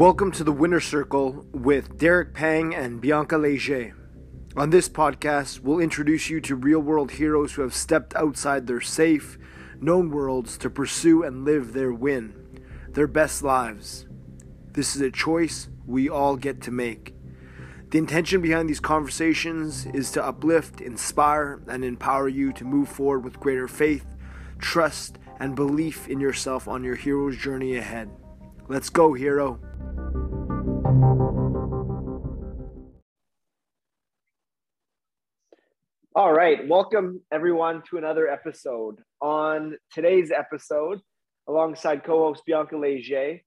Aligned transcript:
Welcome 0.00 0.32
to 0.32 0.44
the 0.44 0.50
Winner 0.50 0.80
Circle 0.80 1.44
with 1.52 1.98
Derek 1.98 2.32
Pang 2.32 2.74
and 2.74 3.02
Bianca 3.02 3.36
Leger. 3.36 3.94
On 4.56 4.70
this 4.70 4.88
podcast, 4.88 5.60
we'll 5.60 5.78
introduce 5.78 6.30
you 6.30 6.40
to 6.40 6.56
real 6.56 6.80
world 6.80 7.10
heroes 7.10 7.52
who 7.52 7.60
have 7.60 7.74
stepped 7.74 8.16
outside 8.16 8.66
their 8.66 8.80
safe, 8.80 9.36
known 9.78 10.10
worlds 10.10 10.56
to 10.56 10.70
pursue 10.70 11.22
and 11.22 11.44
live 11.44 11.74
their 11.74 11.92
win, 11.92 12.32
their 12.88 13.06
best 13.06 13.42
lives. 13.42 14.06
This 14.72 14.96
is 14.96 15.02
a 15.02 15.10
choice 15.10 15.68
we 15.84 16.08
all 16.08 16.36
get 16.36 16.62
to 16.62 16.70
make. 16.70 17.14
The 17.90 17.98
intention 17.98 18.40
behind 18.40 18.70
these 18.70 18.80
conversations 18.80 19.84
is 19.84 20.10
to 20.12 20.24
uplift, 20.24 20.80
inspire, 20.80 21.60
and 21.68 21.84
empower 21.84 22.26
you 22.26 22.54
to 22.54 22.64
move 22.64 22.88
forward 22.88 23.22
with 23.22 23.38
greater 23.38 23.68
faith, 23.68 24.06
trust, 24.60 25.18
and 25.38 25.54
belief 25.54 26.08
in 26.08 26.20
yourself 26.20 26.68
on 26.68 26.84
your 26.84 26.96
hero's 26.96 27.36
journey 27.36 27.76
ahead. 27.76 28.08
Let's 28.66 28.88
go, 28.88 29.12
hero. 29.12 29.60
All 36.20 36.34
right, 36.34 36.68
welcome 36.68 37.22
everyone 37.32 37.82
to 37.88 37.96
another 37.96 38.28
episode. 38.28 38.96
On 39.22 39.74
today's 39.90 40.30
episode, 40.30 41.00
alongside 41.48 42.04
co 42.04 42.18
host 42.18 42.42
Bianca 42.44 42.76
Leger, 42.76 43.38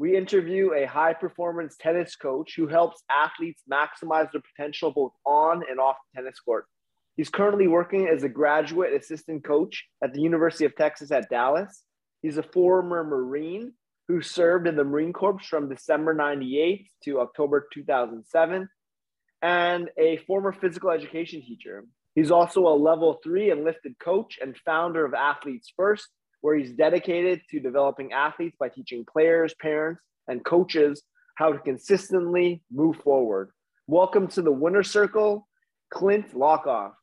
we 0.00 0.16
interview 0.16 0.74
a 0.74 0.84
high 0.84 1.12
performance 1.12 1.76
tennis 1.80 2.16
coach 2.16 2.54
who 2.56 2.66
helps 2.66 3.04
athletes 3.08 3.62
maximize 3.72 4.32
their 4.32 4.42
potential 4.42 4.90
both 4.90 5.12
on 5.24 5.62
and 5.70 5.78
off 5.78 5.94
the 6.12 6.20
tennis 6.20 6.40
court. 6.40 6.64
He's 7.16 7.28
currently 7.28 7.68
working 7.68 8.08
as 8.08 8.24
a 8.24 8.28
graduate 8.28 8.94
assistant 8.94 9.44
coach 9.44 9.84
at 10.02 10.12
the 10.12 10.20
University 10.20 10.64
of 10.64 10.74
Texas 10.74 11.12
at 11.12 11.30
Dallas. 11.30 11.84
He's 12.20 12.36
a 12.36 12.42
former 12.42 13.04
Marine 13.04 13.74
who 14.08 14.22
served 14.22 14.66
in 14.66 14.74
the 14.74 14.82
Marine 14.82 15.12
Corps 15.12 15.38
from 15.48 15.68
December 15.68 16.14
98 16.14 16.84
to 17.04 17.20
October 17.20 17.68
2007 17.72 18.68
and 19.40 19.88
a 19.96 20.16
former 20.26 20.50
physical 20.50 20.90
education 20.90 21.42
teacher. 21.42 21.84
He's 22.18 22.32
also 22.32 22.66
a 22.66 22.74
level 22.74 23.20
three 23.22 23.52
enlisted 23.52 23.96
coach 24.00 24.40
and 24.42 24.56
founder 24.64 25.04
of 25.04 25.14
Athletes 25.14 25.72
First, 25.76 26.08
where 26.40 26.56
he's 26.56 26.72
dedicated 26.72 27.42
to 27.50 27.60
developing 27.60 28.12
athletes 28.12 28.56
by 28.58 28.70
teaching 28.70 29.04
players, 29.04 29.54
parents, 29.62 30.02
and 30.26 30.44
coaches 30.44 31.00
how 31.36 31.52
to 31.52 31.60
consistently 31.60 32.60
move 32.72 32.96
forward. 33.04 33.50
Welcome 33.86 34.26
to 34.30 34.42
the 34.42 34.50
Winner 34.50 34.82
Circle, 34.82 35.46
Clint 35.92 36.34
Lockoff. 36.34 36.94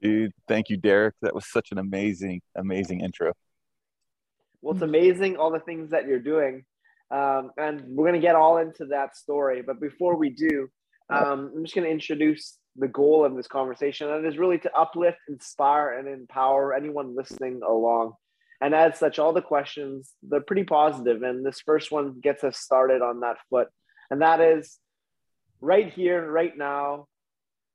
Dude, 0.00 0.30
thank 0.46 0.70
you, 0.70 0.76
Derek. 0.76 1.16
That 1.22 1.34
was 1.34 1.50
such 1.50 1.72
an 1.72 1.78
amazing, 1.78 2.40
amazing 2.54 3.00
intro. 3.00 3.32
Well, 4.62 4.74
it's 4.74 4.82
amazing 4.84 5.38
all 5.38 5.50
the 5.50 5.58
things 5.58 5.90
that 5.90 6.06
you're 6.06 6.20
doing. 6.20 6.64
Um, 7.10 7.50
and 7.56 7.82
we're 7.88 8.06
going 8.06 8.20
to 8.20 8.24
get 8.24 8.36
all 8.36 8.58
into 8.58 8.84
that 8.90 9.16
story. 9.16 9.62
But 9.62 9.80
before 9.80 10.16
we 10.16 10.30
do, 10.30 10.68
um, 11.10 11.50
I'm 11.56 11.64
just 11.64 11.74
going 11.74 11.86
to 11.88 11.90
introduce 11.90 12.58
the 12.76 12.88
goal 12.88 13.24
of 13.24 13.36
this 13.36 13.46
conversation. 13.46 14.10
And 14.10 14.26
is 14.26 14.38
really 14.38 14.58
to 14.58 14.76
uplift, 14.76 15.18
inspire, 15.28 15.98
and 15.98 16.08
empower 16.08 16.74
anyone 16.74 17.14
listening 17.14 17.60
along. 17.66 18.14
And 18.60 18.74
as 18.74 18.98
such, 18.98 19.18
all 19.18 19.32
the 19.32 19.42
questions, 19.42 20.12
they're 20.22 20.40
pretty 20.40 20.64
positive. 20.64 21.22
And 21.22 21.44
this 21.44 21.60
first 21.60 21.92
one 21.92 22.20
gets 22.20 22.44
us 22.44 22.58
started 22.58 23.02
on 23.02 23.20
that 23.20 23.36
foot. 23.50 23.68
And 24.10 24.22
that 24.22 24.40
is 24.40 24.78
right 25.60 25.92
here, 25.92 26.30
right 26.30 26.56
now, 26.56 27.06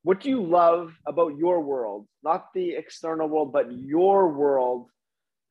what 0.03 0.21
do 0.21 0.29
you 0.29 0.41
love 0.41 0.93
about 1.05 1.37
your 1.37 1.61
world? 1.61 2.07
Not 2.23 2.47
the 2.53 2.71
external 2.71 3.27
world, 3.27 3.51
but 3.51 3.71
your 3.71 4.31
world, 4.31 4.87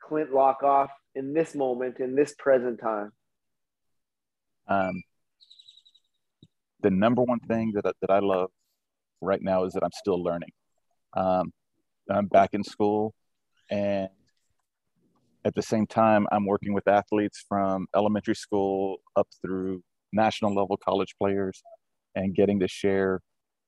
Clint 0.03 0.31
Lockoff, 0.31 0.89
in 1.15 1.35
this 1.35 1.55
moment, 1.55 2.01
in 2.01 2.15
this 2.15 2.35
present 2.39 2.81
time? 2.81 3.13
Um, 4.67 5.03
the 6.81 6.91
number 6.91 7.23
one 7.23 7.41
thing 7.41 7.73
that, 7.75 7.85
that 8.01 8.11
I 8.11 8.21
love 8.21 8.51
right 9.21 9.43
now 9.43 9.65
is 9.65 9.73
that 9.75 9.83
I'm 9.83 9.93
still 9.93 10.23
learning. 10.23 10.51
Um, 11.17 11.53
I'm 12.11 12.27
back 12.27 12.51
in 12.53 12.65
school, 12.65 13.15
and 13.71 14.09
at 15.45 15.55
the 15.55 15.63
same 15.63 15.87
time, 15.87 16.27
I'm 16.33 16.47
working 16.47 16.73
with 16.73 16.89
athletes 16.89 17.45
from 17.49 17.87
elementary 17.95 18.35
school 18.35 18.99
up 19.17 19.29
through 19.43 19.83
national 20.13 20.55
level 20.55 20.77
college 20.77 21.15
players 21.19 21.63
and 22.15 22.35
getting 22.35 22.61
to 22.61 22.69
share 22.69 23.21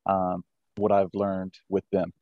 um, 0.06 0.42
what 0.76 0.92
I've 0.92 1.10
learned 1.14 1.54
with 1.68 1.84
them. 1.92 2.12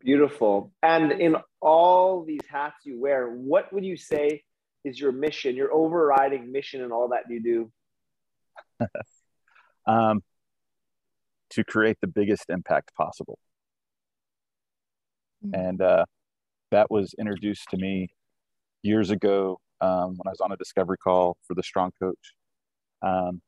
Beautiful. 0.00 0.72
And 0.82 1.12
in 1.12 1.36
all 1.60 2.24
these 2.24 2.46
hats 2.48 2.84
you 2.84 3.00
wear, 3.00 3.28
what 3.28 3.72
would 3.72 3.84
you 3.84 3.96
say 3.96 4.42
is 4.84 5.00
your 5.00 5.12
mission, 5.12 5.56
your 5.56 5.72
overriding 5.72 6.52
mission 6.52 6.80
in 6.82 6.92
all 6.92 7.08
that 7.08 7.24
you 7.28 7.70
do? 8.80 8.86
um, 9.86 10.22
to 11.56 11.64
create 11.64 11.96
the 12.02 12.06
biggest 12.06 12.44
impact 12.50 12.94
possible. 12.94 13.38
Mm-hmm. 15.44 15.58
And 15.58 15.82
uh, 15.82 16.04
that 16.70 16.90
was 16.90 17.14
introduced 17.18 17.70
to 17.70 17.78
me 17.78 18.10
years 18.82 19.10
ago 19.10 19.58
um, 19.80 20.18
when 20.18 20.26
I 20.26 20.30
was 20.30 20.40
on 20.42 20.52
a 20.52 20.56
discovery 20.58 20.98
call 20.98 21.38
for 21.48 21.54
the 21.54 21.62
Strong 21.62 21.92
Coach. 21.98 22.34
Um, 23.00 23.40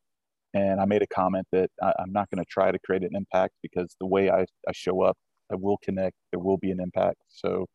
and 0.54 0.80
I 0.80 0.86
made 0.86 1.02
a 1.02 1.06
comment 1.06 1.46
that 1.52 1.70
I, 1.82 1.92
am 2.00 2.12
not 2.12 2.30
going 2.30 2.42
to 2.42 2.48
try 2.48 2.72
to 2.72 2.78
create 2.78 3.02
an 3.02 3.14
impact 3.14 3.52
because 3.62 3.94
the 4.00 4.06
way 4.06 4.30
I, 4.30 4.46
I 4.66 4.72
show 4.72 5.02
up, 5.02 5.18
I 5.52 5.56
will 5.56 5.76
connect, 5.82 6.16
there 6.32 6.40
will 6.40 6.56
be 6.56 6.70
an 6.70 6.80
impact. 6.80 7.18
So 7.28 7.66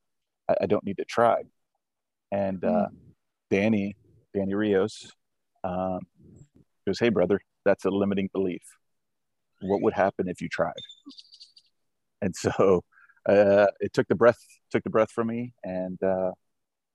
I, 0.49 0.55
I 0.61 0.65
don't 0.65 0.83
need 0.83 0.97
to 0.97 1.05
try. 1.05 1.43
And 2.31 2.63
uh, 2.63 2.87
mm-hmm. 2.87 2.95
Danny, 3.51 3.95
Danny 4.35 4.55
Rios, 4.55 5.11
um, 5.63 5.99
goes, 6.87 6.97
Hey, 6.99 7.09
brother, 7.09 7.39
that's 7.65 7.85
a 7.85 7.91
limiting 7.91 8.29
belief. 8.33 8.63
What 9.63 9.81
would 9.81 9.93
happen 9.93 10.27
if 10.27 10.41
you 10.41 10.49
tried? 10.49 10.73
And 12.21 12.35
so 12.35 12.83
uh, 13.27 13.67
it 13.79 13.93
took 13.93 14.07
the 14.07 14.15
breath 14.15 14.39
took 14.71 14.83
the 14.83 14.89
breath 14.89 15.11
from 15.11 15.27
me, 15.27 15.53
and 15.63 16.01
uh, 16.03 16.31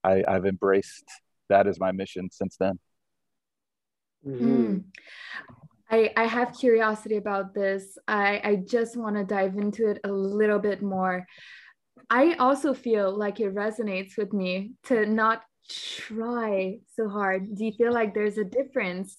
I, 0.04 0.24
I've 0.26 0.46
embraced 0.46 1.04
that 1.48 1.66
as 1.66 1.78
my 1.78 1.92
mission 1.92 2.28
since 2.30 2.56
then. 2.58 2.78
Mm. 4.26 4.84
I, 5.90 6.12
I 6.16 6.24
have 6.24 6.58
curiosity 6.58 7.16
about 7.16 7.54
this. 7.54 7.96
I, 8.06 8.40
I 8.44 8.56
just 8.56 8.96
want 8.96 9.16
to 9.16 9.24
dive 9.24 9.56
into 9.56 9.88
it 9.90 10.00
a 10.04 10.12
little 10.12 10.58
bit 10.58 10.82
more. 10.82 11.26
I 12.10 12.34
also 12.34 12.74
feel 12.74 13.16
like 13.16 13.40
it 13.40 13.54
resonates 13.54 14.16
with 14.18 14.32
me 14.32 14.72
to 14.84 15.06
not 15.06 15.42
try 15.70 16.78
so 16.94 17.08
hard. 17.08 17.54
Do 17.54 17.64
you 17.64 17.72
feel 17.72 17.92
like 17.92 18.14
there's 18.14 18.38
a 18.38 18.44
difference 18.44 19.16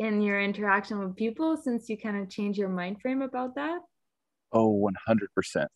in 0.00 0.22
your 0.22 0.40
interaction 0.40 0.98
with 0.98 1.14
people 1.14 1.58
since 1.58 1.88
you 1.90 1.96
kind 1.96 2.16
of 2.16 2.30
change 2.30 2.56
your 2.56 2.70
mind 2.70 3.00
frame 3.02 3.20
about 3.20 3.54
that? 3.54 3.80
Oh, 4.50 4.90
100%. 5.08 5.66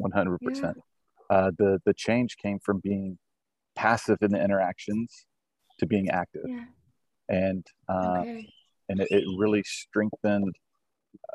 100%. 0.00 0.38
Yeah. 0.52 0.72
Uh, 1.30 1.50
the, 1.56 1.80
the 1.86 1.94
change 1.94 2.36
came 2.36 2.58
from 2.58 2.80
being 2.82 3.18
passive 3.76 4.18
in 4.20 4.32
the 4.32 4.42
interactions 4.42 5.26
to 5.78 5.86
being 5.86 6.10
active. 6.10 6.42
Yeah. 6.44 6.64
And, 7.28 7.64
uh, 7.88 8.18
okay. 8.20 8.48
and 8.88 9.00
it, 9.00 9.08
it, 9.10 9.24
really 9.38 9.62
strengthened 9.62 10.54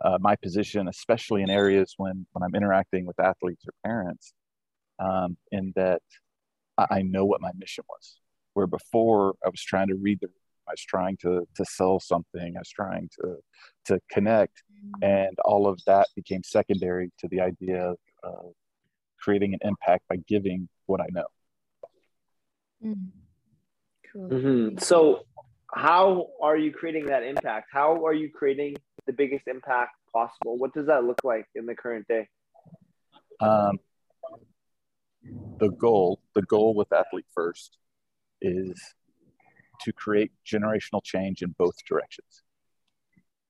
uh, 0.03 0.17
my 0.19 0.35
position, 0.35 0.89
especially 0.89 1.43
in 1.43 1.49
areas 1.49 1.93
when, 1.95 2.27
when 2.33 2.43
I'm 2.43 2.53
interacting 2.53 3.05
with 3.05 3.19
athletes 3.21 3.63
or 3.65 3.73
parents, 3.85 4.33
um, 4.99 5.37
in 5.53 5.71
that 5.77 6.01
I, 6.77 6.87
I 6.89 7.01
know 7.03 7.23
what 7.23 7.39
my 7.39 7.51
mission 7.57 7.85
was. 7.87 8.19
Where 8.53 8.67
before 8.67 9.35
I 9.45 9.49
was 9.49 9.61
trying 9.61 9.87
to 9.87 9.95
read 9.95 10.19
the 10.21 10.27
I 10.67 10.71
was 10.71 10.81
trying 10.81 11.17
to 11.21 11.47
to 11.55 11.65
sell 11.65 11.99
something. 11.99 12.55
I 12.55 12.59
was 12.59 12.69
trying 12.69 13.09
to 13.19 13.37
to 13.85 13.99
connect, 14.11 14.63
mm-hmm. 14.71 15.03
and 15.03 15.37
all 15.45 15.67
of 15.67 15.79
that 15.85 16.07
became 16.15 16.43
secondary 16.43 17.11
to 17.19 17.27
the 17.27 17.41
idea 17.41 17.91
of 17.91 17.97
uh, 18.23 18.49
creating 19.19 19.53
an 19.53 19.59
impact 19.63 20.07
by 20.09 20.17
giving 20.27 20.67
what 20.85 21.01
I 21.01 21.07
know. 21.11 21.27
Mm. 22.83 23.07
Cool. 24.11 24.29
Mm-hmm. 24.29 24.77
So, 24.79 25.25
how 25.73 26.27
are 26.41 26.57
you 26.57 26.71
creating 26.71 27.07
that 27.07 27.23
impact? 27.23 27.69
How 27.71 28.05
are 28.05 28.13
you 28.13 28.29
creating 28.31 28.75
the 29.05 29.13
biggest 29.13 29.47
impact 29.47 29.95
possible? 30.13 30.57
What 30.57 30.73
does 30.73 30.87
that 30.87 31.03
look 31.03 31.23
like 31.23 31.45
in 31.55 31.65
the 31.65 31.75
current 31.75 32.07
day? 32.07 32.27
Um, 33.39 33.79
the 35.59 35.69
goal, 35.69 36.19
the 36.35 36.41
goal 36.43 36.73
with 36.73 36.91
Athlete 36.93 37.25
First, 37.33 37.77
is 38.41 38.73
to 39.81 39.93
create 39.93 40.31
generational 40.45 41.03
change 41.03 41.41
in 41.41 41.55
both 41.57 41.75
directions. 41.87 42.43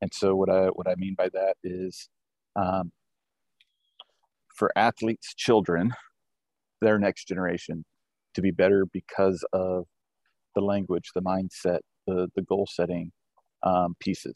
And 0.01 0.13
so, 0.13 0.35
what 0.35 0.49
I 0.49 0.67
what 0.67 0.87
I 0.87 0.95
mean 0.95 1.15
by 1.17 1.29
that 1.29 1.55
is, 1.63 2.09
um, 2.55 2.91
for 4.55 4.71
athletes' 4.75 5.33
children, 5.35 5.93
their 6.81 6.99
next 6.99 7.27
generation, 7.27 7.85
to 8.35 8.41
be 8.41 8.51
better 8.51 8.85
because 8.85 9.43
of 9.53 9.85
the 10.55 10.61
language, 10.61 11.11
the 11.13 11.21
mindset, 11.21 11.79
the, 12.05 12.27
the 12.35 12.41
goal 12.41 12.67
setting 12.69 13.11
um, 13.63 13.95
pieces. 13.99 14.35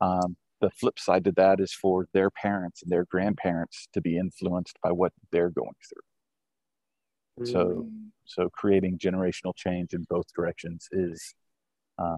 Um, 0.00 0.36
the 0.60 0.70
flip 0.70 0.98
side 0.98 1.24
to 1.24 1.32
that 1.32 1.60
is 1.60 1.72
for 1.72 2.06
their 2.14 2.30
parents 2.30 2.82
and 2.82 2.90
their 2.90 3.04
grandparents 3.04 3.88
to 3.92 4.00
be 4.00 4.16
influenced 4.16 4.78
by 4.82 4.92
what 4.92 5.12
they're 5.30 5.50
going 5.50 5.74
through. 5.88 6.13
Mm. 7.40 7.52
So, 7.52 7.88
so 8.24 8.48
creating 8.50 8.98
generational 8.98 9.54
change 9.56 9.92
in 9.92 10.04
both 10.08 10.26
directions 10.34 10.88
is 10.92 11.34
uh, 11.98 12.16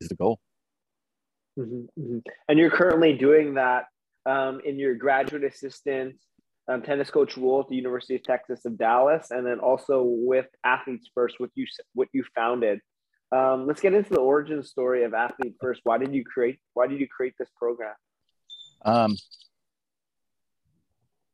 is 0.00 0.08
the 0.08 0.14
goal. 0.14 0.38
Mm-hmm, 1.58 2.00
mm-hmm. 2.00 2.18
And 2.48 2.58
you're 2.58 2.70
currently 2.70 3.12
doing 3.14 3.54
that 3.54 3.84
um, 4.24 4.60
in 4.64 4.78
your 4.78 4.94
graduate 4.94 5.44
assistant 5.44 6.16
um, 6.68 6.82
tennis 6.82 7.10
coach 7.10 7.36
role 7.36 7.60
at 7.60 7.68
the 7.68 7.76
University 7.76 8.14
of 8.14 8.22
Texas 8.22 8.64
of 8.64 8.78
Dallas, 8.78 9.30
and 9.30 9.46
then 9.46 9.58
also 9.58 10.02
with 10.04 10.46
Athletes 10.64 11.10
First, 11.14 11.36
what 11.38 11.50
you 11.54 11.66
what 11.94 12.08
you 12.12 12.24
founded. 12.34 12.80
Um, 13.32 13.66
let's 13.66 13.80
get 13.80 13.94
into 13.94 14.10
the 14.10 14.20
origin 14.20 14.62
story 14.62 15.04
of 15.04 15.14
Athlete 15.14 15.54
First. 15.60 15.80
Why 15.84 15.98
did 15.98 16.14
you 16.14 16.24
create 16.24 16.58
Why 16.74 16.86
did 16.86 17.00
you 17.00 17.08
create 17.08 17.34
this 17.38 17.48
program? 17.56 17.94
Um, 18.84 19.16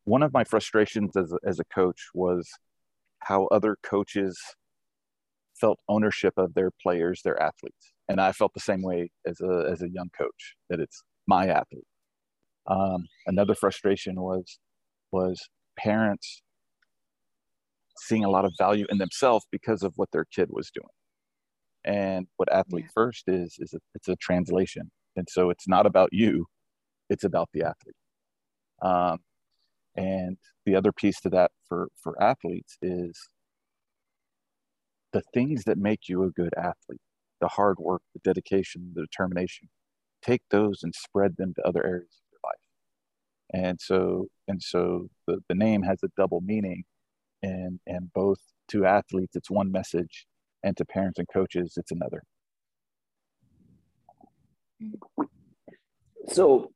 one 0.04 0.22
of 0.22 0.32
my 0.32 0.44
frustrations 0.44 1.16
as 1.16 1.32
a, 1.32 1.38
as 1.46 1.60
a 1.60 1.64
coach 1.64 2.08
was 2.14 2.48
how 3.20 3.46
other 3.46 3.76
coaches 3.82 4.38
felt 5.60 5.78
ownership 5.88 6.34
of 6.36 6.54
their 6.54 6.70
players, 6.82 7.22
their 7.22 7.40
athletes, 7.42 7.92
and 8.08 8.20
I 8.20 8.32
felt 8.32 8.54
the 8.54 8.60
same 8.60 8.82
way 8.82 9.10
as 9.26 9.40
a 9.40 9.68
as 9.70 9.82
a 9.82 9.90
young 9.90 10.08
coach 10.16 10.56
that 10.70 10.80
it's 10.80 11.02
my 11.26 11.48
athlete. 11.48 11.86
Um, 12.66 13.06
another 13.26 13.54
frustration 13.54 14.20
was 14.20 14.58
was 15.12 15.48
parents 15.78 16.42
seeing 17.98 18.24
a 18.24 18.30
lot 18.30 18.44
of 18.44 18.52
value 18.58 18.86
in 18.90 18.98
themselves 18.98 19.46
because 19.50 19.82
of 19.82 19.92
what 19.96 20.10
their 20.12 20.24
kid 20.24 20.48
was 20.50 20.70
doing. 20.70 20.86
And 21.84 22.26
what 22.36 22.52
athlete 22.52 22.84
yeah. 22.86 22.90
first 22.94 23.24
is 23.28 23.56
is 23.58 23.74
a, 23.74 23.78
it's 23.94 24.08
a 24.08 24.16
translation, 24.16 24.90
and 25.16 25.26
so 25.30 25.50
it's 25.50 25.68
not 25.68 25.86
about 25.86 26.10
you, 26.12 26.46
it's 27.10 27.24
about 27.24 27.48
the 27.52 27.62
athlete. 27.62 27.96
Um, 28.82 29.18
and 29.98 30.36
the 30.64 30.76
other 30.76 30.92
piece 30.92 31.20
to 31.20 31.30
that 31.30 31.50
for 31.68 31.88
for 32.02 32.20
athletes 32.22 32.76
is 32.82 33.28
the 35.12 35.22
things 35.34 35.64
that 35.64 35.78
make 35.78 36.08
you 36.08 36.22
a 36.22 36.30
good 36.30 36.52
athlete, 36.56 37.00
the 37.40 37.48
hard 37.48 37.78
work, 37.78 38.02
the 38.12 38.20
dedication, 38.22 38.92
the 38.94 39.02
determination. 39.02 39.68
Take 40.22 40.42
those 40.50 40.82
and 40.82 40.94
spread 40.94 41.36
them 41.36 41.54
to 41.54 41.62
other 41.66 41.84
areas 41.84 42.20
of 42.20 42.26
your 42.30 42.40
life. 42.44 43.64
And 43.66 43.80
so 43.80 44.28
and 44.46 44.62
so 44.62 45.08
the, 45.26 45.38
the 45.48 45.54
name 45.54 45.82
has 45.82 45.98
a 46.04 46.08
double 46.16 46.40
meaning 46.40 46.84
and 47.42 47.80
and 47.86 48.12
both 48.12 48.38
to 48.68 48.84
athletes 48.84 49.36
it's 49.36 49.50
one 49.50 49.70
message 49.70 50.26
and 50.62 50.76
to 50.76 50.84
parents 50.84 51.18
and 51.18 51.28
coaches 51.32 51.74
it's 51.76 51.92
another 51.92 52.22
mm-hmm. 54.82 55.24
so 56.28 56.72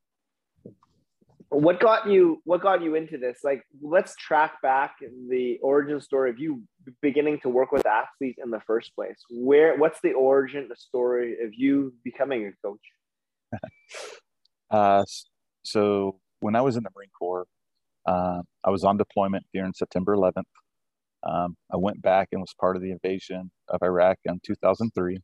what 1.55 1.81
got 1.81 2.09
you 2.09 2.41
what 2.45 2.63
got 2.63 2.83
you 2.83 2.95
into 2.95 3.19
this 3.19 3.41
like 3.45 3.63
let's 3.83 4.15
track 4.17 4.61
back 4.63 4.97
the 5.29 5.59
origin 5.63 6.01
story 6.01 6.31
of 6.31 6.39
you 6.39 6.63
beginning 7.01 7.39
to 7.41 7.49
work 7.49 7.73
with 7.73 7.85
athletes 7.87 8.39
in 8.43 8.51
the 8.51 8.61
first 8.67 8.95
place 8.95 9.19
where 9.31 9.77
what's 9.77 10.01
the 10.03 10.13
origin 10.13 10.67
the 10.69 10.77
story 10.77 11.37
of 11.45 11.51
you 11.53 11.93
becoming 12.05 12.47
a 12.47 12.67
coach 12.67 13.61
uh, 14.71 15.05
so 15.63 16.19
when 16.41 16.57
i 16.57 16.61
was 16.61 16.77
in 16.77 16.83
the 16.83 16.91
marine 16.97 17.11
corps 17.19 17.47
uh, 18.07 18.43
I 18.65 18.71
was 18.71 18.85
on 18.85 18.97
deployment 18.97 19.47
during 19.53 19.73
September 19.73 20.17
11th. 20.17 20.43
Um, 21.23 21.57
I 21.73 21.77
went 21.77 22.03
back 22.03 22.29
and 22.33 22.41
was 22.41 22.55
part 22.59 22.77
of 22.77 22.83
the 22.83 22.91
invasion 22.91 23.51
of 23.69 23.81
Iraq 23.83 24.19
in 24.25 24.41
2003. 24.45 25.21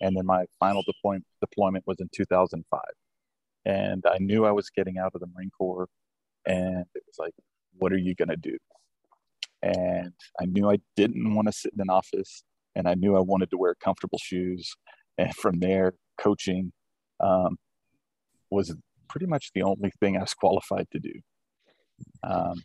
And 0.00 0.16
then 0.16 0.26
my 0.26 0.44
final 0.60 0.84
deploy- 0.86 1.24
deployment 1.40 1.84
was 1.86 1.98
in 1.98 2.08
2005. 2.14 2.80
And 3.68 4.02
I 4.10 4.16
knew 4.18 4.46
I 4.46 4.52
was 4.52 4.70
getting 4.70 4.96
out 4.98 5.12
of 5.14 5.20
the 5.20 5.26
Marine 5.34 5.50
Corps. 5.56 5.88
And 6.46 6.86
it 6.94 7.02
was 7.06 7.18
like, 7.18 7.34
what 7.78 7.92
are 7.92 7.98
you 7.98 8.14
going 8.14 8.30
to 8.30 8.36
do? 8.36 8.56
And 9.62 10.12
I 10.40 10.46
knew 10.46 10.70
I 10.70 10.78
didn't 10.96 11.34
want 11.34 11.48
to 11.48 11.52
sit 11.52 11.74
in 11.74 11.80
an 11.80 11.90
office. 11.90 12.44
And 12.74 12.88
I 12.88 12.94
knew 12.94 13.14
I 13.14 13.20
wanted 13.20 13.50
to 13.50 13.58
wear 13.58 13.74
comfortable 13.74 14.18
shoes. 14.18 14.74
And 15.18 15.34
from 15.34 15.60
there, 15.60 15.92
coaching 16.18 16.72
um, 17.20 17.58
was 18.50 18.74
pretty 19.10 19.26
much 19.26 19.50
the 19.54 19.62
only 19.62 19.92
thing 20.00 20.16
I 20.16 20.20
was 20.20 20.34
qualified 20.34 20.86
to 20.92 20.98
do. 20.98 21.12
Um, 22.22 22.62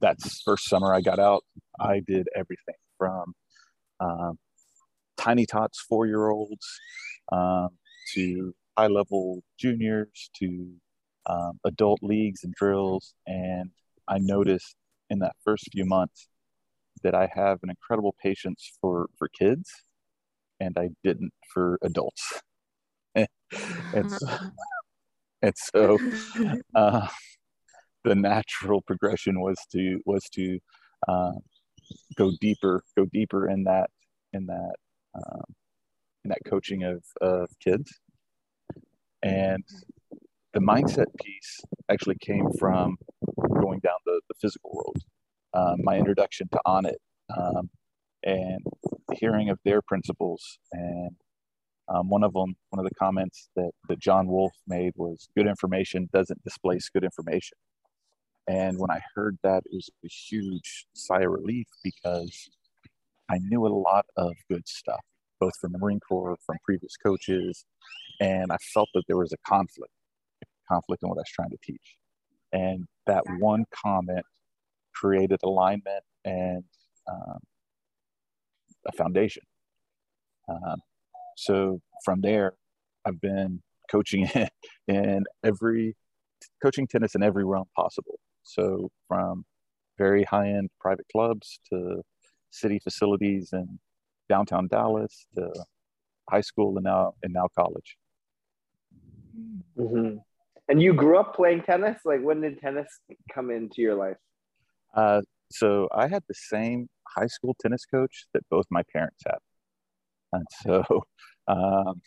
that's 0.00 0.42
first 0.42 0.68
summer 0.68 0.94
I 0.94 1.00
got 1.00 1.18
out. 1.18 1.42
I 1.80 2.02
did 2.06 2.28
everything 2.36 2.74
from 2.98 3.34
um, 3.98 4.38
tiny 5.16 5.46
tots, 5.46 5.80
four 5.80 6.06
year 6.06 6.28
olds, 6.28 6.66
um, 7.32 7.70
to 8.14 8.54
high 8.76 8.86
level 8.86 9.42
juniors, 9.58 10.30
to 10.38 10.72
um, 11.26 11.58
adult 11.64 12.00
leagues 12.02 12.44
and 12.44 12.54
drills. 12.54 13.14
And 13.26 13.70
I 14.08 14.18
noticed 14.18 14.76
in 15.10 15.18
that 15.20 15.36
first 15.44 15.68
few 15.72 15.84
months 15.84 16.28
that 17.02 17.14
I 17.14 17.28
have 17.34 17.58
an 17.62 17.70
incredible 17.70 18.14
patience 18.22 18.72
for, 18.80 19.08
for 19.18 19.28
kids, 19.28 19.70
and 20.60 20.76
I 20.78 20.90
didn't 21.04 21.32
for 21.52 21.78
adults. 21.82 22.42
and, 23.14 24.10
so, 24.10 24.26
and 25.42 25.54
so 25.56 25.98
uh, 26.74 27.06
the 28.04 28.14
natural 28.14 28.82
progression 28.82 29.40
was 29.40 29.56
to 29.72 30.00
was 30.04 30.22
to 30.34 30.58
uh, 31.08 31.32
go 32.16 32.30
deeper, 32.40 32.82
go 32.96 33.06
deeper 33.06 33.48
in 33.48 33.64
that 33.64 33.88
in 34.32 34.46
that 34.46 34.74
um, 35.14 35.44
in 36.24 36.28
that 36.28 36.40
coaching 36.46 36.82
of 36.82 37.02
of 37.20 37.48
kids, 37.64 37.90
and 39.22 39.64
the 40.54 40.60
mindset 40.60 41.06
piece 41.22 41.60
actually 41.90 42.16
came 42.20 42.50
from 42.58 42.96
going 43.60 43.80
down 43.80 43.96
the, 44.04 44.20
the 44.28 44.34
physical 44.40 44.70
world. 44.72 44.98
Um, 45.54 45.76
my 45.82 45.96
introduction 45.96 46.48
to 46.52 46.60
Onnit 46.66 46.96
um, 47.36 47.70
and 48.22 48.60
hearing 49.12 49.48
of 49.50 49.58
their 49.64 49.82
principles 49.82 50.58
and 50.72 51.16
um, 51.88 52.08
one 52.08 52.24
of 52.24 52.32
them, 52.32 52.56
one 52.70 52.84
of 52.84 52.88
the 52.88 52.94
comments 52.96 53.48
that, 53.54 53.70
that 53.88 54.00
John 54.00 54.26
Wolf 54.26 54.52
made 54.66 54.92
was 54.96 55.28
good 55.36 55.46
information 55.46 56.08
doesn't 56.12 56.42
displace 56.42 56.88
good 56.88 57.04
information. 57.04 57.56
And 58.48 58.78
when 58.78 58.90
I 58.90 59.00
heard 59.14 59.38
that, 59.42 59.62
it 59.66 59.72
was 59.72 59.90
a 60.04 60.08
huge 60.08 60.86
sigh 60.94 61.22
of 61.22 61.30
relief 61.30 61.66
because 61.84 62.48
I 63.28 63.38
knew 63.40 63.66
a 63.66 63.68
lot 63.68 64.06
of 64.16 64.34
good 64.50 64.66
stuff, 64.68 65.04
both 65.40 65.52
from 65.60 65.72
the 65.72 65.78
Marine 65.78 66.00
Corps, 66.00 66.36
from 66.44 66.56
previous 66.64 66.96
coaches, 66.96 67.64
and 68.20 68.50
I 68.50 68.56
felt 68.72 68.88
that 68.94 69.02
there 69.06 69.16
was 69.16 69.32
a 69.32 69.48
conflict, 69.48 69.92
conflict 70.70 71.02
in 71.02 71.08
what 71.08 71.18
I 71.18 71.20
was 71.20 71.32
trying 71.34 71.50
to 71.50 71.58
teach. 71.62 71.96
And 72.52 72.86
that 73.06 73.22
one 73.38 73.64
comment 73.84 74.24
created 74.94 75.40
alignment 75.42 76.02
and 76.24 76.64
um, 77.08 77.38
a 78.86 78.92
foundation. 78.92 79.42
Um, 80.48 80.76
so 81.36 81.80
from 82.04 82.20
there, 82.20 82.54
I've 83.04 83.20
been 83.20 83.62
coaching 83.90 84.28
in 84.88 85.24
every 85.44 85.96
coaching 86.62 86.86
tennis 86.86 87.14
in 87.14 87.22
every 87.22 87.44
realm 87.44 87.66
possible. 87.76 88.18
So 88.42 88.90
from 89.08 89.44
very 89.98 90.24
high 90.24 90.48
end 90.48 90.70
private 90.80 91.06
clubs 91.10 91.60
to 91.70 92.02
city 92.50 92.78
facilities 92.82 93.50
in 93.52 93.78
downtown 94.28 94.68
Dallas 94.68 95.26
to 95.36 95.52
high 96.30 96.40
school 96.40 96.76
and 96.76 96.84
now 96.84 97.14
and 97.22 97.32
now 97.32 97.48
college. 97.56 97.96
Mm-hmm. 99.78 100.16
And 100.68 100.82
you 100.82 100.92
grew 100.94 101.18
up 101.18 101.34
playing 101.34 101.62
tennis. 101.62 102.00
Like 102.04 102.22
when 102.22 102.40
did 102.40 102.58
tennis 102.60 102.88
come 103.32 103.50
into 103.50 103.82
your 103.82 103.94
life? 103.94 104.16
Uh, 104.94 105.22
so 105.50 105.88
I 105.94 106.08
had 106.08 106.22
the 106.28 106.34
same 106.34 106.88
high 107.06 107.26
school 107.26 107.54
tennis 107.60 107.84
coach 107.84 108.26
that 108.34 108.42
both 108.50 108.64
my 108.70 108.82
parents 108.92 109.22
had, 109.24 109.38
and 110.32 110.44
so 110.62 110.82
um, 111.48 112.00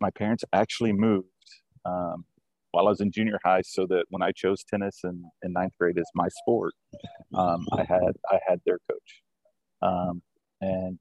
my 0.00 0.10
parents 0.10 0.44
actually 0.52 0.92
moved 0.92 1.26
um, 1.84 2.24
while 2.70 2.86
I 2.86 2.90
was 2.90 3.00
in 3.00 3.10
junior 3.10 3.38
high, 3.44 3.62
so 3.64 3.86
that 3.88 4.04
when 4.10 4.22
I 4.22 4.30
chose 4.32 4.62
tennis 4.64 5.00
in, 5.04 5.24
in 5.42 5.52
ninth 5.52 5.72
grade 5.78 5.98
as 5.98 6.06
my 6.14 6.28
sport, 6.28 6.74
um, 7.34 7.66
I 7.72 7.84
had 7.84 8.12
I 8.30 8.38
had 8.46 8.60
their 8.64 8.78
coach, 8.88 9.22
um, 9.80 10.22
and 10.60 10.98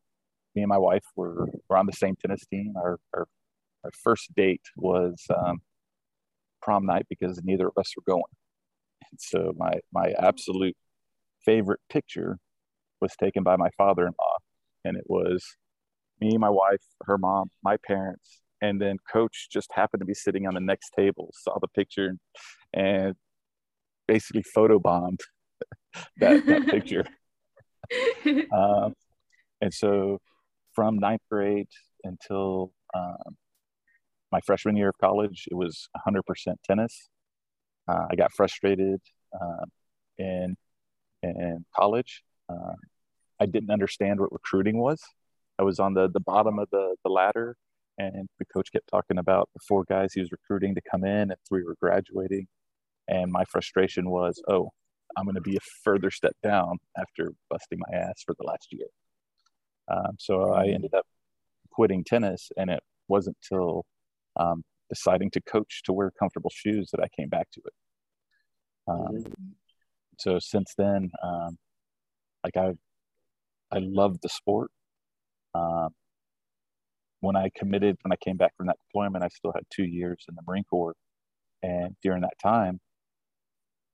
me 0.55 0.63
and 0.63 0.69
my 0.69 0.77
wife 0.77 1.05
were 1.15 1.47
were 1.69 1.77
on 1.77 1.85
the 1.85 1.93
same 1.93 2.15
tennis 2.15 2.45
team. 2.45 2.73
Our 2.75 2.99
our, 3.15 3.27
our 3.83 3.91
first 4.03 4.33
date 4.35 4.61
was 4.75 5.23
um, 5.35 5.61
prom 6.61 6.85
night 6.85 7.05
because 7.09 7.41
neither 7.43 7.67
of 7.67 7.73
us 7.77 7.93
were 7.95 8.03
going, 8.05 8.23
and 9.09 9.19
so 9.19 9.53
my 9.57 9.73
my 9.91 10.13
absolute 10.19 10.75
favorite 11.45 11.79
picture 11.89 12.37
was 13.01 13.15
taken 13.15 13.43
by 13.43 13.55
my 13.55 13.69
father-in-law, 13.77 14.37
and 14.85 14.97
it 14.97 15.05
was 15.07 15.43
me, 16.19 16.37
my 16.37 16.49
wife, 16.49 16.83
her 17.05 17.17
mom, 17.17 17.49
my 17.63 17.77
parents, 17.85 18.41
and 18.61 18.79
then 18.79 18.97
coach 19.11 19.47
just 19.51 19.71
happened 19.73 20.01
to 20.01 20.05
be 20.05 20.13
sitting 20.13 20.47
on 20.47 20.53
the 20.53 20.59
next 20.59 20.91
table 20.95 21.31
saw 21.33 21.57
the 21.59 21.67
picture 21.67 22.15
and 22.73 23.15
basically 24.07 24.43
photobombed 24.55 25.17
that, 26.17 26.45
that 26.45 26.67
picture. 26.69 27.05
Um, 28.53 28.93
and 29.61 29.73
so 29.73 30.19
from 30.73 30.97
ninth 30.97 31.21
grade 31.29 31.67
until 32.03 32.73
um, 32.95 33.37
my 34.31 34.39
freshman 34.41 34.75
year 34.75 34.89
of 34.89 34.97
college 34.99 35.47
it 35.51 35.55
was 35.55 35.89
100% 36.07 36.21
tennis 36.63 37.09
uh, 37.87 38.05
i 38.11 38.15
got 38.15 38.31
frustrated 38.31 38.99
uh, 39.39 39.65
in 40.17 40.55
in 41.23 41.65
college 41.75 42.23
uh, 42.49 42.75
i 43.39 43.45
didn't 43.45 43.71
understand 43.71 44.19
what 44.19 44.31
recruiting 44.31 44.77
was 44.77 45.01
I 45.61 45.63
was 45.63 45.79
on 45.79 45.93
the 45.93 46.09
the 46.09 46.19
bottom 46.19 46.57
of 46.57 46.69
the 46.71 46.95
the 47.03 47.09
ladder, 47.09 47.55
and 47.99 48.27
the 48.39 48.45
coach 48.45 48.71
kept 48.71 48.87
talking 48.89 49.19
about 49.19 49.49
the 49.53 49.59
four 49.67 49.83
guys 49.87 50.11
he 50.13 50.21
was 50.21 50.31
recruiting 50.31 50.73
to 50.75 50.81
come 50.89 51.03
in, 51.03 51.29
and 51.29 51.35
three 51.47 51.63
were 51.63 51.75
graduating. 51.79 52.47
And 53.07 53.31
my 53.31 53.45
frustration 53.45 54.09
was, 54.09 54.41
oh, 54.49 54.71
I'm 55.17 55.25
going 55.25 55.35
to 55.35 55.41
be 55.41 55.57
a 55.57 55.59
further 55.83 56.09
step 56.11 56.35
down 56.41 56.77
after 56.97 57.33
busting 57.49 57.79
my 57.79 57.97
ass 57.97 58.23
for 58.25 58.35
the 58.39 58.45
last 58.45 58.67
year. 58.71 58.87
Um, 59.91 60.15
so 60.17 60.53
I 60.53 60.67
ended 60.67 60.93
up 60.93 61.05
quitting 61.71 62.03
tennis, 62.03 62.49
and 62.57 62.69
it 62.69 62.81
wasn't 63.07 63.37
till 63.47 63.85
um, 64.37 64.63
deciding 64.89 65.31
to 65.31 65.41
coach 65.41 65.81
to 65.85 65.93
wear 65.93 66.11
comfortable 66.17 66.51
shoes 66.53 66.89
that 66.91 67.01
I 67.01 67.07
came 67.17 67.29
back 67.29 67.49
to 67.51 67.61
it. 67.65 67.73
Um, 68.87 68.97
mm-hmm. 68.97 69.51
So 70.19 70.39
since 70.39 70.73
then, 70.77 71.11
um, 71.23 71.57
like 72.43 72.57
I, 72.57 72.71
I 73.71 73.79
love 73.79 74.19
the 74.21 74.29
sport. 74.29 74.71
Um, 75.53 75.89
when 77.19 77.35
I 77.35 77.49
committed, 77.55 77.97
when 78.03 78.11
I 78.11 78.17
came 78.23 78.37
back 78.37 78.55
from 78.57 78.67
that 78.67 78.77
deployment, 78.87 79.23
I 79.23 79.27
still 79.27 79.51
had 79.53 79.63
two 79.69 79.85
years 79.85 80.25
in 80.27 80.35
the 80.35 80.41
Marine 80.47 80.63
Corps, 80.63 80.95
and 81.61 81.95
during 82.01 82.21
that 82.21 82.37
time, 82.41 82.79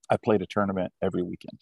I 0.09 0.17
played 0.23 0.41
a 0.41 0.47
tournament 0.49 0.93
every 1.01 1.23
weekend. 1.23 1.59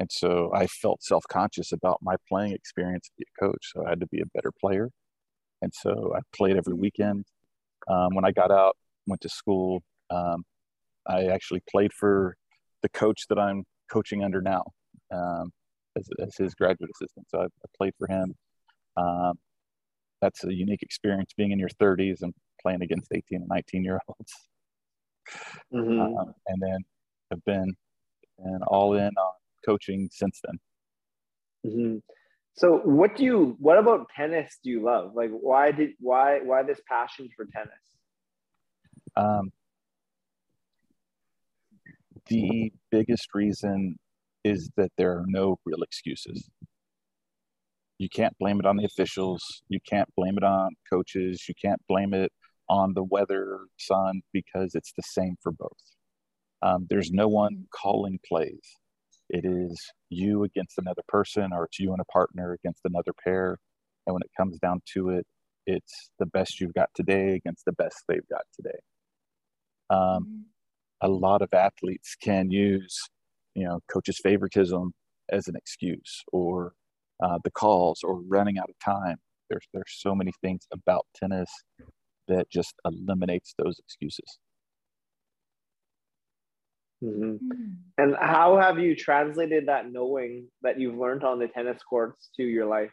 And 0.00 0.10
so 0.10 0.50
I 0.54 0.66
felt 0.66 1.02
self 1.02 1.24
conscious 1.30 1.72
about 1.72 1.98
my 2.02 2.16
playing 2.26 2.52
experience 2.52 3.06
to 3.08 3.12
be 3.18 3.24
a 3.24 3.44
coach. 3.44 3.72
So 3.74 3.86
I 3.86 3.90
had 3.90 4.00
to 4.00 4.06
be 4.06 4.20
a 4.20 4.26
better 4.34 4.50
player. 4.58 4.88
And 5.62 5.72
so 5.74 6.14
I 6.16 6.20
played 6.34 6.56
every 6.56 6.74
weekend. 6.74 7.26
Um, 7.88 8.14
when 8.14 8.24
I 8.24 8.32
got 8.32 8.50
out, 8.50 8.76
went 9.06 9.20
to 9.20 9.28
school, 9.28 9.82
um, 10.10 10.42
I 11.06 11.26
actually 11.26 11.62
played 11.70 11.92
for 11.92 12.34
the 12.82 12.88
coach 12.88 13.26
that 13.28 13.38
I'm 13.38 13.64
coaching 13.92 14.24
under 14.24 14.40
now 14.40 14.64
um, 15.12 15.52
as, 15.98 16.08
as, 16.18 16.34
his 16.36 16.54
graduate 16.54 16.90
assistant. 16.94 17.26
So 17.28 17.40
I, 17.40 17.44
I 17.44 17.68
played 17.76 17.92
for 17.98 18.06
him. 18.08 18.34
Um, 18.96 19.34
that's 20.22 20.44
a 20.44 20.54
unique 20.54 20.82
experience 20.82 21.32
being 21.36 21.50
in 21.50 21.58
your 21.58 21.68
30s 21.68 22.22
and 22.22 22.32
playing 22.62 22.82
against 22.82 23.12
18 23.12 23.40
and 23.40 23.48
19 23.48 23.84
year 23.84 24.00
olds. 24.08 24.32
Mm-hmm. 25.74 26.00
Um, 26.00 26.34
and 26.46 26.62
then 26.62 26.78
I've 27.32 27.44
been 27.44 27.74
and 28.38 28.62
all 28.64 28.94
in 28.94 29.08
on 29.08 29.32
coaching 29.64 30.08
since 30.12 30.40
then. 30.44 30.58
Mm-hmm. 31.66 31.98
So, 32.56 32.80
what 32.84 33.16
do 33.16 33.24
you? 33.24 33.56
What 33.58 33.78
about 33.78 34.08
tennis? 34.14 34.58
Do 34.62 34.70
you 34.70 34.82
love? 34.84 35.12
Like, 35.14 35.30
why 35.30 35.72
did 35.72 35.90
why 36.00 36.40
why 36.40 36.62
this 36.62 36.80
passion 36.88 37.28
for 37.36 37.46
tennis? 37.46 37.72
Um, 39.16 39.50
the 42.26 42.72
biggest 42.90 43.28
reason 43.34 43.98
is 44.44 44.70
that 44.76 44.90
there 44.96 45.12
are 45.12 45.24
no 45.26 45.58
real 45.64 45.82
excuses. 45.82 46.48
You 47.98 48.08
can't 48.08 48.36
blame 48.38 48.60
it 48.60 48.66
on 48.66 48.76
the 48.76 48.84
officials. 48.84 49.62
You 49.68 49.78
can't 49.86 50.08
blame 50.16 50.38
it 50.38 50.44
on 50.44 50.70
coaches. 50.90 51.44
You 51.48 51.54
can't 51.62 51.80
blame 51.86 52.14
it 52.14 52.32
on 52.68 52.94
the 52.94 53.04
weather, 53.04 53.66
sun, 53.78 54.22
because 54.32 54.74
it's 54.74 54.92
the 54.96 55.02
same 55.02 55.36
for 55.42 55.52
both. 55.52 55.70
Um, 56.62 56.86
there's 56.88 57.10
no 57.10 57.28
one 57.28 57.66
calling 57.74 58.18
plays. 58.26 58.79
It 59.30 59.44
is 59.44 59.78
you 60.08 60.44
against 60.44 60.76
another 60.78 61.02
person, 61.08 61.50
or 61.52 61.64
it's 61.64 61.78
you 61.78 61.92
and 61.92 62.00
a 62.00 62.12
partner 62.12 62.52
against 62.52 62.80
another 62.84 63.12
pair. 63.24 63.58
And 64.06 64.14
when 64.14 64.22
it 64.22 64.30
comes 64.36 64.58
down 64.58 64.80
to 64.94 65.10
it, 65.10 65.26
it's 65.66 66.10
the 66.18 66.26
best 66.26 66.60
you've 66.60 66.74
got 66.74 66.88
today 66.94 67.34
against 67.34 67.64
the 67.64 67.72
best 67.72 67.96
they've 68.08 68.28
got 68.28 68.42
today. 68.54 68.78
Um, 69.88 69.98
mm-hmm. 70.00 70.40
a 71.02 71.08
lot 71.08 71.42
of 71.42 71.54
athletes 71.54 72.16
can 72.20 72.50
use, 72.50 72.96
you 73.54 73.64
know, 73.64 73.80
coach's 73.92 74.18
favoritism 74.22 74.92
as 75.30 75.46
an 75.46 75.54
excuse, 75.54 76.22
or 76.32 76.72
uh, 77.22 77.38
the 77.44 77.50
calls, 77.52 78.00
or 78.02 78.20
running 78.26 78.58
out 78.58 78.68
of 78.68 78.74
time. 78.84 79.16
There's 79.48 79.66
there's 79.72 79.94
so 79.98 80.14
many 80.14 80.32
things 80.42 80.62
about 80.72 81.06
tennis 81.14 81.50
that 82.26 82.50
just 82.50 82.74
eliminates 82.84 83.54
those 83.58 83.78
excuses. 83.78 84.38
Mm-hmm. 87.02 87.32
Mm. 87.32 87.74
And 87.98 88.16
how 88.20 88.58
have 88.58 88.78
you 88.78 88.94
translated 88.94 89.66
that 89.66 89.90
knowing 89.90 90.48
that 90.62 90.78
you've 90.78 90.98
learned 90.98 91.24
on 91.24 91.38
the 91.38 91.48
tennis 91.48 91.82
courts 91.82 92.30
to 92.36 92.42
your 92.42 92.66
life? 92.66 92.90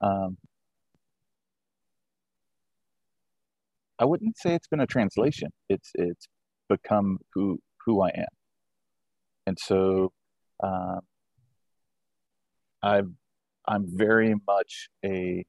Um, 0.00 0.36
I 3.98 4.04
wouldn't 4.04 4.36
say 4.38 4.54
it's 4.54 4.68
been 4.68 4.80
a 4.80 4.86
translation. 4.86 5.50
It's 5.68 5.90
it's 5.94 6.26
become 6.68 7.18
who 7.34 7.58
who 7.84 8.02
I 8.02 8.08
am, 8.08 8.26
and 9.46 9.58
so 9.58 10.12
uh, 10.62 11.00
I've 12.82 13.10
I'm 13.66 13.84
very 13.86 14.34
much 14.46 14.88
a 15.04 15.44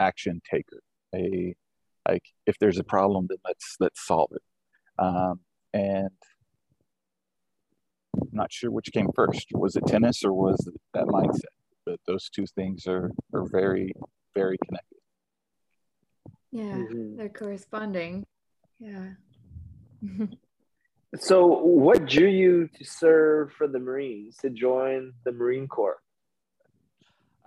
action 0.00 0.40
taker. 0.50 0.80
A 1.14 1.54
like 2.08 2.24
if 2.46 2.56
there's 2.58 2.78
a 2.78 2.84
problem, 2.84 3.26
then 3.28 3.38
let's 3.44 3.76
let's 3.78 4.04
solve 4.04 4.30
it. 4.32 4.42
Um, 4.98 5.40
and 5.72 6.10
I'm 8.20 8.28
not 8.32 8.52
sure 8.52 8.70
which 8.70 8.92
came 8.92 9.08
first. 9.14 9.48
Was 9.52 9.76
it 9.76 9.86
tennis 9.86 10.24
or 10.24 10.32
was 10.32 10.66
it 10.66 10.80
that 10.94 11.06
mindset? 11.06 11.44
But 11.86 12.00
those 12.06 12.28
two 12.28 12.46
things 12.54 12.86
are 12.86 13.10
are 13.32 13.46
very 13.48 13.92
very 14.34 14.58
connected. 14.66 14.98
Yeah, 16.50 16.62
mm-hmm. 16.62 17.16
they're 17.16 17.28
corresponding. 17.28 18.24
Yeah. 18.78 19.10
so, 21.16 21.46
what 21.46 22.06
drew 22.06 22.28
you 22.28 22.68
to 22.76 22.84
serve 22.84 23.52
for 23.52 23.66
the 23.66 23.78
Marines 23.78 24.36
to 24.38 24.50
join 24.50 25.12
the 25.24 25.32
Marine 25.32 25.66
Corps? 25.66 25.98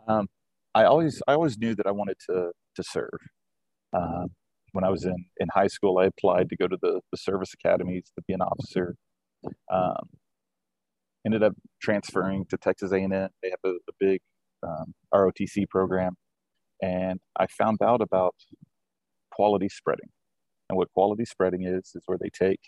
Um, 0.08 0.28
I 0.74 0.84
always 0.86 1.22
I 1.28 1.34
always 1.34 1.58
knew 1.58 1.76
that 1.76 1.88
I 1.88 1.92
wanted 1.92 2.18
to 2.30 2.52
to 2.76 2.84
serve. 2.84 3.20
Um, 3.94 4.28
when 4.74 4.84
I 4.86 4.90
was 4.90 5.04
in, 5.04 5.26
in 5.38 5.50
high 5.54 5.68
school, 5.68 5.98
I 5.98 6.06
applied 6.06 6.50
to 6.50 6.56
go 6.56 6.68
to 6.68 6.78
the, 6.82 7.02
the 7.12 7.18
service 7.18 7.54
academies 7.54 8.12
to 8.16 8.24
be 8.26 8.34
an 8.34 8.42
officer. 8.42 8.96
Um, 9.70 10.08
ended 11.26 11.44
up 11.44 11.54
transferring 11.82 12.46
to 12.50 12.58
Texas 12.58 12.92
A&M. 12.92 13.12
They 13.12 13.50
have 13.50 13.60
a, 13.66 13.70
a 13.70 13.94
big 14.00 14.22
um, 14.64 14.94
ROTC 15.14 15.70
program, 15.70 16.16
and 16.82 17.20
I 17.38 17.48
found 17.48 17.80
out 17.84 18.02
about 18.02 18.36
quality 19.32 19.70
spreading. 19.70 20.10
And 20.70 20.78
what 20.78 20.92
quality 20.94 21.26
spreading 21.26 21.64
is 21.64 21.92
is 21.96 22.04
where 22.06 22.18
they 22.18 22.30
take 22.30 22.60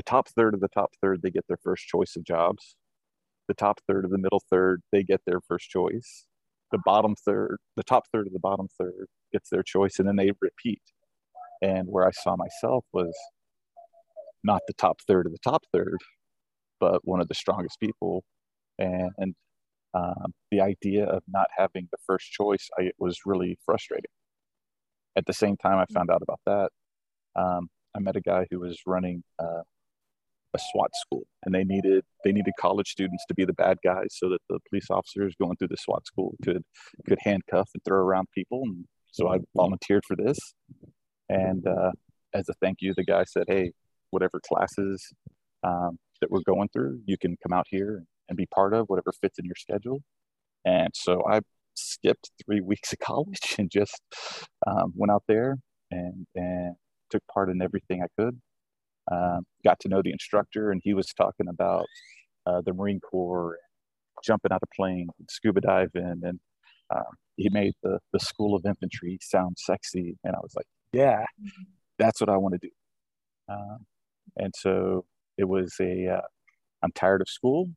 the 0.00 0.02
top 0.02 0.28
third 0.28 0.54
of 0.54 0.60
the 0.60 0.68
top 0.68 0.92
third, 1.02 1.20
they 1.22 1.30
get 1.30 1.46
their 1.46 1.58
first 1.62 1.86
choice 1.86 2.16
of 2.16 2.24
jobs. 2.24 2.74
The 3.48 3.54
top 3.54 3.80
third 3.86 4.06
of 4.06 4.10
the 4.10 4.18
middle 4.18 4.42
third, 4.50 4.80
they 4.92 5.02
get 5.02 5.20
their 5.26 5.40
first 5.46 5.68
choice. 5.68 6.24
The 6.72 6.80
bottom 6.86 7.14
third, 7.16 7.58
the 7.76 7.82
top 7.82 8.04
third 8.12 8.26
of 8.26 8.32
the 8.32 8.38
bottom 8.38 8.68
third 8.78 9.08
gets 9.32 9.50
their 9.50 9.62
choice, 9.62 9.98
and 9.98 10.08
then 10.08 10.16
they 10.16 10.30
repeat. 10.40 10.80
And 11.60 11.88
where 11.88 12.06
I 12.06 12.12
saw 12.12 12.36
myself 12.36 12.86
was 12.94 13.14
not 14.42 14.62
the 14.66 14.72
top 14.72 15.00
third 15.06 15.26
of 15.26 15.32
the 15.32 15.38
top 15.44 15.64
third, 15.70 15.98
but 16.80 17.06
one 17.06 17.20
of 17.20 17.28
the 17.28 17.34
strongest 17.34 17.78
people. 17.80 18.24
And, 18.78 19.34
um, 19.92 20.32
the 20.50 20.60
idea 20.60 21.04
of 21.04 21.22
not 21.28 21.48
having 21.56 21.88
the 21.90 21.98
first 22.06 22.30
choice 22.30 22.68
I, 22.78 22.90
was 22.98 23.18
really 23.26 23.58
frustrating. 23.64 24.10
At 25.16 25.26
the 25.26 25.32
same 25.32 25.56
time, 25.56 25.78
I 25.78 25.86
found 25.92 26.10
out 26.10 26.22
about 26.22 26.40
that. 26.46 26.70
Um, 27.34 27.68
I 27.94 27.98
met 27.98 28.16
a 28.16 28.20
guy 28.20 28.46
who 28.50 28.60
was 28.60 28.78
running 28.86 29.24
uh, 29.40 29.62
a 30.54 30.58
SWAT 30.72 30.90
school, 30.94 31.22
and 31.44 31.54
they 31.54 31.64
needed 31.64 32.04
they 32.24 32.32
needed 32.32 32.54
college 32.58 32.88
students 32.88 33.24
to 33.26 33.34
be 33.34 33.44
the 33.44 33.52
bad 33.52 33.78
guys, 33.84 34.08
so 34.10 34.28
that 34.28 34.40
the 34.48 34.58
police 34.68 34.86
officers 34.90 35.34
going 35.40 35.56
through 35.56 35.68
the 35.68 35.76
SWAT 35.76 36.06
school 36.06 36.34
could 36.44 36.62
could 37.08 37.18
handcuff 37.20 37.68
and 37.74 37.82
throw 37.84 37.98
around 37.98 38.28
people. 38.34 38.62
And 38.62 38.84
so 39.10 39.28
I 39.28 39.38
volunteered 39.56 40.04
for 40.06 40.16
this, 40.16 40.38
and 41.28 41.66
uh, 41.66 41.92
as 42.32 42.48
a 42.48 42.54
thank 42.60 42.78
you, 42.80 42.94
the 42.94 43.04
guy 43.04 43.24
said, 43.24 43.44
"Hey, 43.48 43.72
whatever 44.10 44.40
classes 44.46 45.12
um, 45.62 45.98
that 46.20 46.30
we're 46.30 46.42
going 46.46 46.68
through, 46.72 47.00
you 47.06 47.16
can 47.18 47.36
come 47.42 47.52
out 47.52 47.66
here 47.68 48.04
and 48.28 48.36
be 48.36 48.46
part 48.46 48.74
of 48.74 48.86
whatever 48.88 49.12
fits 49.20 49.38
in 49.38 49.44
your 49.44 49.56
schedule. 49.56 50.02
And 50.64 50.90
so 50.94 51.22
I 51.28 51.40
skipped 51.74 52.30
three 52.44 52.60
weeks 52.64 52.92
of 52.92 52.98
college 52.98 53.56
and 53.58 53.70
just 53.70 54.00
um, 54.66 54.92
went 54.94 55.10
out 55.10 55.24
there 55.28 55.56
and, 55.90 56.26
and 56.34 56.74
took 57.10 57.22
part 57.32 57.50
in 57.50 57.60
everything 57.62 58.02
I 58.02 58.20
could. 58.20 58.40
Um, 59.10 59.44
got 59.64 59.80
to 59.80 59.88
know 59.88 60.02
the 60.02 60.12
instructor, 60.12 60.70
and 60.70 60.80
he 60.84 60.94
was 60.94 61.08
talking 61.08 61.48
about 61.48 61.86
uh, 62.46 62.60
the 62.64 62.72
Marine 62.72 63.00
Corps, 63.00 63.58
jumping 64.24 64.52
out 64.52 64.62
of 64.62 64.68
plane, 64.76 65.08
scuba 65.28 65.60
diving, 65.60 66.20
and 66.22 66.38
um, 66.94 67.02
he 67.36 67.48
made 67.48 67.72
the 67.82 67.98
the 68.12 68.20
School 68.20 68.54
of 68.54 68.64
Infantry 68.66 69.18
sound 69.20 69.56
sexy, 69.58 70.16
and 70.22 70.36
I 70.36 70.38
was 70.40 70.52
like, 70.54 70.66
yeah, 70.92 71.22
mm-hmm. 71.22 71.62
that's 71.98 72.20
what 72.20 72.30
I 72.30 72.36
want 72.36 72.54
to 72.54 72.68
do. 72.68 72.70
Um, 73.48 73.86
and 74.36 74.52
so 74.56 75.04
it 75.40 75.48
was 75.48 75.74
a 75.80 76.06
uh, 76.06 76.20
I'm 76.82 76.92
tired 76.92 77.22
of 77.22 77.28
school, 77.28 77.68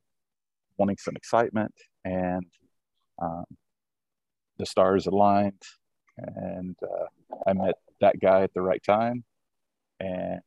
wanting 0.76 0.98
some 0.98 1.16
excitement, 1.16 1.74
and 2.04 2.44
um, 3.20 3.44
the 4.58 4.66
stars 4.66 5.06
aligned, 5.06 5.62
and 6.18 6.76
uh, 6.82 7.06
I 7.46 7.54
met 7.54 7.76
that 8.00 8.20
guy 8.20 8.42
at 8.42 8.52
the 8.52 8.60
right 8.60 8.82
time, 8.84 9.24
and 9.98 10.40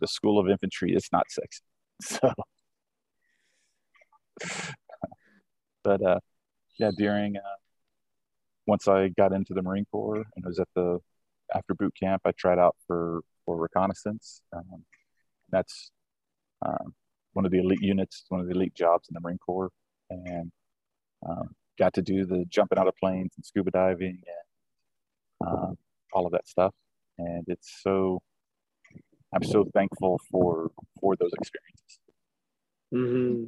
the 0.00 0.08
School 0.08 0.38
of 0.38 0.48
Infantry 0.48 0.94
is 0.94 1.08
not 1.12 1.26
sexy, 1.30 1.62
so. 2.02 2.32
but 5.82 6.02
uh, 6.02 6.20
yeah, 6.78 6.90
during 6.96 7.36
uh, 7.36 7.58
once 8.66 8.88
I 8.88 9.08
got 9.08 9.32
into 9.34 9.52
the 9.52 9.62
Marine 9.62 9.86
Corps 9.92 10.24
and 10.34 10.44
was 10.46 10.58
at 10.58 10.68
the 10.74 10.98
after 11.54 11.74
boot 11.74 11.94
camp, 12.00 12.22
I 12.24 12.32
tried 12.32 12.58
out 12.58 12.76
for 12.86 13.20
for 13.44 13.58
reconnaissance. 13.58 14.40
Um, 14.54 14.84
that's 15.50 15.90
um, 16.64 16.94
one 17.32 17.44
of 17.44 17.50
the 17.52 17.58
elite 17.58 17.82
units, 17.82 18.24
one 18.28 18.40
of 18.40 18.46
the 18.46 18.52
elite 18.52 18.74
jobs 18.74 19.08
in 19.08 19.14
the 19.14 19.20
Marine 19.20 19.38
Corps, 19.38 19.70
and 20.10 20.50
um, 21.28 21.50
got 21.78 21.94
to 21.94 22.02
do 22.02 22.24
the 22.24 22.44
jumping 22.48 22.78
out 22.78 22.88
of 22.88 22.96
planes 22.96 23.32
and 23.36 23.44
scuba 23.44 23.70
diving 23.70 24.20
and 24.26 25.48
um, 25.48 25.78
all 26.12 26.26
of 26.26 26.32
that 26.32 26.46
stuff. 26.48 26.74
And 27.18 27.44
it's 27.48 27.80
so 27.82 28.20
I'm 29.34 29.42
so 29.42 29.64
thankful 29.74 30.20
for 30.30 30.70
for 31.00 31.16
those 31.16 31.32
experiences. 31.34 31.98
Mm-hmm. 32.92 33.44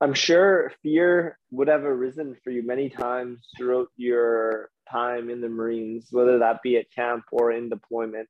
I'm 0.00 0.14
sure 0.14 0.72
fear 0.82 1.38
would 1.52 1.68
have 1.68 1.84
arisen 1.84 2.36
for 2.42 2.50
you 2.50 2.66
many 2.66 2.90
times 2.90 3.46
throughout 3.56 3.88
your 3.96 4.70
time 4.90 5.30
in 5.30 5.40
the 5.40 5.48
Marines, 5.48 6.08
whether 6.10 6.40
that 6.40 6.60
be 6.62 6.76
at 6.76 6.92
camp 6.92 7.24
or 7.30 7.52
in 7.52 7.68
deployment. 7.68 8.28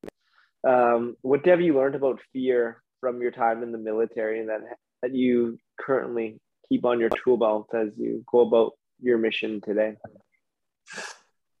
Um, 0.65 1.17
what 1.21 1.45
have 1.47 1.61
you 1.61 1.75
learned 1.75 1.95
about 1.95 2.21
fear 2.31 2.82
from 3.03 3.21
your 3.21 3.31
time 3.31 3.63
in 3.63 3.73
the 3.73 3.77
military 3.77 4.39
and 4.39 4.47
that, 4.47 4.61
that 5.01 5.13
you 5.13 5.57
currently 5.77 6.39
keep 6.69 6.85
on 6.85 7.01
your 7.01 7.09
tool 7.21 7.35
belt 7.35 7.67
as 7.75 7.89
you 7.97 8.23
go 8.31 8.39
about 8.39 8.71
your 9.01 9.17
mission 9.17 9.59
today? 9.59 9.95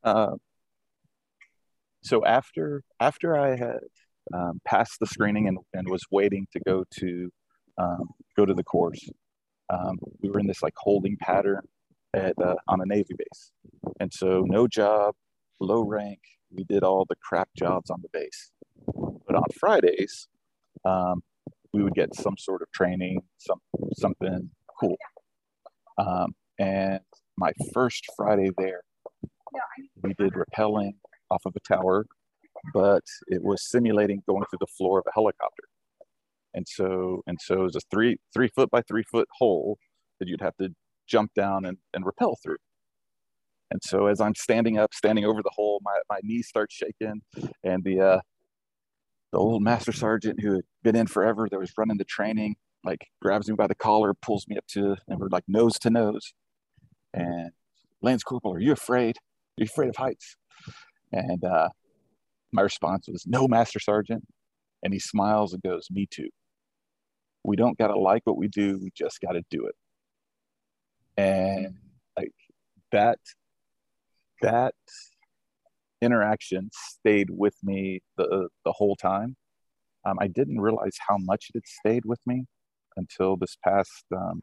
Uh, 0.05 0.35
so 2.01 2.25
after 2.25 2.81
after 3.01 3.37
I 3.37 3.57
had 3.57 3.79
um, 4.33 4.61
passed 4.65 5.01
the 5.01 5.05
screening 5.05 5.49
and, 5.49 5.57
and 5.73 5.89
was 5.89 6.05
waiting 6.11 6.47
to 6.53 6.61
go 6.65 6.85
to 6.99 7.29
um, 7.77 8.07
go 8.37 8.45
to 8.45 8.53
the 8.53 8.63
course, 8.63 9.09
um, 9.69 9.99
we 10.21 10.29
were 10.29 10.39
in 10.39 10.47
this 10.47 10.63
like 10.63 10.75
holding 10.77 11.17
pattern 11.17 11.67
at 12.13 12.35
uh, 12.41 12.55
on 12.69 12.79
a 12.79 12.85
Navy 12.85 13.15
base, 13.17 13.51
and 13.99 14.13
so 14.13 14.45
no 14.47 14.65
job, 14.65 15.13
low 15.59 15.83
rank. 15.83 16.19
We 16.55 16.63
did 16.63 16.83
all 16.83 17.05
the 17.09 17.17
crap 17.21 17.49
jobs 17.57 17.89
on 17.89 18.01
the 18.01 18.09
base, 18.13 18.51
but 19.27 19.35
on 19.35 19.45
Fridays, 19.59 20.27
um, 20.85 21.21
we 21.73 21.83
would 21.83 21.95
get 21.95 22.15
some 22.15 22.35
sort 22.37 22.61
of 22.61 22.71
training, 22.71 23.21
some 23.37 23.59
something 23.95 24.49
cool. 24.79 24.95
Um, 25.97 26.33
and 26.59 26.99
my 27.37 27.51
first 27.73 28.05
Friday 28.15 28.51
there, 28.57 28.81
we 30.03 30.13
did 30.13 30.33
rappelling 30.33 30.93
off 31.31 31.41
of 31.45 31.53
a 31.55 31.73
tower, 31.73 32.05
but 32.73 33.03
it 33.27 33.41
was 33.43 33.67
simulating 33.69 34.21
going 34.27 34.43
through 34.49 34.59
the 34.59 34.67
floor 34.77 34.99
of 34.99 35.05
a 35.07 35.11
helicopter. 35.13 35.63
And 36.53 36.67
so 36.67 37.23
and 37.25 37.37
so 37.41 37.61
it 37.61 37.63
was 37.63 37.75
a 37.75 37.81
three 37.91 38.17
three 38.33 38.49
foot 38.55 38.69
by 38.69 38.81
three 38.81 39.03
foot 39.11 39.27
hole 39.39 39.77
that 40.19 40.27
you'd 40.27 40.41
have 40.41 40.55
to 40.61 40.69
jump 41.07 41.31
down 41.33 41.65
and, 41.65 41.77
and 41.93 42.05
rappel 42.05 42.37
through. 42.43 42.57
And 43.71 43.81
so 43.83 44.05
as 44.05 44.21
I'm 44.21 44.35
standing 44.35 44.77
up, 44.77 44.93
standing 44.93 45.25
over 45.25 45.41
the 45.41 45.49
hole, 45.51 45.81
my, 45.83 45.97
my 46.07 46.19
knees 46.21 46.47
start 46.47 46.71
shaking 46.71 47.21
and 47.63 47.83
the 47.83 47.99
uh, 47.99 48.19
the 49.33 49.39
old 49.39 49.61
master 49.61 49.91
sergeant 49.91 50.39
who 50.39 50.53
had 50.53 50.63
been 50.83 50.95
in 50.95 51.07
forever 51.07 51.49
that 51.49 51.59
was 51.59 51.73
running 51.77 51.97
the 51.97 52.05
training 52.05 52.55
like 52.83 53.07
grabs 53.21 53.49
me 53.49 53.55
by 53.55 53.67
the 53.67 53.75
collar, 53.75 54.13
pulls 54.13 54.47
me 54.47 54.57
up 54.57 54.67
to, 54.67 54.95
and 55.07 55.19
we're 55.19 55.29
like 55.29 55.45
nose 55.47 55.79
to 55.79 55.89
nose. 55.89 56.33
And 57.13 57.51
Lance 58.01 58.23
Corporal, 58.23 58.53
are 58.55 58.59
you 58.59 58.73
afraid? 58.73 59.17
Are 59.17 59.63
you 59.63 59.65
afraid 59.65 59.89
of 59.89 59.95
heights? 59.95 60.35
And 61.11 61.43
uh, 61.43 61.69
my 62.51 62.61
response 62.61 63.07
was, 63.07 63.25
no, 63.25 63.47
Master 63.47 63.79
Sergeant. 63.79 64.25
And 64.83 64.93
he 64.93 64.99
smiles 64.99 65.53
and 65.53 65.63
goes, 65.63 65.87
me 65.89 66.07
too. 66.09 66.29
We 67.43 67.55
don't 67.55 67.77
got 67.77 67.87
to 67.87 67.97
like 67.97 68.23
what 68.25 68.37
we 68.37 68.47
do. 68.47 68.79
We 68.81 68.91
just 68.95 69.21
got 69.21 69.33
to 69.33 69.43
do 69.49 69.65
it. 69.67 69.75
And 71.15 71.75
like 72.17 72.31
that, 72.91 73.19
that 74.41 74.75
interaction 76.03 76.69
stayed 76.73 77.29
with 77.29 77.55
me 77.63 78.01
the, 78.17 78.49
the 78.65 78.71
whole 78.71 78.95
time. 78.95 79.35
Um, 80.05 80.17
I 80.19 80.27
didn't 80.27 80.59
realize 80.59 80.97
how 81.07 81.17
much 81.17 81.47
it 81.53 81.63
stayed 81.65 82.03
with 82.05 82.19
me 82.25 82.45
until 82.97 83.37
this 83.37 83.55
past 83.63 84.03
um, 84.15 84.41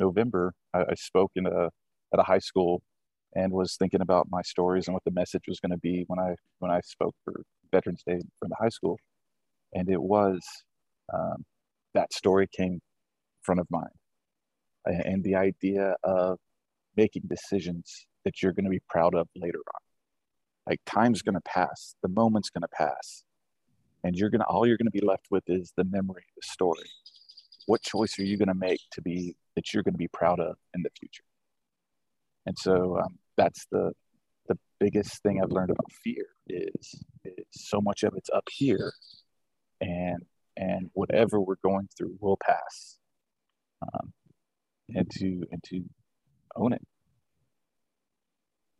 November. 0.00 0.52
I, 0.74 0.80
I, 0.80 0.94
spoke 0.96 1.32
in 1.36 1.46
a 1.46 1.70
at 2.12 2.18
a 2.18 2.22
high 2.22 2.40
school 2.40 2.82
and 3.34 3.52
was 3.52 3.76
thinking 3.76 4.00
about 4.00 4.26
my 4.30 4.42
stories 4.42 4.88
and 4.88 4.94
what 4.94 5.04
the 5.04 5.12
message 5.12 5.44
was 5.46 5.60
going 5.60 5.70
to 5.70 5.78
be 5.78 6.04
when 6.08 6.18
I 6.18 6.34
when 6.58 6.70
I 6.70 6.80
spoke 6.80 7.14
for 7.24 7.42
Veterans 7.72 8.02
Day 8.06 8.18
from 8.38 8.48
the 8.48 8.56
high 8.58 8.68
school, 8.68 8.98
and 9.72 9.88
it 9.88 10.00
was 10.00 10.40
um, 11.12 11.44
that 11.94 12.12
story 12.12 12.48
came 12.52 12.80
front 13.42 13.60
of 13.60 13.66
mind, 13.70 13.94
and 14.86 15.22
the 15.22 15.36
idea 15.36 15.94
of 16.02 16.38
making 16.96 17.22
decisions 17.28 18.06
that 18.24 18.42
you're 18.42 18.52
going 18.52 18.64
to 18.64 18.70
be 18.70 18.82
proud 18.88 19.14
of 19.14 19.28
later 19.36 19.60
on. 19.74 19.85
Like 20.68 20.80
time's 20.86 21.22
going 21.22 21.34
to 21.34 21.40
pass, 21.42 21.94
the 22.02 22.08
moment's 22.08 22.50
going 22.50 22.62
to 22.62 22.68
pass, 22.68 23.24
and 24.02 24.16
you're 24.16 24.30
going 24.30 24.40
to 24.40 24.46
all 24.46 24.66
you're 24.66 24.76
going 24.76 24.90
to 24.90 24.98
be 24.98 25.04
left 25.04 25.26
with 25.30 25.44
is 25.46 25.72
the 25.76 25.84
memory, 25.84 26.24
the 26.34 26.42
story. 26.42 26.88
What 27.66 27.82
choice 27.82 28.18
are 28.18 28.24
you 28.24 28.36
going 28.36 28.48
to 28.48 28.54
make 28.54 28.80
to 28.92 29.02
be 29.02 29.36
that 29.54 29.72
you're 29.72 29.82
going 29.82 29.94
to 29.94 29.98
be 29.98 30.08
proud 30.08 30.40
of 30.40 30.56
in 30.74 30.82
the 30.82 30.90
future? 30.98 31.24
And 32.46 32.56
so 32.58 32.98
um, 32.98 33.18
that's 33.36 33.66
the 33.70 33.92
the 34.48 34.58
biggest 34.78 35.20
thing 35.22 35.40
i've 35.42 35.50
learned 35.50 35.70
about 35.70 35.90
fear 36.04 36.24
is, 36.48 37.02
is 37.24 37.44
so 37.50 37.80
much 37.80 38.04
of 38.04 38.12
it's 38.16 38.30
up 38.30 38.48
here 38.48 38.92
and 39.80 40.22
and 40.56 40.88
whatever 40.92 41.40
we're 41.40 41.56
going 41.64 41.88
through 41.98 42.16
will 42.20 42.36
pass 42.36 42.98
um, 43.82 44.12
and 44.94 45.10
to 45.10 45.42
and 45.50 45.62
to 45.64 45.82
own 46.56 46.72
it. 46.72 46.82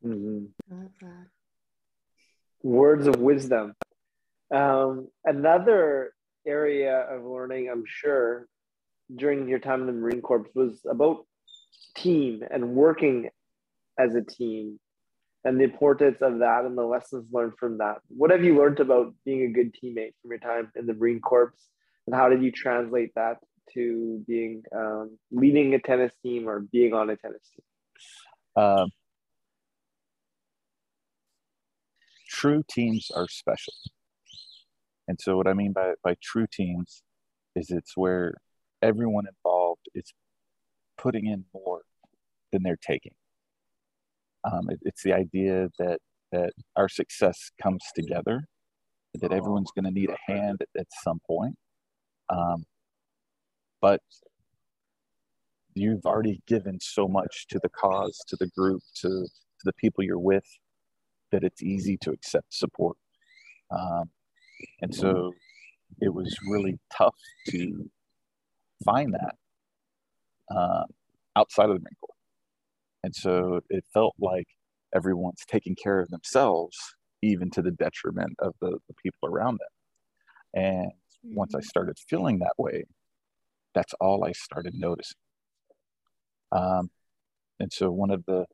Mm-hmm. 0.05 1.23
Words 2.67 3.07
of 3.07 3.17
wisdom 3.17 3.75
um, 4.55 5.09
another 5.25 6.13
area 6.47 7.01
of 7.11 7.25
learning 7.25 7.69
i'm 7.71 7.85
sure 7.87 8.47
during 9.15 9.49
your 9.49 9.59
time 9.59 9.83
in 9.83 9.87
the 9.87 9.93
Marine 9.93 10.21
Corps 10.21 10.47
was 10.55 10.81
about 10.89 11.27
team 11.95 12.43
and 12.51 12.75
working 12.75 13.31
as 13.99 14.15
a 14.15 14.23
team 14.23 14.79
and 15.45 15.61
the 15.61 15.65
importance 15.65 16.19
of 16.21 16.41
that 16.41 16.65
and 16.65 16.77
the 16.77 16.83
lessons 16.83 17.27
learned 17.33 17.53
from 17.59 17.79
that. 17.79 17.99
What 18.09 18.31
have 18.31 18.45
you 18.45 18.59
learned 18.59 18.81
about 18.81 19.15
being 19.25 19.43
a 19.43 19.53
good 19.53 19.75
teammate 19.75 20.15
from 20.21 20.31
your 20.31 20.39
time 20.39 20.73
in 20.75 20.87
the 20.87 20.95
Marine 20.95 21.21
Corps, 21.21 21.55
and 22.07 22.17
how 22.17 22.29
did 22.29 22.43
you 22.43 22.51
translate 22.51 23.13
that 23.15 23.37
to 23.75 24.25
being 24.27 24.63
um, 24.75 25.19
leading 25.31 25.75
a 25.75 25.79
tennis 25.79 26.13
team 26.23 26.49
or 26.49 26.61
being 26.61 26.95
on 26.95 27.11
a 27.11 27.17
tennis 27.17 27.43
team? 27.55 28.65
Um, 28.65 28.91
true 32.47 32.65
teams 32.71 33.11
are 33.15 33.29
special, 33.29 33.75
and 35.09 35.19
so 35.21 35.37
what 35.37 35.47
I 35.47 35.53
mean 35.53 35.73
by 35.73 35.95
by 36.03 36.17
true 36.23 36.47
teams 36.51 37.03
is 37.55 37.71
it's 37.71 37.97
where 37.97 38.35
everyone 38.83 39.25
involved 39.27 39.89
is 39.95 40.13
putting 40.99 41.27
in 41.27 41.45
more 41.55 41.83
than 42.53 42.63
they're 42.63 42.79
taking. 42.81 43.15
Um, 44.45 44.71
it, 44.71 44.79
it's 44.83 45.03
the 45.03 45.13
idea 45.13 45.69
that 45.79 45.99
that 46.33 46.53
our 46.77 46.89
success 46.89 47.51
comes 47.63 47.83
together, 47.95 48.45
that 49.15 49.33
everyone's 49.33 49.71
going 49.75 49.85
to 49.85 49.91
need 49.91 50.11
a 50.11 50.33
hand 50.33 50.61
at, 50.61 50.81
at 50.81 50.87
some 51.03 51.21
point. 51.27 51.57
Um, 52.29 52.65
but 53.81 54.01
you've 55.75 56.05
already 56.05 56.41
given 56.47 56.79
so 56.81 57.07
much 57.07 57.47
to 57.49 57.61
the 57.63 57.69
cause, 57.69 58.19
to 58.29 58.37
the 58.41 58.49
group, 58.49 58.83
to, 58.97 59.09
to 59.09 59.65
the 59.65 59.73
people 59.75 60.03
you're 60.03 60.19
with, 60.19 60.45
that 61.37 61.45
it's 61.45 61.63
easy 61.63 61.99
to 61.99 62.11
accept 62.11 62.55
support. 62.55 62.97
Um, 63.71 64.11
and 64.81 64.95
so 64.95 65.33
it 66.01 66.15
was 66.15 66.35
really 66.49 66.79
tough 66.97 67.15
to 67.51 67.91
find 68.87 69.13
that 69.13 69.35
uh, 70.51 70.85
outside 71.37 71.69
of 71.69 71.77
the 71.77 71.81
Marine 71.81 71.97
Corps. 72.01 72.15
And 73.05 73.15
so 73.15 73.61
it 73.69 73.85
felt 73.93 74.15
like 74.19 74.47
everyone's 74.95 75.45
taking 75.47 75.77
care 75.77 76.01
of 76.01 76.09
themselves, 76.09 76.79
even 77.23 77.51
to 77.51 77.61
the 77.61 77.71
detriment 77.71 78.33
of 78.39 78.55
the, 78.63 78.79
the 78.89 78.95
people 79.03 79.29
around 79.29 79.59
them. 79.61 80.65
And 80.65 80.93
once 81.23 81.55
I 81.55 81.59
mm-hmm. 81.59 81.67
started 81.67 81.99
feeling 82.09 82.39
that 82.39 82.55
way, 82.57 82.85
that's 83.75 83.93
all 84.01 84.25
I 84.25 84.33
started 84.33 84.73
noticing. 84.75 85.19
Um, 86.51 86.89
and 87.61 87.71
so 87.71 87.91
one 87.91 88.11
of 88.11 88.25
the 88.27 88.47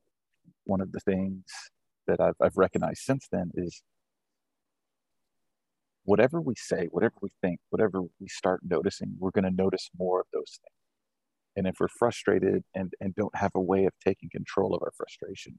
one 0.65 0.81
of 0.81 0.91
the 0.93 1.01
things 1.01 1.45
that 2.07 2.21
I've, 2.21 2.35
I've 2.41 2.57
recognized 2.57 3.03
since 3.03 3.29
then 3.31 3.51
is 3.55 3.83
whatever 6.05 6.41
we 6.41 6.55
say, 6.57 6.89
whatever 6.91 7.15
we 7.21 7.31
think, 7.41 7.61
whatever 7.71 8.03
we 8.21 8.29
start 8.29 8.61
noticing, 8.65 9.15
we're 9.19 9.31
going 9.31 9.45
to 9.45 9.51
notice 9.51 9.91
more 9.97 10.21
of 10.21 10.27
those 10.33 10.59
things. 10.61 10.77
And 11.57 11.67
if 11.67 11.77
we're 11.79 11.89
frustrated 11.89 12.65
and, 12.75 12.93
and 13.01 13.15
don't 13.15 13.37
have 13.37 13.53
a 13.55 13.61
way 13.61 13.85
of 13.85 13.93
taking 14.05 14.31
control 14.31 14.75
of 14.75 14.83
our 14.83 14.93
frustration, 14.97 15.59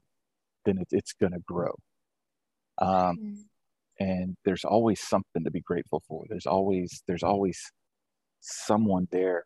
then 0.64 0.78
it, 0.78 0.88
it's 0.90 1.12
going 1.12 1.32
to 1.32 1.40
grow. 1.46 1.72
Um, 2.80 2.88
mm-hmm. 2.90 3.34
And 4.00 4.36
there's 4.44 4.64
always 4.64 5.00
something 5.00 5.44
to 5.44 5.50
be 5.50 5.60
grateful 5.60 6.02
for. 6.08 6.24
There's 6.28 6.46
always 6.46 7.02
there's 7.06 7.22
always 7.22 7.60
someone 8.40 9.06
there, 9.12 9.44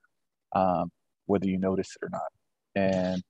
um, 0.57 0.91
whether 1.27 1.47
you 1.47 1.59
notice 1.59 1.95
it 2.01 2.07
or 2.07 2.09
not. 2.11 2.23
And 2.75 3.23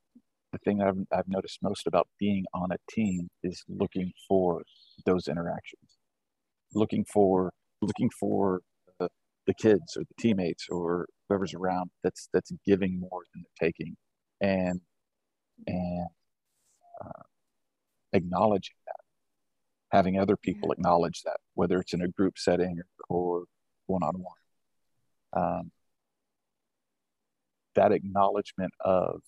the 0.53 0.59
thing 0.59 0.83
I've, 0.83 0.99
I've 1.13 1.29
noticed 1.29 1.59
most 1.63 1.87
about 1.87 2.09
being 2.19 2.45
on 2.55 2.71
a 2.73 2.77
team 2.91 3.29
is 3.43 3.65
looking 3.69 4.13
for 4.29 4.63
those 5.05 5.29
interactions, 5.29 5.99
looking 6.75 7.05
for 7.05 7.53
looking 7.81 8.11
for 8.19 8.61
the, 8.99 9.09
the 9.47 9.55
kids 9.55 9.97
or 9.97 10.03
the 10.03 10.15
teammates 10.19 10.67
or 10.71 11.07
whoever's 11.29 11.55
around 11.55 11.91
that's 12.03 12.29
that's 12.33 12.53
giving 12.67 12.99
more 12.99 13.23
than 13.35 13.45
they're 13.45 13.69
taking, 13.69 13.97
and 14.41 14.81
and 15.67 16.07
uh, 17.05 17.23
acknowledging 18.13 18.77
that, 18.87 19.01
having 19.97 20.19
other 20.19 20.37
people 20.37 20.73
acknowledge 20.73 21.23
that, 21.25 21.39
whether 21.55 21.79
it's 21.81 21.95
in 21.95 22.03
a 22.03 22.09
group 22.09 22.39
setting 22.39 22.81
or 23.09 23.45
one 23.87 24.03
on 24.03 24.15
one. 24.15 25.71
That 27.75 27.93
acknowledgement 27.93 28.73
of 28.81 29.21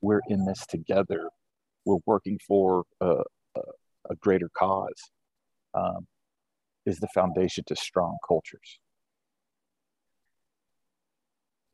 we're 0.00 0.20
in 0.28 0.44
this 0.44 0.64
together, 0.66 1.28
we're 1.84 1.98
working 2.06 2.38
for 2.46 2.84
a, 3.00 3.14
a, 3.56 3.60
a 4.10 4.16
greater 4.20 4.50
cause, 4.56 5.10
um, 5.74 6.06
is 6.86 6.98
the 6.98 7.08
foundation 7.08 7.64
to 7.66 7.76
strong 7.76 8.16
cultures. 8.26 8.78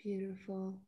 Beautiful. 0.03 0.79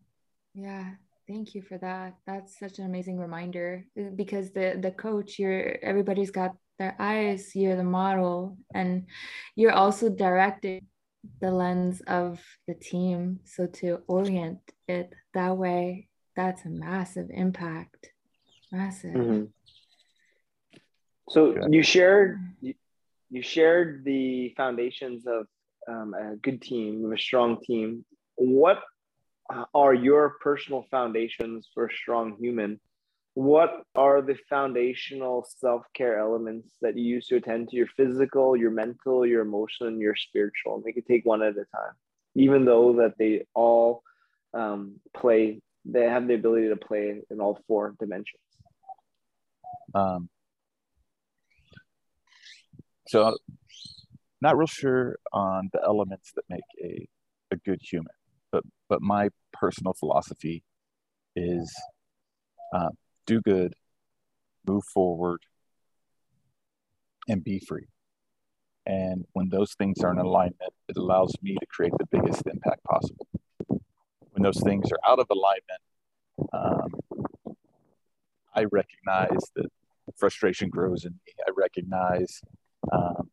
Yeah, 0.55 0.91
thank 1.27 1.55
you 1.55 1.63
for 1.63 1.79
that. 1.79 2.15
That's 2.27 2.59
such 2.59 2.79
an 2.79 2.87
amazing 2.87 3.19
reminder 3.19 3.87
because 4.15 4.53
the 4.53 4.79
the 4.81 4.91
coach, 4.91 5.39
you're 5.39 5.79
everybody's 5.83 6.31
got 6.31 6.53
their 6.79 6.95
eyes, 6.99 7.55
you're 7.55 7.77
the 7.77 7.85
model, 7.85 8.59
and 8.75 9.07
you're 9.55 9.73
also 9.73 10.11
directing 10.11 10.87
the 11.41 11.51
lens 11.51 12.03
of 12.07 12.43
the 12.69 12.75
team. 12.75 13.41
So 13.45 13.67
to 13.67 14.03
orient 14.07 14.61
it 14.87 15.13
that 15.33 15.57
way 15.57 16.09
that's 16.37 16.65
a 16.65 16.69
massive 16.69 17.29
impact. 17.31 18.11
Massive. 18.71 19.15
Mm-hmm. 19.15 19.45
So 21.31 21.67
you 21.69 21.83
shared 21.83 22.39
you, 22.61 22.75
you, 23.31 23.43
shared 23.43 24.05
the 24.05 24.55
foundations 24.57 25.27
of 25.27 25.47
um, 25.89 26.15
a 26.15 26.37
good 26.37 26.63
team, 26.63 27.05
of 27.05 27.13
a 27.13 27.19
strong 27.19 27.61
team. 27.65 28.05
What 28.37 28.83
are 29.75 29.95
your 29.95 30.37
personal 30.41 30.87
foundations 30.91 31.69
for 31.73 31.87
a 31.87 31.95
strong 31.95 32.37
human? 32.39 32.81
What 33.35 33.83
are 33.95 34.23
the 34.23 34.37
foundational 34.49 35.47
self 35.59 35.85
care 35.95 36.19
elements 36.19 36.75
that 36.81 36.97
you 36.97 37.05
use 37.05 37.27
to 37.29 37.37
attend 37.37 37.69
to 37.69 37.77
your 37.77 37.87
physical, 37.89 38.57
your 38.57 38.71
mental, 38.71 39.27
your 39.27 39.43
emotional, 39.43 39.91
and 39.91 40.01
your 40.01 40.17
spiritual? 40.17 40.83
We 40.85 40.93
could 40.93 41.07
take 41.07 41.27
one 41.27 41.43
at 41.43 41.53
a 41.53 41.67
time, 41.67 41.95
even 42.35 42.65
though 42.65 42.95
that 42.95 43.19
they 43.19 43.47
all 43.55 44.03
um, 44.55 45.01
play 45.15 45.61
they 45.89 46.05
have 46.05 46.27
the 46.27 46.35
ability 46.35 46.69
to 46.69 46.77
play 46.77 47.21
in 47.31 47.41
all 47.41 47.59
four 47.67 47.95
dimensions. 47.99 48.43
Um, 49.95 50.29
so, 53.09 53.37
not 54.41 54.57
real 54.57 54.67
sure 54.67 55.17
on 55.33 55.71
the 55.73 55.81
elements 55.85 56.33
that 56.35 56.43
make 56.49 56.61
a, 56.83 57.09
a 57.53 57.57
good 57.57 57.81
human, 57.81 58.13
but 58.51 58.65
but 58.89 59.01
my 59.01 59.29
personal 59.53 59.95
philosophy 59.95 60.65
is 61.37 61.73
uh, 62.75 62.91
do 63.27 63.41
good, 63.41 63.75
move 64.67 64.85
forward, 64.93 65.41
and 67.29 67.45
be 67.45 67.61
free. 67.61 67.87
And 68.87 69.25
when 69.33 69.49
those 69.49 69.75
things 69.75 70.01
are 70.03 70.13
in 70.13 70.19
alignment, 70.19 70.73
it 70.89 70.97
allows 70.97 71.33
me 71.43 71.55
to 71.55 71.67
create 71.67 71.93
the 71.99 72.07
biggest 72.11 72.43
impact 72.47 72.85
possible 72.85 73.27
when 74.37 74.43
those 74.43 74.61
things 74.63 74.93
are 74.93 75.11
out 75.11 75.19
of 75.19 75.27
alignment, 75.31 75.81
um, 76.53 76.93
I 78.55 78.65
recognize 78.65 79.51
that 79.55 79.67
frustration 80.17 80.69
grows 80.69 81.07
in 81.07 81.13
me. 81.13 81.33
I 81.47 81.51
recognize 81.57 82.43
um, 82.93 83.31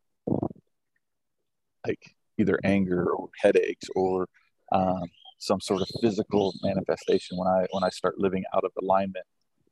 like 1.86 2.16
either 2.38 2.58
anger 2.64 3.12
or 3.12 3.30
headaches 3.42 3.90
or 3.96 4.28
um, 4.72 5.04
some 5.40 5.60
sort 5.60 5.82
of 5.82 5.90
physical 6.02 6.54
manifestation 6.64 7.38
when 7.38 7.50
I 7.50 7.68
when 7.72 7.84
I 7.84 7.90
start 7.90 8.18
living 8.18 8.46
out 8.56 8.64
of 8.64 8.72
alignment. 8.82 9.26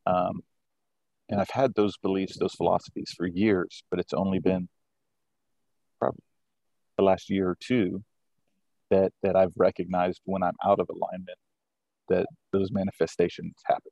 Um, 0.06 0.42
and 1.30 1.40
I've 1.40 1.50
had 1.50 1.74
those 1.76 1.96
beliefs, 1.96 2.38
those 2.38 2.56
philosophies 2.56 3.14
for 3.16 3.26
years, 3.26 3.84
but 3.90 4.02
it's 4.02 4.14
only 4.14 4.40
been 4.40 4.68
probably 5.98 6.24
the 6.98 7.04
last 7.04 7.30
year 7.30 7.48
or 7.48 7.58
two 7.58 8.04
that 8.92 9.12
that 9.24 9.36
I've 9.36 9.54
recognized 9.58 10.22
when 10.26 10.44
I'm 10.44 10.56
out 10.64 10.80
of 10.80 10.88
alignment 10.90 11.38
that 12.10 12.28
those 12.54 12.72
manifestations 12.72 13.56
happen. 13.66 13.92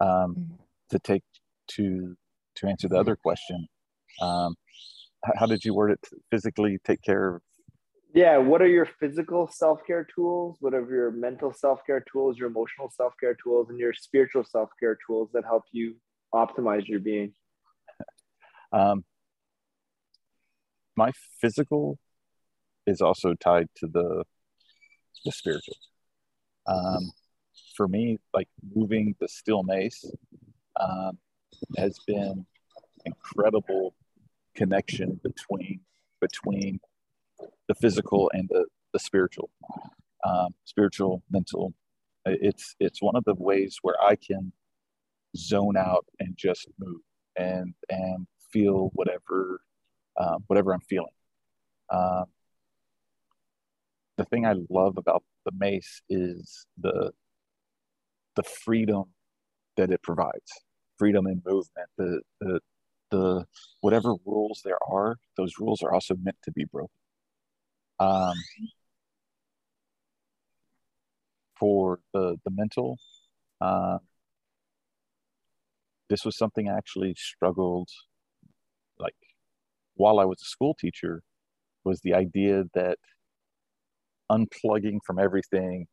Um, 0.00 0.08
mm-hmm. 0.08 0.54
To 0.90 0.98
take 0.98 1.22
to 1.72 2.16
to 2.56 2.66
answer 2.66 2.88
the 2.88 2.98
other 2.98 3.16
question, 3.16 3.66
um, 4.20 4.54
how 5.36 5.46
did 5.46 5.64
you 5.64 5.74
word 5.74 5.92
it? 5.92 6.00
Physically 6.30 6.78
take 6.84 7.02
care 7.02 7.36
of. 7.36 7.42
Yeah, 8.12 8.38
what 8.38 8.60
are 8.60 8.66
your 8.68 8.88
physical 8.98 9.48
self 9.52 9.80
care 9.86 10.06
tools? 10.14 10.56
What 10.60 10.74
are 10.74 10.84
your 10.88 11.12
mental 11.12 11.52
self 11.52 11.80
care 11.86 12.04
tools? 12.12 12.38
Your 12.38 12.48
emotional 12.48 12.90
self 12.90 13.14
care 13.20 13.36
tools, 13.42 13.68
and 13.70 13.78
your 13.78 13.92
spiritual 13.92 14.44
self 14.44 14.70
care 14.80 14.98
tools 15.06 15.30
that 15.32 15.44
help 15.44 15.64
you 15.72 15.96
optimize 16.34 16.86
your 16.86 17.00
being? 17.00 17.32
Um, 18.72 19.02
my 20.96 21.10
physical 21.40 21.98
is 22.86 23.00
also 23.00 23.34
tied 23.34 23.68
to 23.76 23.86
the 23.86 24.24
the 25.24 25.32
spiritual. 25.32 25.76
Um, 26.66 27.10
for 27.76 27.88
me, 27.88 28.18
like 28.32 28.48
moving 28.74 29.14
the 29.20 29.28
steel 29.28 29.62
mace 29.62 30.04
um, 30.80 31.18
has 31.76 31.98
been 32.06 32.46
incredible 33.04 33.94
connection 34.54 35.20
between 35.22 35.80
between 36.20 36.80
the 37.68 37.74
physical 37.74 38.30
and 38.34 38.48
the, 38.50 38.66
the 38.92 38.98
spiritual 38.98 39.50
um, 40.24 40.54
spiritual 40.64 41.22
mental 41.30 41.72
it's 42.26 42.74
it's 42.78 43.00
one 43.00 43.16
of 43.16 43.24
the 43.24 43.34
ways 43.34 43.78
where 43.82 43.94
i 44.02 44.14
can 44.14 44.52
zone 45.36 45.76
out 45.76 46.04
and 46.18 46.36
just 46.36 46.68
move 46.78 47.00
and 47.36 47.72
and 47.88 48.26
feel 48.52 48.90
whatever 48.94 49.60
um, 50.18 50.44
whatever 50.48 50.74
i'm 50.74 50.80
feeling 50.80 51.06
um, 51.90 52.24
the 54.20 54.26
thing 54.26 54.44
I 54.44 54.54
love 54.68 54.98
about 54.98 55.24
the 55.46 55.52
mace 55.58 56.02
is 56.10 56.66
the 56.78 57.12
the 58.36 58.42
freedom 58.42 59.04
that 59.78 59.90
it 59.90 60.02
provides, 60.02 60.52
freedom 60.98 61.26
in 61.26 61.40
movement, 61.46 61.88
the 61.96 62.20
the 62.38 62.60
the 63.10 63.46
whatever 63.80 64.12
rules 64.26 64.60
there 64.62 64.78
are, 64.86 65.16
those 65.38 65.54
rules 65.58 65.82
are 65.82 65.94
also 65.94 66.14
meant 66.22 66.36
to 66.44 66.52
be 66.52 66.66
broken. 66.66 66.90
Um, 67.98 68.34
for 71.58 72.00
the 72.12 72.36
the 72.44 72.50
mental, 72.50 72.98
uh, 73.62 73.98
this 76.10 76.26
was 76.26 76.36
something 76.36 76.68
I 76.68 76.76
actually 76.76 77.14
struggled 77.16 77.88
like 78.98 79.14
while 79.94 80.20
I 80.20 80.26
was 80.26 80.42
a 80.42 80.44
school 80.44 80.74
teacher 80.74 81.22
was 81.84 82.02
the 82.02 82.12
idea 82.12 82.64
that 82.74 82.98
unplugging 84.30 84.98
from 85.04 85.18
everything 85.18 85.86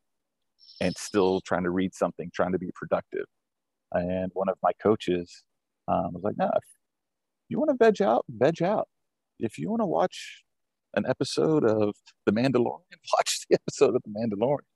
and 0.81 0.95
still 0.97 1.41
trying 1.41 1.63
to 1.63 1.69
read 1.69 1.93
something, 1.93 2.29
trying 2.33 2.51
to 2.51 2.59
be 2.59 2.69
productive. 2.75 3.25
And 3.91 4.31
one 4.33 4.49
of 4.49 4.57
my 4.61 4.71
coaches 4.81 5.43
um, 5.87 6.13
was 6.13 6.23
like, 6.23 6.37
"No, 6.37 6.45
if 6.55 6.63
you 7.49 7.59
want 7.59 7.71
to 7.71 7.77
veg 7.83 8.01
out, 8.01 8.25
veg 8.29 8.61
out. 8.61 8.87
If 9.39 9.57
you 9.57 9.69
want 9.69 9.81
to 9.81 9.85
watch 9.85 10.43
an 10.95 11.05
episode 11.07 11.63
of 11.63 11.95
The 12.25 12.31
Mandalorian, 12.31 12.97
watch 13.17 13.45
the 13.49 13.55
episode 13.55 13.95
of 13.95 14.01
The 14.03 14.11
Mandalorian." 14.11 14.67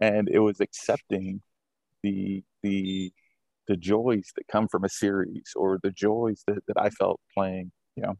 And 0.00 0.28
it 0.28 0.40
was 0.40 0.60
accepting 0.60 1.42
the 2.02 2.44
the 2.62 3.12
the 3.66 3.76
joys 3.76 4.30
that 4.36 4.46
come 4.48 4.68
from 4.68 4.84
a 4.84 4.88
series 4.88 5.52
or 5.56 5.78
the 5.82 5.90
joys 5.90 6.42
that, 6.46 6.58
that 6.68 6.76
I 6.78 6.90
felt 6.90 7.20
playing, 7.36 7.72
you 7.96 8.02
know, 8.02 8.14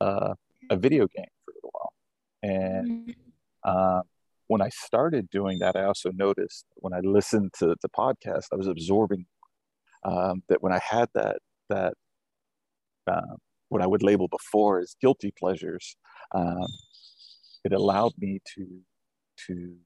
uh, 0.00 0.34
a 0.70 0.76
video 0.76 1.06
game 1.06 1.26
for 1.44 1.52
a 1.52 1.54
little 1.54 1.70
while. 1.72 1.92
And 2.42 3.08
mm-hmm. 3.08 3.27
Uh, 3.68 4.00
when 4.46 4.62
I 4.62 4.70
started 4.70 5.28
doing 5.30 5.58
that, 5.58 5.76
I 5.76 5.84
also 5.84 6.10
noticed 6.10 6.64
when 6.76 6.94
I 6.94 7.00
listened 7.00 7.52
to 7.58 7.76
the 7.82 7.88
podcast, 7.90 8.46
I 8.52 8.56
was 8.56 8.66
absorbing 8.66 9.26
um, 10.04 10.42
that 10.48 10.62
when 10.62 10.72
I 10.72 10.80
had 10.82 11.08
that 11.14 11.38
that 11.68 11.92
uh, 13.06 13.36
what 13.68 13.82
I 13.82 13.86
would 13.86 14.02
label 14.02 14.28
before 14.28 14.80
as 14.80 14.96
guilty 15.02 15.32
pleasures, 15.38 15.96
um, 16.34 16.66
it 17.64 17.72
allowed 17.72 18.12
me 18.18 18.40
to 18.54 18.80
to 19.46 19.76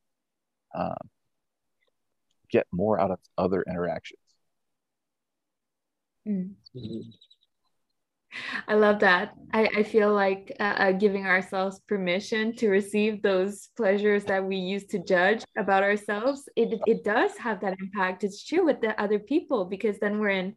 um, 0.77 1.09
get 2.51 2.67
more 2.73 3.01
out 3.01 3.11
of 3.11 3.19
other 3.37 3.65
interactions. 3.69 4.21
Mm. 6.29 6.53
Mm-hmm. 6.77 7.11
I 8.67 8.75
love 8.75 9.01
that. 9.01 9.35
I, 9.53 9.69
I 9.77 9.83
feel 9.83 10.13
like 10.13 10.57
uh, 10.59 10.75
uh, 10.79 10.93
giving 10.93 11.27
ourselves 11.27 11.81
permission 11.87 12.57
to 12.57 12.69
receive 12.69 13.23
those 13.23 13.69
pleasures 13.77 14.25
that 14.25 14.45
we 14.45 14.57
used 14.57 14.91
to 14.91 14.99
judge 14.99 15.45
about 15.57 15.83
ourselves, 15.83 16.49
it, 16.57 16.81
it 16.87 17.05
does 17.05 17.37
have 17.39 17.61
that 17.61 17.77
impact. 17.81 18.25
It's 18.25 18.45
true 18.45 18.65
with 18.65 18.81
the 18.81 19.01
other 19.01 19.19
people 19.19 19.65
because 19.65 19.99
then 19.99 20.19
we're 20.19 20.31
in 20.31 20.57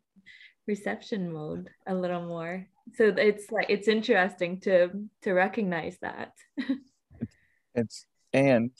reception 0.67 1.31
mode 1.31 1.69
a 1.87 1.93
little 1.93 2.25
more. 2.25 2.67
So 2.93 3.13
it's 3.17 3.51
like 3.51 3.67
it's 3.69 3.87
interesting 3.87 4.59
to 4.61 4.89
to 5.23 5.33
recognize 5.33 5.97
that. 6.01 6.33
it's 7.75 8.05
and 8.31 8.71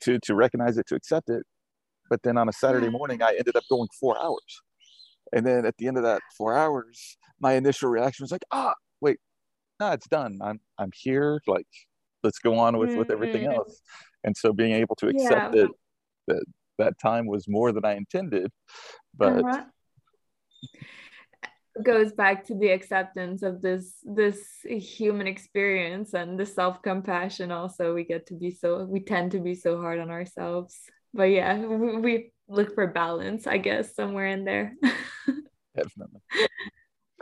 to 0.00 0.18
to 0.20 0.34
recognize 0.34 0.78
it, 0.78 0.86
to 0.88 0.94
accept 0.94 1.28
it. 1.28 1.44
But 2.08 2.22
then 2.22 2.36
on 2.38 2.48
a 2.48 2.52
Saturday 2.52 2.88
morning, 2.88 3.22
I 3.22 3.36
ended 3.38 3.56
up 3.56 3.62
going 3.70 3.88
four 3.98 4.20
hours. 4.20 4.62
And 5.32 5.46
then 5.46 5.64
at 5.64 5.76
the 5.76 5.86
end 5.86 5.96
of 5.96 6.02
that 6.02 6.22
four 6.36 6.56
hours, 6.56 7.16
my 7.40 7.54
initial 7.54 7.88
reaction 7.88 8.24
was 8.24 8.32
like, 8.32 8.44
ah, 8.52 8.74
wait, 9.00 9.18
no, 9.78 9.92
it's 9.92 10.08
done. 10.08 10.38
I'm 10.42 10.60
I'm 10.78 10.90
here. 10.94 11.40
Like, 11.46 11.66
let's 12.22 12.38
go 12.38 12.58
on 12.58 12.76
with 12.78 12.96
with 12.96 13.10
everything 13.10 13.42
mm-hmm. 13.42 13.54
else. 13.54 13.80
And 14.24 14.36
so 14.36 14.52
being 14.52 14.72
able 14.72 14.96
to 14.96 15.08
accept 15.08 15.54
yeah. 15.54 15.62
that 15.62 15.70
that 16.28 16.44
that 16.78 16.98
time 16.98 17.26
was 17.26 17.46
more 17.48 17.72
than 17.72 17.84
I 17.84 17.94
intended, 17.94 18.50
but 19.16 19.44
uh-huh. 19.44 19.64
goes 21.82 22.12
back 22.12 22.44
to 22.46 22.54
the 22.54 22.70
acceptance 22.70 23.42
of 23.42 23.62
this 23.62 23.94
this 24.02 24.42
human 24.64 25.26
experience 25.26 26.14
and 26.14 26.38
the 26.38 26.46
self 26.46 26.82
compassion. 26.82 27.50
Also, 27.50 27.94
we 27.94 28.04
get 28.04 28.26
to 28.26 28.34
be 28.34 28.50
so 28.50 28.84
we 28.84 29.00
tend 29.00 29.32
to 29.32 29.40
be 29.40 29.54
so 29.54 29.80
hard 29.80 29.98
on 29.98 30.10
ourselves. 30.10 30.78
But 31.12 31.24
yeah, 31.24 31.58
we, 31.58 31.96
we 31.96 32.32
look 32.48 32.74
for 32.74 32.86
balance, 32.86 33.46
I 33.46 33.58
guess, 33.58 33.94
somewhere 33.94 34.26
in 34.26 34.44
there. 34.44 34.74
Definitely. 35.76 36.20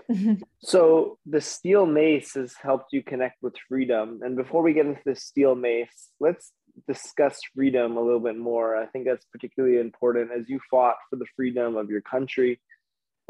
so 0.60 1.18
the 1.26 1.40
steel 1.40 1.86
mace 1.86 2.34
has 2.34 2.54
helped 2.60 2.92
you 2.92 3.02
connect 3.02 3.42
with 3.42 3.54
freedom. 3.68 4.20
And 4.22 4.36
before 4.36 4.62
we 4.62 4.72
get 4.72 4.86
into 4.86 5.00
the 5.04 5.16
steel 5.16 5.54
mace, 5.54 6.10
let's 6.20 6.52
discuss 6.86 7.40
freedom 7.54 7.96
a 7.96 8.00
little 8.00 8.20
bit 8.20 8.36
more. 8.36 8.76
I 8.76 8.86
think 8.86 9.06
that's 9.06 9.26
particularly 9.26 9.78
important 9.78 10.30
as 10.32 10.48
you 10.48 10.60
fought 10.70 10.96
for 11.10 11.16
the 11.16 11.26
freedom 11.36 11.76
of 11.76 11.90
your 11.90 12.02
country. 12.02 12.60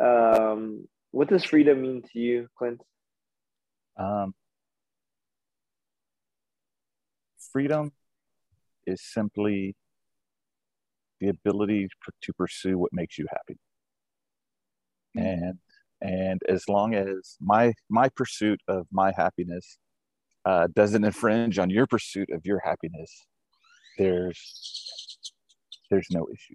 Um, 0.03 0.87
what 1.11 1.29
does 1.29 1.45
freedom 1.45 1.83
mean 1.83 2.03
to 2.13 2.19
you, 2.19 2.49
Clint? 2.57 2.81
Um, 3.97 4.35
freedom 7.53 7.93
is 8.87 9.03
simply 9.03 9.75
the 11.21 11.29
ability 11.29 11.89
to 12.23 12.33
pursue 12.35 12.79
what 12.79 12.93
makes 12.93 13.19
you 13.19 13.27
happy. 13.31 13.59
Mm-hmm. 15.17 15.45
And 15.45 15.59
and 16.01 16.41
as 16.49 16.69
long 16.69 16.95
as 16.95 17.37
my 17.41 17.73
my 17.89 18.09
pursuit 18.11 18.61
of 18.69 18.87
my 18.93 19.13
happiness 19.17 19.79
uh, 20.45 20.69
doesn't 20.75 21.05
infringe 21.05 21.59
on 21.59 21.71
your 21.71 21.87
pursuit 21.87 22.29
of 22.33 22.45
your 22.45 22.61
happiness, 22.61 23.27
there's 23.99 25.19
there's 25.91 26.09
no 26.11 26.27
issue. 26.33 26.55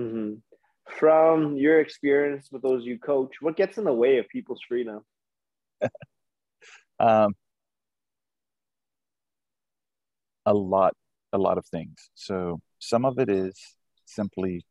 Mm-hmm. 0.00 0.34
From 0.98 1.56
your 1.56 1.80
experience 1.80 2.48
with 2.52 2.62
those 2.62 2.84
you 2.84 2.98
coach, 2.98 3.34
what 3.40 3.56
gets 3.56 3.78
in 3.78 3.84
the 3.84 3.92
way 3.92 4.18
of 4.18 4.28
people's 4.28 4.60
freedom? 4.68 5.02
um, 7.00 7.34
a 10.44 10.54
lot, 10.54 10.94
a 11.32 11.38
lot 11.38 11.58
of 11.58 11.66
things. 11.66 12.10
So 12.14 12.60
some 12.78 13.04
of 13.04 13.18
it 13.18 13.28
is 13.28 13.58
simply 14.04 14.64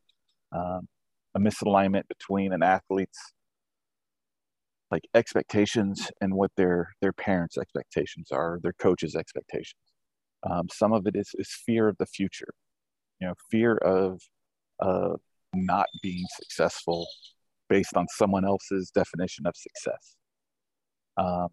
um, 0.54 0.88
a 1.36 1.40
misalignment 1.40 2.08
between 2.08 2.54
an 2.54 2.64
athlete's 2.64 3.34
like 4.92 5.04
expectations 5.14 6.10
and 6.22 6.34
what 6.34 6.52
their 6.56 6.90
their 7.02 7.14
parents' 7.14 7.58
expectations 7.58 8.30
are, 8.32 8.60
their 8.62 8.74
coach's 8.74 9.16
expectations. 9.16 9.82
Um, 10.50 10.68
some 10.72 10.94
of 10.94 11.08
it 11.08 11.16
is, 11.16 11.32
is 11.36 11.50
fear 11.66 11.88
of 11.88 11.98
the 11.98 12.06
future, 12.06 12.54
you 13.20 13.28
know, 13.28 13.34
fear 13.52 13.76
of 13.78 14.22
of 14.80 15.20
not 15.54 15.88
being 16.02 16.26
successful 16.36 17.08
based 17.68 17.96
on 17.98 18.06
someone 18.10 18.46
else's 18.46 18.92
definition 18.92 19.48
of 19.48 19.56
success. 19.56 20.16
Um, 21.18 21.48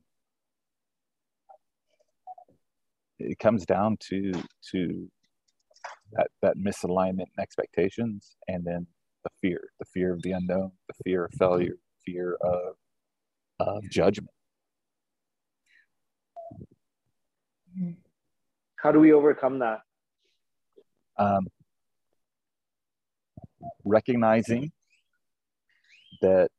it 3.18 3.38
comes 3.38 3.64
down 3.64 3.96
to 4.10 4.32
to 4.72 5.10
that 6.12 6.28
that 6.42 6.56
misalignment 6.56 7.28
and 7.36 7.40
expectations, 7.40 8.36
and 8.48 8.64
then 8.64 8.86
the 9.24 9.30
fear, 9.40 9.60
the 9.78 9.84
fear 9.86 10.12
of 10.12 10.22
the 10.22 10.32
unknown, 10.32 10.72
the 10.88 10.94
fear 11.04 11.24
of 11.24 11.32
failure, 11.34 11.76
fear 12.04 12.36
of, 12.40 12.74
of 13.60 13.88
judgment. 13.90 14.30
How 18.76 18.92
do 18.92 19.00
we 19.00 19.12
overcome 19.12 19.60
that? 19.60 19.80
Um, 21.18 21.46
recognizing 23.84 24.72
that 26.20 26.50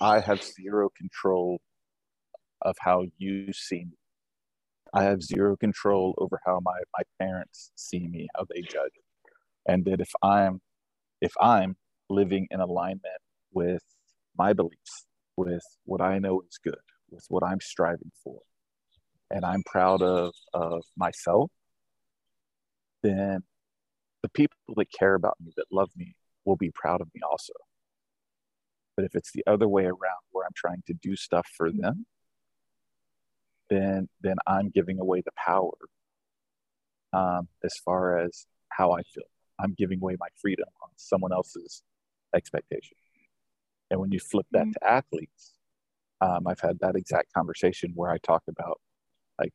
I 0.00 0.20
have 0.20 0.42
zero 0.42 0.88
control 0.96 1.60
of 2.62 2.76
how 2.80 3.04
you 3.18 3.52
see 3.52 3.84
me. 3.84 3.98
I 4.94 5.04
have 5.04 5.22
zero 5.22 5.56
control 5.56 6.14
over 6.18 6.40
how 6.44 6.60
my, 6.62 6.78
my 6.96 7.02
parents 7.18 7.70
see 7.74 8.06
me, 8.08 8.28
how 8.36 8.46
they 8.48 8.60
judge. 8.62 8.92
And 9.66 9.84
that 9.84 10.00
if 10.00 10.10
I'm 10.22 10.60
if 11.20 11.32
I'm 11.40 11.76
living 12.12 12.46
in 12.50 12.60
alignment 12.60 13.22
with 13.52 13.82
my 14.36 14.52
beliefs, 14.52 15.06
with 15.36 15.64
what 15.84 16.00
I 16.00 16.18
know 16.18 16.42
is 16.42 16.58
good, 16.62 16.74
with 17.10 17.24
what 17.28 17.44
I'm 17.44 17.60
striving 17.60 18.12
for, 18.22 18.40
and 19.30 19.44
I'm 19.44 19.62
proud 19.64 20.02
of, 20.02 20.32
of 20.54 20.82
myself, 20.96 21.50
then 23.02 23.42
the 24.22 24.28
people 24.28 24.56
that 24.76 24.86
care 24.98 25.14
about 25.14 25.36
me, 25.40 25.52
that 25.56 25.66
love 25.72 25.90
me, 25.96 26.14
will 26.44 26.56
be 26.56 26.70
proud 26.74 27.00
of 27.00 27.08
me 27.14 27.20
also. 27.28 27.52
But 28.96 29.04
if 29.06 29.14
it's 29.14 29.32
the 29.32 29.44
other 29.46 29.68
way 29.68 29.84
around 29.84 30.22
where 30.30 30.44
I'm 30.44 30.52
trying 30.54 30.82
to 30.86 30.94
do 30.94 31.16
stuff 31.16 31.46
for 31.56 31.70
them, 31.72 32.06
then 33.70 34.08
then 34.20 34.36
I'm 34.46 34.68
giving 34.68 35.00
away 35.00 35.22
the 35.24 35.30
power 35.36 35.72
um, 37.12 37.48
as 37.64 37.72
far 37.84 38.18
as 38.18 38.46
how 38.68 38.92
I 38.92 39.02
feel. 39.02 39.24
I'm 39.58 39.74
giving 39.78 40.00
away 40.02 40.16
my 40.18 40.28
freedom 40.40 40.68
on 40.82 40.90
someone 40.96 41.32
else's 41.32 41.82
expectation. 42.34 42.96
And 43.90 44.00
when 44.00 44.10
you 44.10 44.20
flip 44.20 44.46
that 44.52 44.62
mm-hmm. 44.62 44.72
to 44.72 44.90
athletes, 44.90 45.52
um, 46.20 46.46
I've 46.46 46.60
had 46.60 46.78
that 46.80 46.96
exact 46.96 47.32
conversation 47.32 47.92
where 47.94 48.10
I 48.10 48.18
talk 48.18 48.42
about 48.48 48.80
like, 49.38 49.52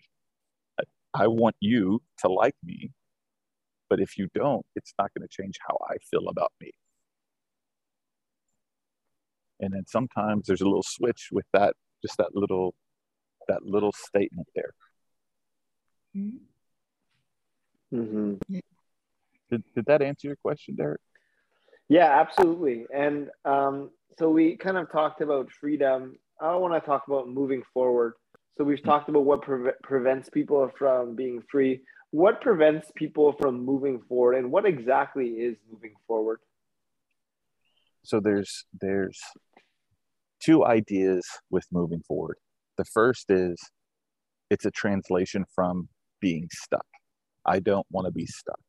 I 1.13 1.27
want 1.27 1.55
you 1.59 2.01
to 2.19 2.27
like 2.27 2.55
me, 2.63 2.91
but 3.89 3.99
if 3.99 4.17
you 4.17 4.27
don't, 4.35 4.65
it's 4.75 4.93
not 4.99 5.11
going 5.17 5.27
to 5.27 5.41
change 5.41 5.57
how 5.67 5.77
I 5.89 5.95
feel 6.11 6.27
about 6.27 6.51
me. 6.61 6.71
And 9.59 9.73
then 9.73 9.85
sometimes 9.87 10.45
there's 10.45 10.61
a 10.61 10.65
little 10.65 10.83
switch 10.83 11.29
with 11.31 11.45
that, 11.53 11.73
just 12.03 12.17
that 12.17 12.35
little, 12.35 12.75
that 13.47 13.63
little 13.63 13.93
statement 13.93 14.47
there. 14.53 14.73
Mm-hmm. 16.15 17.97
mm-hmm. 17.97 18.59
Did, 19.49 19.63
did 19.73 19.85
that 19.85 20.01
answer 20.01 20.27
your 20.27 20.35
question, 20.35 20.75
Derek? 20.75 20.99
Yeah, 21.89 22.19
absolutely. 22.19 22.85
And 22.93 23.29
um, 23.45 23.91
so 24.19 24.29
we 24.29 24.57
kind 24.57 24.77
of 24.77 24.91
talked 24.91 25.21
about 25.21 25.51
freedom. 25.51 26.17
I 26.41 26.55
want 26.55 26.73
to 26.73 26.85
talk 26.85 27.03
about 27.07 27.29
moving 27.29 27.63
forward. 27.73 28.13
So 28.57 28.63
we've 28.63 28.83
talked 28.83 29.07
about 29.09 29.25
what 29.25 29.43
pre- 29.43 29.71
prevents 29.83 30.29
people 30.29 30.69
from 30.77 31.15
being 31.15 31.43
free. 31.49 31.81
What 32.11 32.41
prevents 32.41 32.91
people 32.95 33.33
from 33.39 33.63
moving 33.63 34.01
forward, 34.07 34.35
and 34.35 34.51
what 34.51 34.65
exactly 34.65 35.27
is 35.27 35.57
moving 35.71 35.93
forward? 36.07 36.39
So 38.03 38.19
there's 38.19 38.65
there's 38.79 39.19
two 40.41 40.65
ideas 40.65 41.27
with 41.51 41.65
moving 41.71 42.01
forward. 42.07 42.37
The 42.77 42.85
first 42.85 43.29
is 43.29 43.57
it's 44.49 44.65
a 44.65 44.71
translation 44.71 45.45
from 45.53 45.89
being 46.21 46.47
stuck. 46.51 46.85
I 47.45 47.59
don't 47.59 47.85
want 47.91 48.05
to 48.05 48.11
be 48.11 48.25
stuck. 48.25 48.59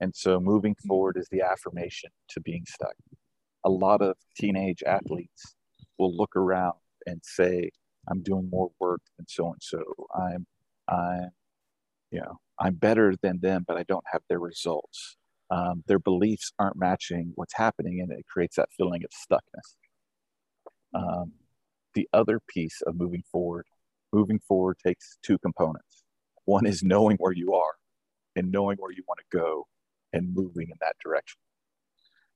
And 0.00 0.14
so 0.14 0.40
moving 0.40 0.74
mm-hmm. 0.74 0.88
forward 0.88 1.16
is 1.16 1.28
the 1.30 1.42
affirmation 1.42 2.10
to 2.30 2.40
being 2.40 2.64
stuck. 2.66 2.94
A 3.64 3.70
lot 3.70 4.02
of 4.02 4.16
teenage 4.36 4.82
athletes 4.86 5.56
will 5.98 6.14
look 6.14 6.36
around 6.36 6.74
and 7.06 7.20
say, 7.24 7.70
I'm 8.08 8.22
doing 8.22 8.48
more 8.50 8.70
work 8.78 9.00
than 9.16 9.26
so 9.28 9.52
and 9.52 9.60
so. 9.60 9.82
I'm 10.14 10.46
I'm 10.88 11.30
you 12.12 12.20
know, 12.20 12.38
I'm 12.60 12.74
better 12.74 13.14
than 13.22 13.40
them, 13.40 13.64
but 13.66 13.76
I 13.76 13.82
don't 13.82 14.04
have 14.12 14.22
their 14.28 14.38
results. 14.38 15.16
Um, 15.50 15.82
their 15.86 15.98
beliefs 15.98 16.52
aren't 16.58 16.78
matching 16.78 17.32
what's 17.34 17.54
happening, 17.54 18.00
and 18.00 18.16
it 18.16 18.24
creates 18.26 18.56
that 18.56 18.68
feeling 18.76 19.02
of 19.04 19.10
stuckness. 19.10 19.74
Um, 20.94 21.32
the 21.94 22.08
other 22.12 22.40
piece 22.48 22.80
of 22.86 22.96
moving 22.96 23.22
forward, 23.30 23.66
moving 24.12 24.40
forward 24.46 24.76
takes 24.84 25.18
two 25.22 25.38
components. 25.38 26.04
One 26.44 26.66
is 26.66 26.82
knowing 26.82 27.16
where 27.16 27.32
you 27.32 27.54
are 27.54 27.74
and 28.36 28.52
knowing 28.52 28.76
where 28.78 28.92
you 28.92 29.02
want 29.08 29.18
to 29.18 29.36
go 29.36 29.66
and 30.16 30.34
moving 30.34 30.68
in 30.70 30.76
that 30.80 30.96
direction. 31.02 31.38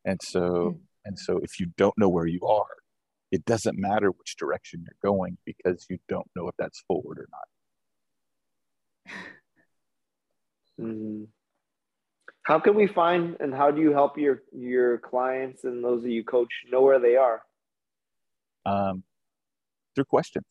And 0.05 0.21
so, 0.23 0.41
mm-hmm. 0.41 0.79
and 1.05 1.19
so 1.19 1.39
if 1.39 1.59
you 1.59 1.67
don't 1.77 1.97
know 1.99 2.09
where 2.09 2.27
you 2.27 2.41
are, 2.47 2.67
it 3.31 3.45
doesn't 3.45 3.79
matter 3.79 4.11
which 4.11 4.37
direction 4.37 4.85
you're 4.85 5.13
going 5.13 5.39
because 5.45 5.87
you 5.89 5.99
don't 6.09 6.29
know 6.35 6.49
if 6.49 6.55
that's 6.59 6.81
forward 6.87 7.19
or 7.19 7.29
not. 7.31 9.15
Mm-hmm. 10.81 11.25
How 12.43 12.59
can 12.59 12.75
we 12.75 12.87
find 12.87 13.37
and 13.41 13.55
how 13.55 13.71
do 13.71 13.81
you 13.81 13.93
help 13.93 14.17
your 14.19 14.43
your 14.51 14.99
clients 14.99 15.65
and 15.65 15.85
those 15.85 16.03
that 16.03 16.11
you 16.11 16.25
coach 16.25 16.49
know 16.71 16.81
where 16.81 16.99
they 16.99 17.17
are? 17.17 17.43
Um, 18.65 19.05
through 19.95 20.07
questions. 20.07 20.47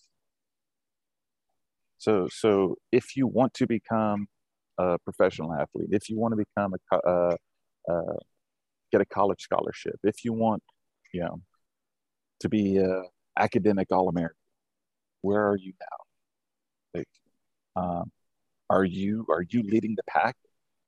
So, 1.97 2.29
so 2.31 2.77
if 2.91 3.17
you 3.17 3.27
want 3.27 3.53
to 3.55 3.67
become 3.67 4.27
a 4.79 4.97
professional 4.99 5.53
athlete, 5.53 5.89
if 5.91 6.09
you 6.09 6.17
want 6.17 6.31
to 6.31 6.37
become 6.37 6.73
a, 6.73 6.95
uh, 6.95 7.35
uh, 7.91 8.17
get 8.91 9.01
a 9.01 9.05
college 9.05 9.41
scholarship, 9.41 9.97
if 10.03 10.23
you 10.23 10.33
want, 10.33 10.63
you 11.13 11.21
know, 11.21 11.41
to 12.39 12.49
be 12.49 12.77
a 12.77 13.03
academic 13.37 13.87
All-American, 13.91 14.35
where 15.21 15.47
are 15.47 15.57
you 15.57 15.73
now? 15.79 16.99
Like, 16.99 17.07
um, 17.75 18.11
are 18.69 18.85
you 18.85 19.25
are 19.29 19.43
you 19.49 19.63
leading 19.63 19.95
the 19.95 20.03
pack? 20.07 20.35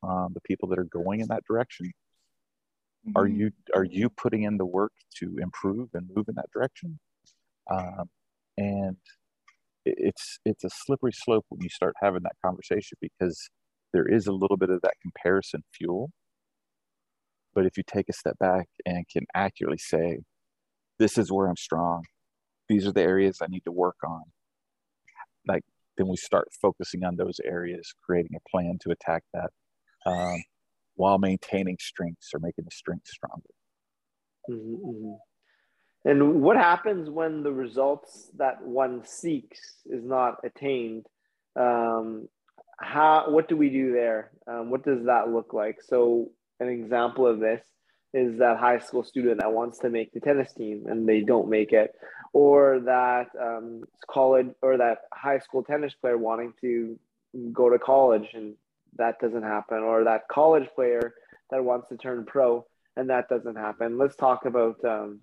Um, 0.03 0.29
the 0.33 0.41
people 0.41 0.67
that 0.69 0.79
are 0.79 0.85
going 0.85 1.19
in 1.19 1.27
that 1.27 1.43
direction. 1.47 1.91
Mm-hmm. 3.07 3.17
Are 3.17 3.27
you 3.27 3.51
are 3.75 3.83
you 3.83 4.09
putting 4.09 4.43
in 4.43 4.57
the 4.57 4.65
work 4.65 4.93
to 5.17 5.37
improve 5.41 5.89
and 5.93 6.09
move 6.15 6.27
in 6.27 6.35
that 6.35 6.49
direction? 6.53 6.99
Um, 7.69 8.09
and 8.57 8.97
it's 9.85 10.39
it's 10.45 10.63
a 10.63 10.69
slippery 10.69 11.11
slope 11.13 11.45
when 11.49 11.61
you 11.61 11.69
start 11.69 11.95
having 12.01 12.23
that 12.23 12.35
conversation 12.43 12.97
because 13.01 13.49
there 13.93 14.07
is 14.07 14.27
a 14.27 14.31
little 14.31 14.57
bit 14.57 14.69
of 14.69 14.81
that 14.81 14.93
comparison 15.01 15.63
fuel 15.73 16.11
but 17.53 17.65
if 17.65 17.77
you 17.77 17.83
take 17.85 18.09
a 18.09 18.13
step 18.13 18.37
back 18.39 18.67
and 18.85 19.07
can 19.09 19.25
accurately 19.35 19.77
say 19.77 20.19
this 20.99 21.17
is 21.17 21.31
where 21.31 21.47
i'm 21.47 21.57
strong 21.57 22.03
these 22.69 22.87
are 22.87 22.93
the 22.93 23.01
areas 23.01 23.39
i 23.41 23.47
need 23.47 23.63
to 23.65 23.71
work 23.71 23.97
on 24.05 24.23
like 25.47 25.63
then 25.97 26.07
we 26.07 26.17
start 26.17 26.47
focusing 26.61 27.03
on 27.03 27.15
those 27.15 27.39
areas 27.43 27.93
creating 28.05 28.35
a 28.35 28.49
plan 28.49 28.77
to 28.81 28.91
attack 28.91 29.23
that 29.33 29.49
um, 30.05 30.41
while 30.95 31.19
maintaining 31.19 31.77
strengths 31.79 32.31
or 32.33 32.39
making 32.39 32.65
the 32.65 32.71
strengths 32.71 33.11
stronger 33.11 33.49
mm-hmm, 34.49 34.89
mm-hmm. 34.89 35.13
And 36.03 36.41
what 36.41 36.57
happens 36.57 37.09
when 37.09 37.43
the 37.43 37.51
results 37.51 38.31
that 38.37 38.61
one 38.63 39.03
seeks 39.05 39.75
is 39.85 40.03
not 40.03 40.37
attained? 40.43 41.05
Um, 41.55 42.27
how 42.81 43.29
what 43.29 43.47
do 43.47 43.55
we 43.55 43.69
do 43.69 43.91
there? 43.91 44.31
Um, 44.47 44.69
what 44.69 44.83
does 44.83 45.05
that 45.05 45.29
look 45.29 45.53
like? 45.53 45.81
So 45.81 46.31
an 46.59 46.67
example 46.67 47.25
of 47.27 47.39
this 47.39 47.61
is 48.13 48.39
that 48.39 48.57
high 48.57 48.79
school 48.79 49.03
student 49.03 49.39
that 49.39 49.53
wants 49.53 49.79
to 49.79 49.89
make 49.89 50.11
the 50.11 50.19
tennis 50.19 50.51
team 50.53 50.85
and 50.87 51.07
they 51.07 51.21
don't 51.21 51.49
make 51.49 51.71
it, 51.71 51.95
or 52.33 52.81
that 52.81 53.27
um, 53.41 53.83
college 54.09 54.49
or 54.61 54.77
that 54.77 54.99
high 55.13 55.39
school 55.39 55.63
tennis 55.63 55.93
player 55.93 56.17
wanting 56.17 56.53
to 56.61 56.99
go 57.53 57.69
to 57.69 57.79
college 57.79 58.27
and 58.33 58.55
that 58.97 59.19
doesn't 59.19 59.43
happen, 59.43 59.79
or 59.79 60.03
that 60.03 60.27
college 60.27 60.67
player 60.75 61.13
that 61.49 61.63
wants 61.63 61.87
to 61.89 61.97
turn 61.97 62.25
pro 62.25 62.65
and 62.97 63.09
that 63.09 63.29
doesn't 63.29 63.55
happen. 63.55 63.97
Let's 63.97 64.17
talk 64.17 64.45
about 64.45 64.83
um, 64.83 65.21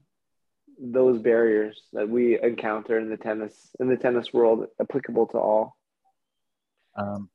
those 0.81 1.21
barriers 1.21 1.83
that 1.93 2.09
we 2.09 2.41
encounter 2.41 2.99
in 2.99 3.11
the 3.11 3.17
tennis 3.17 3.71
in 3.81 3.89
the 3.89 3.97
tennis 3.97 4.33
world 4.33 4.67
applicable 4.81 5.27
to 5.29 5.39
all? 5.39 5.77
Um, 6.97 7.29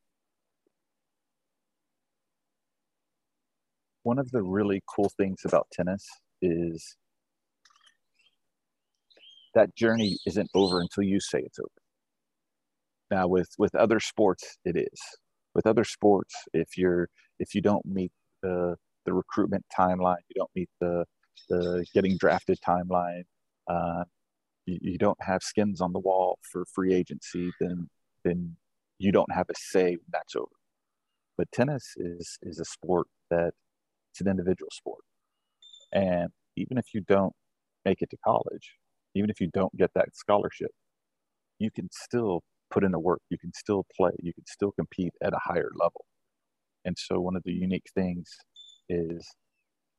one 4.04 4.20
of 4.20 4.32
the 4.32 4.44
really 4.44 4.82
cool 4.94 5.12
things 5.18 5.40
about 5.46 5.68
tennis 5.72 6.06
is 6.42 6.96
that 9.56 9.76
journey 9.76 10.18
isn't 10.26 10.50
over 10.54 10.82
until 10.82 11.04
you 11.04 11.20
say 11.20 11.40
it's 11.40 11.60
over. 11.60 11.70
Now, 13.12 13.28
with 13.28 13.50
with 13.58 13.76
other 13.76 14.00
sports, 14.00 14.58
it 14.66 14.76
is. 14.76 15.00
With 15.56 15.68
other 15.68 15.84
sports, 15.84 16.36
if 16.54 16.78
you're 16.78 17.10
if 17.40 17.54
you 17.54 17.62
don't 17.62 17.86
meet 17.86 18.12
the 18.42 18.76
the 19.06 19.14
recruitment 19.14 19.66
timeline, 19.78 20.24
you 20.30 20.36
don't 20.36 20.52
meet 20.56 20.70
the 20.80 21.06
the 21.50 21.86
getting 21.94 22.18
drafted 22.18 22.60
timeline, 22.68 23.24
uh, 23.68 24.04
you, 24.66 24.80
you, 24.82 24.98
don't 24.98 25.22
have 25.22 25.42
skins 25.42 25.82
on 25.82 25.94
the 25.94 26.00
wall 26.00 26.38
for 26.42 26.64
free 26.74 26.94
agency, 26.94 27.52
then 27.60 27.90
then 28.24 28.56
you 29.00 29.12
don't 29.12 29.32
have 29.32 29.50
a 29.50 29.54
say 29.56 29.92
when 29.92 30.06
that's 30.12 30.36
over. 30.36 30.48
But 31.38 31.52
tennis 31.52 31.94
is 31.98 32.38
is 32.42 32.60
a 32.60 32.66
sport 32.66 33.08
that 33.30 33.54
it's 34.14 34.22
an 34.22 34.28
individual 34.28 34.70
sport, 34.72 35.04
and 35.92 36.30
even 36.56 36.78
if 36.78 36.94
you 36.94 37.02
don't 37.02 37.34
make 37.84 38.02
it 38.02 38.10
to 38.12 38.18
college, 38.24 38.78
even 39.16 39.30
if 39.30 39.42
you 39.42 39.50
don't 39.54 39.76
get 39.76 39.92
that 39.96 40.16
scholarship, 40.16 40.72
you 41.60 41.72
can 41.72 41.90
still 41.92 42.44
put 42.70 42.84
in 42.84 42.92
the 42.92 43.00
work. 43.00 43.22
You 43.30 43.38
can 43.40 43.54
still 43.54 43.86
play. 43.96 44.12
You 44.22 44.34
can 44.34 44.46
still 44.46 44.72
compete 44.72 45.14
at 45.24 45.34
a 45.34 45.40
higher 45.44 45.72
level. 45.76 46.06
And 46.86 46.96
so 46.98 47.20
one 47.20 47.36
of 47.36 47.44
the 47.44 47.54
unique 47.54 47.86
things 47.96 48.30
is 48.90 49.28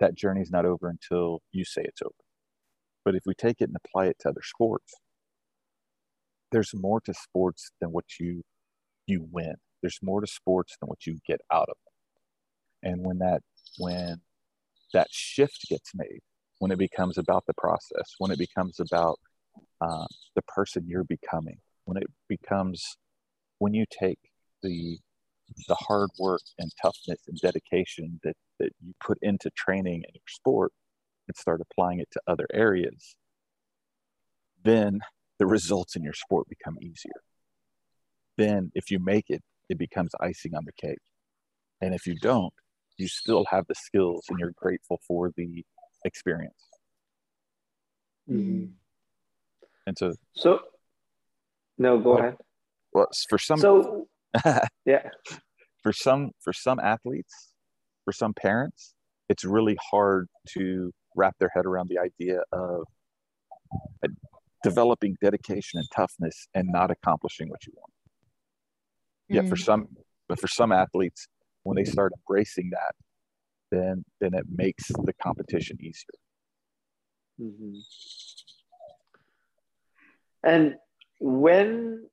that 0.01 0.15
journey 0.15 0.43
is 0.43 0.51
not 0.51 0.67
over 0.67 0.89
until 0.89 1.41
you 1.53 1.65
say 1.65 1.83
it's 1.83 2.03
over. 2.03 2.13
But 3.05 3.15
if 3.15 3.23
we 3.27 3.35
take 3.35 3.61
it 3.61 3.69
and 3.69 3.77
apply 3.77 4.07
it 4.07 4.17
to 4.21 4.31
other 4.31 4.43
sports, 4.43 4.95
there's 6.53 6.73
more 6.75 7.01
to 7.03 7.15
sports 7.15 7.71
than 7.81 7.91
what 7.91 8.05
you 8.21 8.43
you 9.07 9.27
win. 9.31 9.55
There's 9.83 9.99
more 10.03 10.21
to 10.21 10.27
sports 10.27 10.77
than 10.81 10.89
what 10.89 11.07
you 11.07 11.19
get 11.27 11.41
out 11.53 11.69
of 11.69 11.77
them. 11.85 12.93
And 12.93 13.07
when 13.07 13.19
that 13.19 13.43
when 13.79 14.21
that 14.93 15.09
shift 15.11 15.67
gets 15.69 15.91
made, 15.95 16.21
when 16.59 16.71
it 16.71 16.79
becomes 16.79 17.19
about 17.19 17.45
the 17.47 17.55
process, 17.55 18.15
when 18.19 18.31
it 18.31 18.39
becomes 18.39 18.81
about 18.81 19.19
uh, 19.81 20.07
the 20.35 20.43
person 20.43 20.85
you're 20.87 21.05
becoming, 21.05 21.59
when 21.85 21.97
it 21.97 22.07
becomes 22.29 22.97
when 23.59 23.75
you 23.75 23.85
take 23.91 24.19
the 24.63 24.99
the 25.69 25.75
hard 25.75 26.09
work 26.19 26.41
and 26.59 26.71
toughness 26.81 27.21
and 27.29 27.39
dedication 27.39 28.19
that 28.23 28.37
that 28.59 28.71
you 28.81 28.95
put 29.01 29.19
into 29.23 29.51
training 29.51 29.97
in 29.97 30.15
your 30.15 30.29
sport 30.29 30.73
and 31.29 31.37
start 31.37 31.61
applying 31.61 32.01
it 32.01 32.09
to 32.13 32.21
other 32.27 32.47
areas, 32.53 33.17
then 34.63 35.01
the 35.39 35.47
results 35.47 35.97
in 35.97 36.03
your 36.03 36.13
sport 36.13 36.49
become 36.49 36.77
easier. 36.81 37.21
Then, 38.37 38.71
if 38.75 38.91
you 38.91 38.99
make 38.99 39.27
it, 39.29 39.43
it 39.69 39.79
becomes 39.79 40.11
icing 40.21 40.55
on 40.55 40.65
the 40.65 40.73
cake. 40.73 40.99
And 41.81 41.95
if 41.95 42.07
you 42.07 42.17
don't, 42.17 42.53
you 42.97 43.09
still 43.09 43.45
have 43.51 43.67
the 43.67 43.75
skills 43.75 44.25
and 44.29 44.39
you're 44.39 44.53
grateful 44.57 45.01
for 45.07 45.33
the 45.37 45.65
experience. 46.05 46.55
Mm-hmm. 48.31 48.67
And 49.87 49.99
so, 49.99 50.15
so 50.35 50.61
no, 51.79 51.99
go 51.99 52.11
well, 52.11 52.19
ahead. 52.19 52.37
Well, 52.93 53.09
for 53.29 53.39
some, 53.39 53.59
so 53.59 54.07
yeah, 54.87 55.09
for 55.83 55.93
some, 55.93 56.31
for 56.41 56.53
some 56.53 56.81
athletes, 56.81 57.53
for 58.05 58.13
some 58.13 58.33
parents, 58.35 58.95
it's 59.29 59.45
really 59.45 59.77
hard 59.91 60.29
to 60.51 60.93
wrap 61.17 61.35
their 61.39 61.51
head 61.55 61.67
around 61.67 61.89
the 61.89 61.99
idea 61.99 62.41
of 62.53 62.85
developing 64.63 65.17
dedication 65.23 65.79
and 65.79 65.89
toughness 65.95 66.49
and 66.55 66.69
not 66.69 66.91
accomplishing 66.91 67.49
what 67.49 67.65
you 67.67 67.73
want. 67.77 67.93
Yeah, 69.29 69.43
for 69.43 69.57
mm. 69.57 69.65
some, 69.65 69.89
but 70.29 70.41
for 70.41 70.49
some 70.49 70.73
athletes, 70.73 71.29
when 71.65 71.77
they 71.77 71.85
start 71.85 72.13
embracing 72.17 72.71
that, 72.71 72.95
then 73.71 74.05
then 74.21 74.35
it 74.35 74.47
makes 74.49 74.89
the 74.89 75.13
competition 75.23 75.77
easier. 75.81 76.19
Mm-hmm. 77.41 77.79
And 80.45 80.77
when 81.21 82.07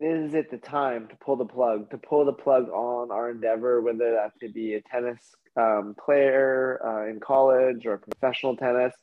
is 0.00 0.34
it 0.34 0.50
the 0.50 0.58
time 0.58 1.08
to 1.08 1.16
pull 1.16 1.36
the 1.36 1.46
plug, 1.46 1.90
to 1.90 1.98
pull 1.98 2.24
the 2.24 2.32
plug 2.32 2.68
on 2.70 3.10
our 3.10 3.30
endeavor, 3.30 3.80
whether 3.80 4.12
that 4.12 4.32
to 4.40 4.52
be 4.52 4.74
a 4.74 4.82
tennis 4.82 5.34
um, 5.56 5.94
player 6.02 6.80
uh, 6.84 7.08
in 7.08 7.20
college 7.20 7.86
or 7.86 7.98
professional 7.98 8.56
tennis, 8.56 8.94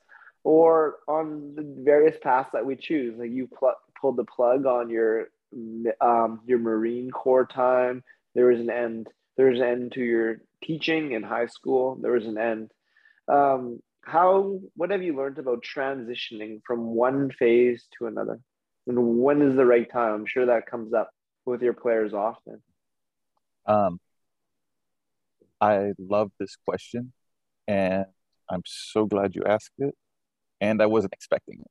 or 0.44 0.98
on 1.08 1.56
the 1.56 1.64
various 1.84 2.18
paths 2.22 2.50
that 2.54 2.66
we 2.66 2.76
choose. 2.76 3.18
Like 3.18 3.32
you 3.32 3.48
pl- 3.48 3.74
pulled 4.00 4.18
the 4.18 4.26
plug 4.26 4.66
on 4.66 4.90
your 4.90 5.28
um, 6.02 6.42
your 6.46 6.60
Marine 6.60 7.12
Corps 7.12 7.46
time. 7.46 8.04
There 8.36 8.48
was 8.48 8.60
an 8.60 8.70
end. 8.70 9.08
There 9.38 9.50
was 9.50 9.60
an 9.60 9.66
end 9.66 9.92
to 9.94 10.02
your 10.02 10.38
teaching 10.64 11.12
in 11.14 11.24
high 11.24 11.48
school. 11.48 11.98
There 12.02 12.12
was 12.12 12.26
an 12.26 12.38
end. 12.38 12.72
Um, 13.28 13.80
how? 14.02 14.60
What 14.76 14.92
have 14.92 15.02
you 15.02 15.16
learned 15.16 15.40
about 15.40 15.64
transitioning 15.64 16.62
from 16.66 16.86
one 16.86 17.32
phase 17.32 17.88
to 17.98 18.08
another? 18.08 18.40
And 18.88 19.20
when 19.20 19.42
is 19.42 19.56
the 19.56 19.66
right 19.66 19.90
time? 19.90 20.14
I'm 20.14 20.26
sure 20.26 20.46
that 20.48 20.68
comes 20.68 20.94
up 20.94 21.10
with 21.46 21.62
your 21.62 21.74
players 21.74 22.14
often. 22.14 22.62
Um, 23.66 24.00
I 25.62 25.94
love 25.98 26.32
this 26.40 26.58
question, 26.68 27.14
and 27.68 28.06
I'm 28.50 28.64
so 28.66 29.06
glad 29.06 29.36
you 29.36 29.44
asked 29.46 29.72
it. 29.78 29.96
And 30.60 30.82
I 30.82 30.86
wasn't 30.86 31.14
expecting 31.14 31.64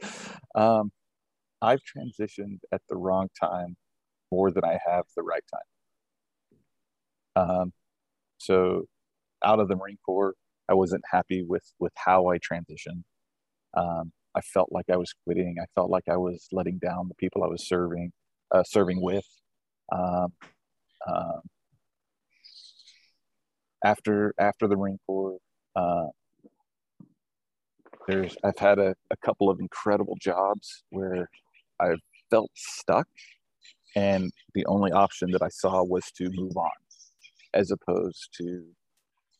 it. 0.00 0.08
um, 0.54 0.90
I've 1.62 1.80
transitioned 1.80 2.60
at 2.72 2.82
the 2.88 2.96
wrong 2.96 3.28
time 3.38 3.76
more 4.32 4.50
than 4.50 4.64
I 4.64 4.78
have 4.86 5.04
the 5.16 5.22
right 5.22 5.42
time. 5.52 5.60
Um, 7.36 7.72
so, 8.38 8.84
out 9.44 9.60
of 9.60 9.68
the 9.68 9.76
Marine 9.76 9.98
Corps, 10.04 10.34
I 10.68 10.74
wasn't 10.74 11.02
happy 11.10 11.42
with 11.42 11.64
with 11.78 11.92
how 11.96 12.28
I 12.28 12.38
transitioned. 12.38 13.02
Um, 13.76 14.12
I 14.34 14.40
felt 14.40 14.70
like 14.70 14.86
I 14.92 14.96
was 14.96 15.12
quitting. 15.24 15.56
I 15.60 15.66
felt 15.74 15.90
like 15.90 16.04
I 16.08 16.16
was 16.16 16.46
letting 16.52 16.78
down 16.78 17.08
the 17.08 17.14
people 17.14 17.42
I 17.42 17.48
was 17.48 17.66
serving, 17.66 18.12
uh, 18.54 18.62
serving 18.64 19.00
with. 19.02 19.26
Um, 19.92 20.32
um, 21.08 21.40
after 23.84 24.34
after 24.38 24.68
the 24.68 24.76
Marine 24.76 24.98
Corps, 25.06 25.38
uh, 25.74 26.06
there's 28.06 28.36
I've 28.44 28.58
had 28.58 28.78
a, 28.78 28.94
a 29.10 29.16
couple 29.24 29.50
of 29.50 29.60
incredible 29.60 30.16
jobs 30.20 30.84
where 30.90 31.28
I've 31.80 32.00
felt 32.30 32.50
stuck, 32.54 33.08
and 33.96 34.30
the 34.54 34.66
only 34.66 34.92
option 34.92 35.30
that 35.32 35.42
I 35.42 35.48
saw 35.48 35.82
was 35.82 36.04
to 36.16 36.30
move 36.34 36.56
on, 36.56 36.70
as 37.54 37.70
opposed 37.70 38.28
to 38.38 38.64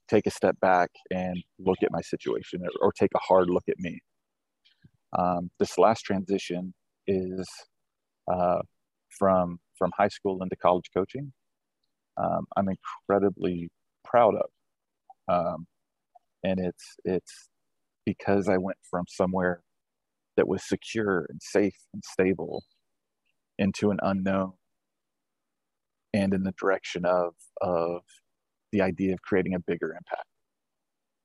take 0.09 0.27
a 0.27 0.31
step 0.31 0.59
back 0.61 0.91
and 1.11 1.37
look 1.59 1.79
at 1.83 1.93
my 1.93 2.01
situation 2.01 2.61
or, 2.63 2.89
or 2.89 2.93
take 2.93 3.11
a 3.15 3.21
hard 3.21 3.49
look 3.49 3.65
at 3.69 3.79
me. 3.79 4.01
Um, 5.19 5.51
this 5.59 5.79
last 5.79 6.03
transition 6.03 6.75
is 7.07 7.49
uh, 8.33 8.61
from 9.19 9.59
from 9.77 9.91
high 9.97 10.09
school 10.09 10.43
into 10.43 10.57
college 10.57 10.87
coaching. 10.95 11.33
Um, 12.17 12.47
I'm 12.57 12.69
incredibly 12.69 13.71
proud 14.05 14.35
of, 14.35 14.51
um, 15.29 15.67
and 16.45 16.61
it's 16.61 16.97
it's 17.05 17.49
because 18.05 18.49
I 18.49 18.57
went 18.57 18.79
from 18.89 19.05
somewhere 19.09 19.63
that 20.37 20.49
was 20.49 20.67
secure 20.67 21.27
and 21.29 21.41
safe 21.43 21.77
and 21.93 22.03
stable 22.05 22.63
into 23.59 23.91
an 23.91 23.99
unknown 24.03 24.53
and 26.13 26.35
in 26.35 26.43
the 26.43 26.55
direction 26.59 27.05
of 27.05 27.35
of 27.61 28.03
the 28.73 28.83
idea 28.83 29.13
of 29.13 29.23
creating 29.23 29.55
a 29.55 29.61
bigger 29.61 29.91
impact. 29.91 30.27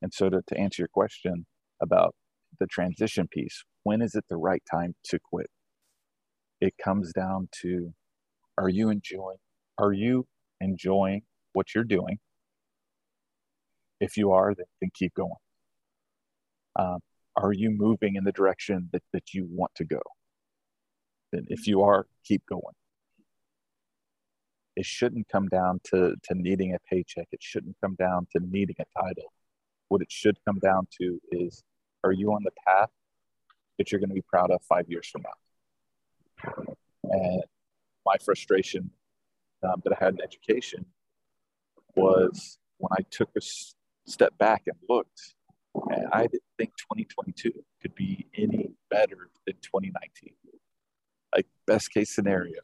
And 0.02 0.14
so 0.14 0.30
to, 0.30 0.42
to 0.48 0.58
answer 0.58 0.82
your 0.82 0.90
question 0.90 1.46
about 1.82 2.16
the 2.60 2.68
transition 2.68 3.28
piece, 3.28 3.64
when 3.84 4.02
is 4.02 4.16
it 4.16 4.26
the 4.30 4.38
right 4.38 4.64
time 4.70 4.96
to 5.06 5.20
quit? 5.20 5.48
It 6.62 6.74
comes 6.84 7.14
down 7.14 7.50
to 7.62 7.94
are 8.58 8.70
you 8.70 8.90
enjoying 8.90 9.38
are 9.78 9.94
you 9.94 10.28
enjoying 10.62 11.24
what 11.54 11.74
you're 11.74 11.84
doing? 11.84 12.20
If 14.00 14.18
you 14.18 14.32
are, 14.32 14.54
then, 14.54 14.66
then 14.82 14.90
keep 14.94 15.14
going. 15.14 15.32
Um, 16.78 17.00
are 17.36 17.54
you 17.54 17.72
moving 17.72 18.16
in 18.16 18.24
the 18.24 18.32
direction 18.32 18.90
that, 18.94 19.04
that 19.14 19.34
you 19.34 19.48
want 19.50 19.72
to 19.76 19.86
go? 19.86 20.02
Then 21.32 21.46
if 21.48 21.68
you 21.68 21.82
are, 21.82 22.06
keep 22.26 22.44
going. 22.48 22.76
It 24.76 24.86
shouldn't 24.86 25.28
come 25.30 25.48
down 25.48 25.80
to, 25.86 26.16
to 26.24 26.34
needing 26.36 26.74
a 26.74 26.80
paycheck. 26.90 27.28
It 27.32 27.42
shouldn't 27.42 27.78
come 27.82 27.96
down 27.96 28.28
to 28.36 28.40
needing 28.46 28.76
a 28.80 29.00
title. 29.00 29.32
What 29.88 30.02
it 30.02 30.12
should 30.12 30.38
come 30.46 30.60
down 30.60 30.88
to 31.00 31.20
is 31.32 31.64
are 32.04 32.12
you 32.12 32.34
on 32.34 32.44
the 32.44 32.52
path 32.68 32.90
that 33.78 33.92
you're 33.92 34.00
going 34.00 34.10
to 34.10 34.16
be 34.16 34.22
proud 34.22 34.52
of 34.52 34.62
five 34.64 34.86
years 34.90 35.08
from 35.08 35.24
now? 35.24 36.54
And 37.04 37.44
my 38.06 38.16
frustration 38.24 38.92
um, 39.64 39.82
that 39.84 39.94
I 39.94 40.04
had 40.04 40.16
in 40.16 40.22
education 40.22 40.86
was 41.96 42.58
when 42.78 42.90
I 42.92 43.04
took 43.10 43.30
a 43.36 43.42
s- 43.42 43.76
step 44.06 44.38
back 44.38 44.64
and 44.68 44.76
looked, 44.90 45.36
and 45.90 46.08
I 46.12 46.24
didn't 46.24 46.44
think 46.58 46.72
2022 46.78 47.52
could 47.82 47.96
be 47.96 48.28
any 48.38 48.70
better 48.90 49.30
than 49.46 49.56
2019. 49.62 50.34
Like, 51.34 51.48
best 51.66 51.92
case 51.92 52.14
scenario, 52.14 52.62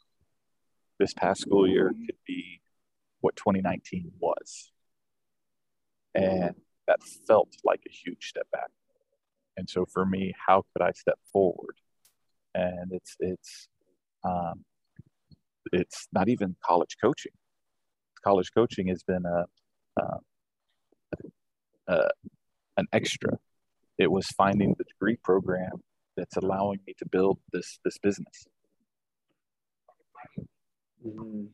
this 1.02 1.14
past 1.14 1.42
school 1.42 1.68
year 1.68 1.94
could 2.06 2.18
be 2.28 2.62
what 3.22 3.36
2019 3.36 4.12
was. 4.20 4.72
And 6.14 6.56
that 6.88 7.00
felt 7.28 7.50
like 7.64 7.82
a 7.88 7.92
huge 7.92 8.28
step 8.28 8.48
back. 8.52 8.70
And 9.58 9.70
so 9.70 9.86
for 9.92 10.06
me, 10.06 10.34
how 10.48 10.64
could 10.72 10.84
I 10.84 10.92
step 10.92 11.20
forward? 11.34 11.76
And 12.54 12.92
it's, 12.92 13.16
it's, 13.20 13.68
um, 14.24 14.64
it's 15.74 16.08
not 16.14 16.30
even 16.30 16.56
college 16.64 16.98
coaching. 17.02 17.32
College 18.24 18.52
coaching 18.54 18.88
has 18.88 19.04
been 19.04 19.26
a, 19.26 19.46
uh, 21.88 22.08
an 22.78 22.88
extra. 22.94 23.38
It 23.98 24.12
was 24.12 24.28
finding 24.28 24.76
the 24.78 24.84
degree 24.84 25.18
program 25.24 25.82
that's 26.18 26.38
allowing 26.38 26.80
me 26.86 26.94
to 27.00 27.06
build 27.06 27.40
this 27.52 27.80
this 27.84 27.98
business. 27.98 28.48
Mm-hmm. 31.06 31.46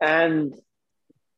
And 0.00 0.54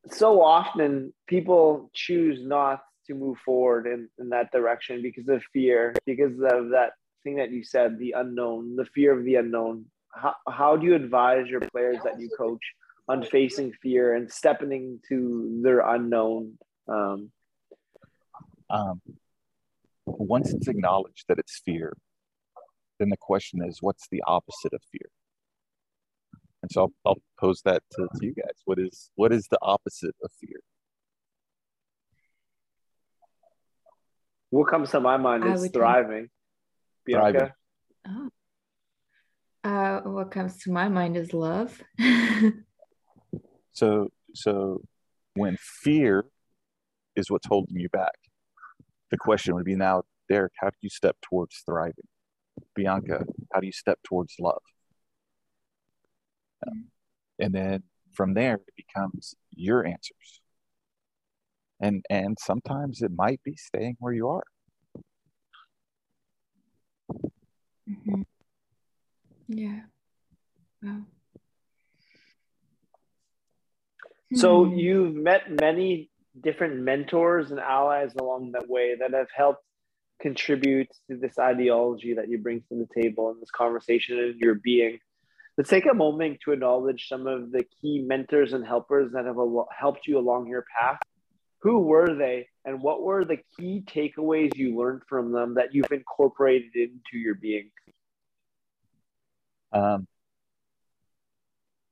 so 0.09 0.41
often 0.41 1.13
people 1.27 1.91
choose 1.93 2.39
not 2.45 2.81
to 3.07 3.13
move 3.13 3.37
forward 3.45 3.85
in, 3.85 4.09
in 4.19 4.29
that 4.29 4.51
direction 4.51 5.01
because 5.01 5.27
of 5.27 5.43
fear, 5.53 5.93
because 6.05 6.33
of 6.33 6.69
that 6.69 6.91
thing 7.23 7.35
that 7.35 7.51
you 7.51 7.63
said, 7.63 7.99
the 7.99 8.13
unknown, 8.17 8.75
the 8.75 8.85
fear 8.85 9.17
of 9.17 9.23
the 9.23 9.35
unknown. 9.35 9.85
How, 10.13 10.35
how 10.47 10.77
do 10.77 10.87
you 10.87 10.95
advise 10.95 11.47
your 11.47 11.61
players 11.61 11.97
that 12.03 12.19
you 12.19 12.29
coach 12.37 12.61
on 13.07 13.23
facing 13.23 13.73
fear 13.83 14.15
and 14.15 14.31
stepping 14.31 14.71
into 14.71 15.59
their 15.61 15.81
unknown? 15.81 16.57
Um, 16.87 17.31
um, 18.69 19.01
once 20.05 20.53
it's 20.53 20.67
acknowledged 20.67 21.25
that 21.27 21.39
it's 21.39 21.61
fear, 21.65 21.95
then 22.99 23.09
the 23.09 23.17
question 23.17 23.63
is, 23.63 23.81
what's 23.81 24.07
the 24.09 24.23
opposite 24.25 24.73
of 24.73 24.81
fear? 24.91 25.09
And 26.65 26.71
so 26.71 26.81
I'll, 26.81 26.93
I'll 27.05 27.21
pose 27.39 27.61
that 27.65 27.83
to, 27.91 28.07
to 28.15 28.25
you 28.25 28.33
guys. 28.33 28.55
What 28.65 28.79
is 28.79 29.11
what 29.13 29.31
is 29.31 29.47
the 29.51 29.59
opposite 29.61 30.15
of 30.23 30.31
fear? 30.41 30.59
What 34.49 34.67
comes 34.67 34.89
to 34.89 34.99
my 34.99 35.17
mind 35.17 35.45
is 35.45 35.69
thriving. 35.69 36.29
Bianca. 37.05 37.53
Thriving. 38.07 38.31
Oh. 39.63 39.69
Uh, 39.69 39.99
what 40.09 40.31
comes 40.31 40.57
to 40.63 40.71
my 40.71 40.89
mind 40.89 41.17
is 41.17 41.35
love. 41.35 41.83
so 43.73 44.09
so 44.33 44.81
when 45.35 45.57
fear 45.61 46.25
is 47.15 47.29
what's 47.29 47.45
holding 47.45 47.79
you 47.79 47.89
back, 47.89 48.15
the 49.11 49.17
question 49.17 49.53
would 49.53 49.65
be 49.65 49.75
now, 49.75 50.01
Derek, 50.29 50.53
how 50.59 50.69
do 50.69 50.77
you 50.81 50.89
step 50.89 51.15
towards 51.21 51.61
thriving? 51.63 52.07
Bianca, 52.73 53.23
how 53.53 53.59
do 53.59 53.67
you 53.67 53.71
step 53.71 53.99
towards 54.03 54.33
love? 54.39 54.63
Um, 56.67 56.85
and 57.39 57.53
then 57.53 57.83
from 58.13 58.33
there 58.33 58.55
it 58.55 58.73
becomes 58.75 59.35
your 59.51 59.85
answers. 59.85 60.41
And 61.79 62.05
and 62.09 62.37
sometimes 62.39 63.01
it 63.01 63.11
might 63.15 63.41
be 63.43 63.55
staying 63.55 63.97
where 63.99 64.13
you 64.13 64.29
are. 64.29 64.43
Mm-hmm. 67.87 68.21
yeah. 69.47 69.81
Wow 70.81 71.01
so 74.33 74.65
hmm. 74.65 74.75
you've 74.75 75.15
met 75.15 75.43
many 75.49 76.09
different 76.41 76.77
mentors 76.81 77.51
and 77.51 77.59
allies 77.59 78.13
along 78.19 78.51
that 78.51 78.67
way 78.67 78.95
that 78.99 79.13
have 79.13 79.27
helped 79.35 79.63
contribute 80.21 80.89
to 81.09 81.17
this 81.17 81.37
ideology 81.37 82.13
that 82.15 82.29
you 82.29 82.37
bring 82.37 82.61
to 82.69 82.75
the 82.75 83.01
table 83.01 83.31
in 83.31 83.39
this 83.39 83.51
conversation 83.51 84.17
and 84.17 84.39
your 84.39 84.55
being 84.55 84.99
let's 85.57 85.69
take 85.69 85.85
a 85.89 85.93
moment 85.93 86.39
to 86.43 86.51
acknowledge 86.51 87.07
some 87.07 87.27
of 87.27 87.51
the 87.51 87.65
key 87.81 88.03
mentors 88.05 88.53
and 88.53 88.65
helpers 88.65 89.11
that 89.13 89.25
have 89.25 89.37
helped 89.77 90.07
you 90.07 90.17
along 90.17 90.47
your 90.47 90.65
path. 90.79 90.99
Who 91.59 91.79
were 91.79 92.15
they, 92.15 92.47
and 92.63 92.81
what 92.81 93.01
were 93.01 93.25
the 93.25 93.37
key 93.57 93.83
takeaways 93.87 94.55
you 94.55 94.77
learned 94.77 95.01
from 95.09 95.31
them 95.31 95.55
that 95.55 95.73
you've 95.73 95.91
incorporated 95.91 96.75
into 96.75 97.17
your 97.17 97.35
being? 97.35 97.71
Um, 99.71 100.07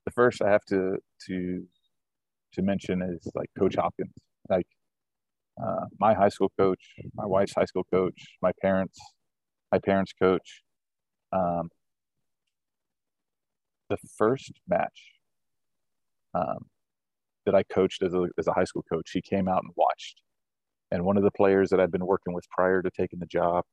the 0.06 0.12
first 0.12 0.42
I 0.42 0.52
have 0.52 0.64
to 0.66 0.98
to 1.28 1.66
to 2.54 2.62
mention 2.62 3.02
is 3.02 3.28
like 3.34 3.50
Coach 3.58 3.76
Hopkins. 3.76 4.14
Like 4.48 4.68
uh, 5.62 5.86
my 6.00 6.14
high 6.14 6.30
school 6.30 6.52
coach, 6.58 6.94
my 7.16 7.26
wife's 7.26 7.54
high 7.56 7.66
school 7.66 7.86
coach, 7.92 8.38
my 8.42 8.52
parents, 8.62 9.00
my 9.72 9.80
parents' 9.80 10.14
coach. 10.14 10.62
Um, 11.32 11.70
the 14.02 14.10
first 14.18 14.52
match 14.68 15.12
um, 16.34 16.66
that 17.46 17.56
I 17.56 17.64
coached 17.64 18.04
as 18.04 18.14
a, 18.14 18.28
as 18.38 18.48
a 18.48 18.54
high 18.54 18.64
school 18.64 18.84
coach, 18.92 19.12
he 19.12 19.22
came 19.22 19.48
out 19.48 19.64
and 19.64 19.72
watched. 19.76 20.22
And 20.92 21.04
one 21.04 21.18
of 21.18 21.24
the 21.24 21.32
players 21.32 21.70
that 21.70 21.80
I'd 21.80 21.92
been 21.92 22.06
working 22.06 22.34
with 22.34 22.48
prior 22.50 22.82
to 22.82 22.92
taking 22.92 23.20
the 23.20 23.26
job 23.26 23.66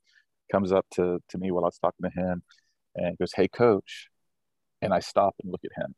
comes 0.51 0.73
up 0.73 0.87
to, 0.93 1.21
to 1.29 1.39
me 1.39 1.51
while 1.51 1.65
I 1.65 1.69
was 1.69 1.79
talking 1.79 2.11
to 2.11 2.21
him 2.21 2.43
and 2.97 3.17
goes, 3.19 3.33
Hey, 3.35 3.49
coach. 3.49 4.09
And 4.83 4.95
I 4.95 5.01
stop 5.01 5.35
and 5.43 5.53
look 5.53 5.61
at 5.65 5.83
him. 5.83 5.95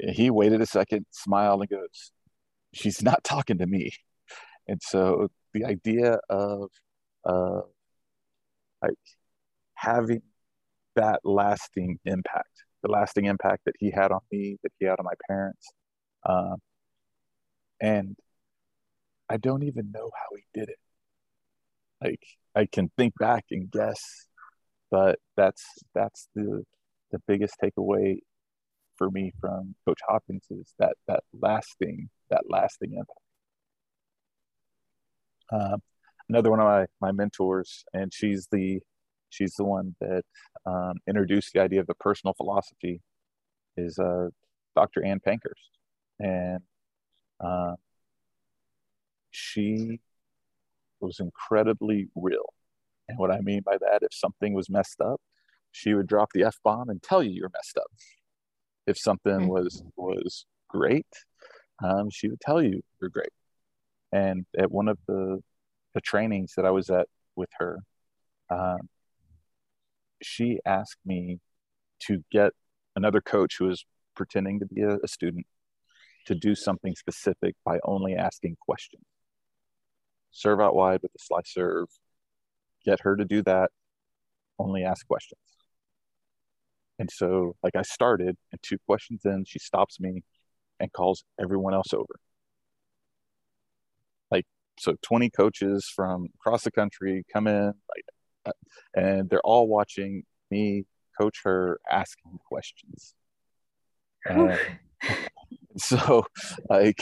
And 0.00 0.10
he 0.10 0.30
waited 0.30 0.60
a 0.60 0.66
second, 0.66 1.06
smiled, 1.10 1.60
and 1.60 1.70
goes, 1.70 2.10
She's 2.74 3.02
not 3.02 3.22
talking 3.24 3.58
to 3.58 3.66
me. 3.66 3.92
And 4.68 4.80
so 4.82 5.28
the 5.54 5.64
idea 5.64 6.18
of 6.28 6.70
uh, 7.24 7.60
like 8.82 8.94
having 9.74 10.22
that 10.96 11.20
lasting 11.24 11.98
impact, 12.04 12.64
the 12.82 12.90
lasting 12.90 13.26
impact 13.26 13.62
that 13.66 13.74
he 13.78 13.90
had 13.90 14.12
on 14.12 14.20
me, 14.30 14.58
that 14.62 14.72
he 14.78 14.86
had 14.86 14.98
on 14.98 15.04
my 15.04 15.14
parents. 15.28 15.66
Um, 16.28 16.56
and 17.80 18.16
I 19.28 19.36
don't 19.38 19.64
even 19.64 19.90
know 19.92 20.10
how 20.16 20.36
he 20.36 20.44
did 20.54 20.68
it. 20.68 20.78
like 22.02 22.20
I 22.54 22.66
can 22.66 22.90
think 22.96 23.14
back 23.18 23.44
and 23.50 23.70
guess, 23.70 24.00
but 24.90 25.18
that's 25.36 25.64
that's 25.94 26.28
the 26.34 26.64
the 27.12 27.20
biggest 27.26 27.56
takeaway 27.62 28.18
for 28.96 29.10
me 29.10 29.32
from 29.40 29.74
Coach 29.86 30.00
Hopkins 30.08 30.46
is 30.50 30.74
that 30.78 30.94
that 31.08 31.22
lasting 31.40 32.08
that 32.30 32.44
lasting 32.48 32.92
impact. 32.94 33.18
Um, 35.52 35.82
another 36.28 36.50
one 36.50 36.60
of 36.60 36.66
my 36.66 36.86
my 37.00 37.12
mentors, 37.12 37.84
and 37.92 38.12
she's 38.12 38.48
the 38.50 38.80
she's 39.32 39.54
the 39.54 39.64
one 39.64 39.94
that 40.00 40.22
um, 40.66 40.94
introduced 41.08 41.52
the 41.52 41.60
idea 41.60 41.80
of 41.80 41.86
the 41.86 41.94
personal 41.94 42.34
philosophy, 42.34 43.00
is 43.76 43.98
uh, 43.98 44.28
Dr. 44.76 45.04
Anne 45.04 45.20
Pankhurst, 45.20 45.70
and 46.20 46.60
uh, 47.40 47.74
she 49.30 50.00
was 51.00 51.18
incredibly 51.20 52.08
real. 52.14 52.52
And 53.08 53.18
what 53.18 53.32
I 53.32 53.40
mean 53.40 53.62
by 53.64 53.76
that, 53.78 54.02
if 54.02 54.12
something 54.12 54.54
was 54.54 54.70
messed 54.70 55.00
up, 55.00 55.20
she 55.72 55.94
would 55.94 56.06
drop 56.06 56.30
the 56.34 56.44
f 56.44 56.56
bomb 56.62 56.90
and 56.90 57.02
tell 57.02 57.22
you 57.22 57.30
you're 57.30 57.50
messed 57.52 57.78
up. 57.78 57.90
If 58.86 58.98
something 58.98 59.32
mm-hmm. 59.32 59.48
was 59.48 59.82
was 59.96 60.46
great, 60.68 61.06
um, 61.82 62.10
she 62.10 62.28
would 62.28 62.40
tell 62.40 62.62
you 62.62 62.82
you're 63.00 63.10
great. 63.10 63.32
And 64.12 64.44
at 64.58 64.70
one 64.70 64.88
of 64.88 64.98
the 65.08 65.40
the 65.94 66.00
trainings 66.00 66.54
that 66.56 66.64
I 66.64 66.70
was 66.70 66.90
at 66.90 67.08
with 67.36 67.50
her, 67.58 67.78
um, 68.50 68.88
she 70.22 70.58
asked 70.64 70.98
me 71.04 71.40
to 72.06 72.24
get 72.30 72.52
another 72.96 73.20
coach 73.20 73.56
who 73.58 73.66
was 73.66 73.84
pretending 74.14 74.60
to 74.60 74.66
be 74.66 74.82
a, 74.82 74.98
a 75.02 75.08
student 75.08 75.46
to 76.26 76.34
do 76.34 76.54
something 76.54 76.94
specific 76.94 77.54
by 77.64 77.78
only 77.84 78.14
asking 78.14 78.56
questions. 78.60 79.02
Serve 80.30 80.60
out 80.60 80.74
wide 80.74 81.00
with 81.02 81.12
a 81.14 81.18
slice 81.18 81.52
serve, 81.52 81.88
get 82.84 83.00
her 83.00 83.16
to 83.16 83.24
do 83.24 83.42
that, 83.42 83.70
only 84.58 84.84
ask 84.84 85.06
questions. 85.06 85.40
And 86.98 87.10
so, 87.10 87.56
like, 87.62 87.74
I 87.74 87.82
started, 87.82 88.36
and 88.52 88.62
two 88.62 88.78
questions 88.86 89.22
in, 89.24 89.44
she 89.46 89.58
stops 89.58 89.98
me 89.98 90.22
and 90.78 90.92
calls 90.92 91.24
everyone 91.40 91.74
else 91.74 91.92
over. 91.92 92.14
Like, 94.30 94.44
so 94.78 94.94
20 95.02 95.30
coaches 95.30 95.90
from 95.94 96.28
across 96.36 96.64
the 96.64 96.70
country 96.70 97.24
come 97.32 97.46
in, 97.46 97.66
like, 97.66 98.04
and 98.94 99.28
they're 99.28 99.40
all 99.40 99.68
watching 99.68 100.24
me 100.50 100.84
coach 101.18 101.40
her 101.44 101.80
asking 101.90 102.38
questions. 102.46 103.14
So, 105.78 106.26
like, 106.68 107.00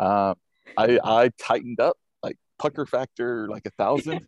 um, 0.00 0.34
I 0.76 0.98
I 1.04 1.30
tightened 1.40 1.78
up 1.78 1.96
like 2.20 2.36
pucker 2.58 2.84
factor 2.84 3.48
like 3.48 3.64
a 3.64 3.70
thousand. 3.70 4.26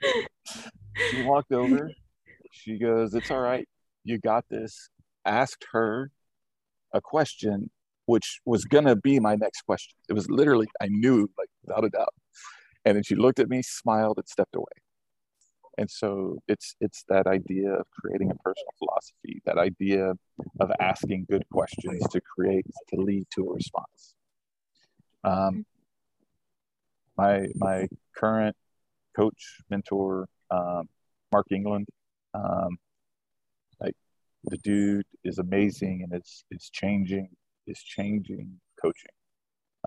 she 1.10 1.22
walked 1.22 1.50
over. 1.50 1.90
She 2.52 2.78
goes, 2.78 3.14
"It's 3.14 3.32
all 3.32 3.40
right. 3.40 3.66
You 4.04 4.18
got 4.18 4.44
this." 4.48 4.90
Asked 5.24 5.66
her 5.72 6.12
a 6.92 7.00
question, 7.00 7.68
which 8.06 8.40
was 8.44 8.64
gonna 8.64 8.94
be 8.94 9.18
my 9.18 9.34
next 9.34 9.62
question. 9.62 9.96
It 10.08 10.12
was 10.12 10.30
literally 10.30 10.68
I 10.80 10.86
knew 10.88 11.28
like 11.36 11.48
without 11.64 11.84
a 11.84 11.90
doubt. 11.90 12.14
And 12.84 12.94
then 12.94 13.02
she 13.02 13.16
looked 13.16 13.40
at 13.40 13.48
me, 13.48 13.60
smiled, 13.62 14.18
and 14.18 14.28
stepped 14.28 14.54
away 14.54 14.83
and 15.78 15.90
so 15.90 16.38
it's 16.48 16.76
it's 16.80 17.04
that 17.08 17.26
idea 17.26 17.72
of 17.72 17.86
creating 17.90 18.30
a 18.30 18.34
personal 18.36 18.72
philosophy 18.78 19.42
that 19.44 19.58
idea 19.58 20.12
of 20.60 20.70
asking 20.80 21.26
good 21.30 21.44
questions 21.50 22.02
to 22.10 22.20
create 22.20 22.66
to 22.88 23.00
lead 23.00 23.24
to 23.34 23.48
a 23.48 23.52
response. 23.52 24.14
Um, 25.24 25.64
my 27.16 27.46
my 27.56 27.88
current 28.16 28.56
coach 29.16 29.60
mentor 29.70 30.28
um, 30.50 30.88
mark 31.32 31.46
england 31.50 31.86
um, 32.34 32.76
like 33.80 33.94
the 34.44 34.58
dude 34.58 35.06
is 35.24 35.38
amazing 35.38 36.02
and 36.02 36.12
it's 36.12 36.44
it's 36.50 36.70
changing 36.70 37.28
is 37.66 37.80
changing 37.80 38.60
coaching 38.80 39.14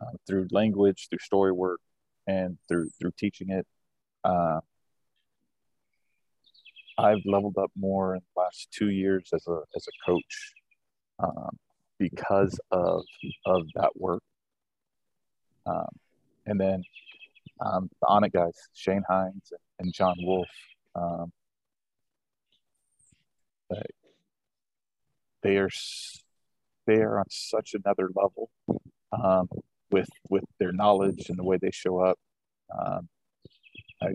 uh, 0.01 0.11
through 0.25 0.47
language 0.51 1.07
through 1.09 1.19
story 1.19 1.51
work 1.51 1.79
and 2.27 2.57
through 2.67 2.89
through 2.99 3.11
teaching 3.17 3.49
it. 3.49 3.65
Uh, 4.23 4.59
I've 6.97 7.21
leveled 7.25 7.57
up 7.57 7.71
more 7.75 8.15
in 8.15 8.21
the 8.21 8.41
last 8.41 8.69
two 8.71 8.89
years 8.89 9.29
as 9.33 9.45
a 9.47 9.59
as 9.75 9.85
a 9.87 10.11
coach 10.11 10.53
um, 11.19 11.57
because 11.99 12.59
of 12.71 13.03
of 13.45 13.67
that 13.75 13.91
work. 13.95 14.23
Um, 15.65 15.89
and 16.45 16.59
then 16.59 16.83
um, 17.59 17.89
the 18.01 18.07
Onnit 18.07 18.31
guys, 18.31 18.53
Shane 18.73 19.03
Heins 19.09 19.51
and, 19.79 19.93
John 19.93 20.15
Wolf, 20.21 20.47
um, 20.95 21.31
they 25.43 25.57
are 25.57 25.69
they 26.85 27.01
are 27.01 27.19
on 27.19 27.25
such 27.29 27.73
another 27.73 28.09
level 28.15 28.49
um, 29.11 29.49
with 29.91 30.09
with 30.29 30.43
their 30.59 30.71
knowledge 30.71 31.29
and 31.29 31.37
the 31.37 31.43
way 31.43 31.57
they 31.61 31.71
show 31.71 31.99
up. 31.99 32.17
Um, 32.77 33.09
I, 34.01 34.07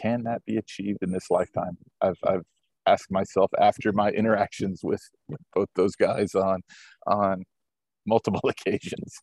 can 0.00 0.24
that 0.24 0.44
be 0.44 0.56
achieved 0.56 0.98
in 1.02 1.12
this 1.12 1.30
lifetime? 1.30 1.76
I've, 2.00 2.18
I've 2.26 2.42
asked 2.86 3.10
myself 3.10 3.50
after 3.58 3.92
my 3.92 4.10
interactions 4.10 4.80
with, 4.82 5.02
with 5.28 5.40
both 5.54 5.68
those 5.76 5.94
guys 5.96 6.34
on 6.34 6.60
on 7.06 7.44
multiple 8.06 8.42
occasions. 8.48 9.14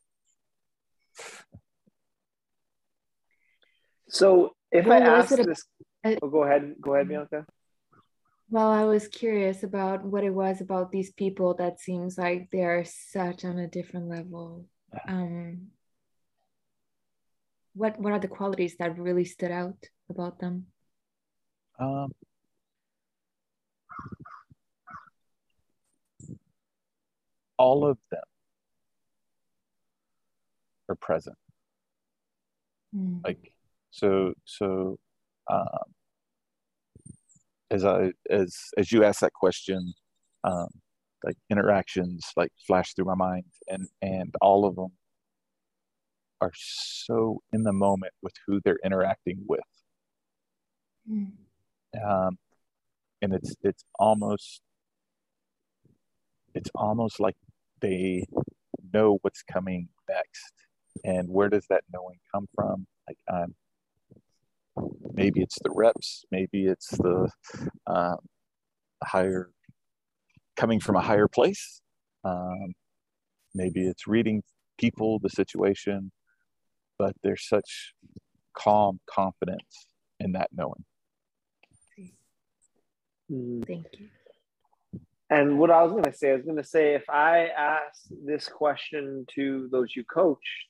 So 4.09 4.51
if 4.71 4.85
well, 4.85 5.01
I 5.01 5.05
ask 5.05 5.35
this, 5.35 5.63
oh, 6.05 6.29
go 6.29 6.43
ahead, 6.43 6.75
go 6.79 6.93
ahead, 6.93 7.09
Bianca. 7.09 7.45
Well, 8.49 8.69
I 8.69 8.85
was 8.85 9.09
curious 9.09 9.63
about 9.63 10.05
what 10.05 10.23
it 10.23 10.29
was 10.29 10.61
about 10.61 10.91
these 10.91 11.11
people 11.11 11.55
that 11.55 11.81
seems 11.81 12.17
like 12.17 12.49
they 12.51 12.63
are 12.63 12.85
such 12.85 13.43
on 13.43 13.59
a 13.59 13.67
different 13.67 14.07
level. 14.07 14.65
Um, 15.05 15.67
what 17.77 17.99
what 17.99 18.13
are 18.13 18.19
the 18.19 18.27
qualities 18.27 18.75
that 18.77 18.97
really 18.97 19.25
stood 19.25 19.51
out? 19.51 19.77
about 20.09 20.39
them? 20.39 20.67
Um, 21.79 22.11
all 27.57 27.87
of 27.87 27.97
them 28.11 28.21
are 30.89 30.95
present. 30.95 31.35
Mm. 32.95 33.23
Like 33.23 33.51
so, 33.91 34.33
so 34.45 34.97
um, 35.51 35.67
as 37.69 37.85
I 37.85 38.11
as 38.29 38.55
as 38.77 38.91
you 38.91 39.03
ask 39.03 39.19
that 39.21 39.33
question, 39.33 39.93
um, 40.43 40.67
like 41.23 41.37
interactions 41.49 42.25
like 42.35 42.51
flash 42.65 42.93
through 42.93 43.05
my 43.05 43.15
mind, 43.15 43.45
and 43.67 43.87
and 44.01 44.33
all 44.41 44.65
of 44.65 44.75
them 44.75 44.91
are 46.41 46.51
so 46.55 47.41
in 47.53 47.63
the 47.63 47.73
moment 47.73 48.13
with 48.21 48.33
who 48.45 48.59
they're 48.63 48.79
interacting 48.83 49.43
with. 49.47 49.59
Mm. 51.09 51.31
Um, 52.03 52.37
and 53.21 53.33
it's 53.33 53.55
it's 53.63 53.83
almost 53.97 54.61
it's 56.53 56.69
almost 56.75 57.19
like 57.19 57.35
they 57.81 58.25
know 58.93 59.17
what's 59.21 59.43
coming 59.43 59.89
next. 60.07 60.53
And 61.03 61.29
where 61.29 61.49
does 61.49 61.65
that 61.69 61.83
knowing 61.93 62.17
come 62.33 62.47
from? 62.55 62.87
Like 63.07 63.17
um, 63.31 63.55
maybe 65.13 65.41
it's 65.41 65.57
the 65.63 65.71
reps 65.73 66.25
maybe 66.31 66.65
it's 66.65 66.89
the 66.89 67.29
um, 67.87 68.17
higher 69.03 69.49
coming 70.55 70.79
from 70.79 70.95
a 70.95 71.01
higher 71.01 71.27
place. 71.27 71.81
Um, 72.23 72.73
maybe 73.53 73.87
it's 73.87 74.07
reading 74.07 74.43
people 74.77 75.19
the 75.19 75.29
situation 75.29 76.11
but 76.97 77.15
there's 77.23 77.47
such 77.47 77.93
calm 78.53 78.99
confidence 79.07 79.87
in 80.19 80.31
that 80.31 80.49
knowing 80.53 80.83
Mm. 83.31 83.65
Thank 83.65 83.85
you. 83.99 84.07
And 85.29 85.59
what 85.59 85.71
I 85.71 85.83
was 85.83 85.91
going 85.91 86.05
to 86.05 86.13
say, 86.13 86.31
I 86.31 86.35
was 86.35 86.45
going 86.45 86.57
to 86.57 86.63
say, 86.63 86.95
if 86.95 87.09
I 87.09 87.47
ask 87.47 88.03
this 88.25 88.47
question 88.47 89.25
to 89.35 89.67
those 89.71 89.95
you 89.95 90.05
coached, 90.05 90.69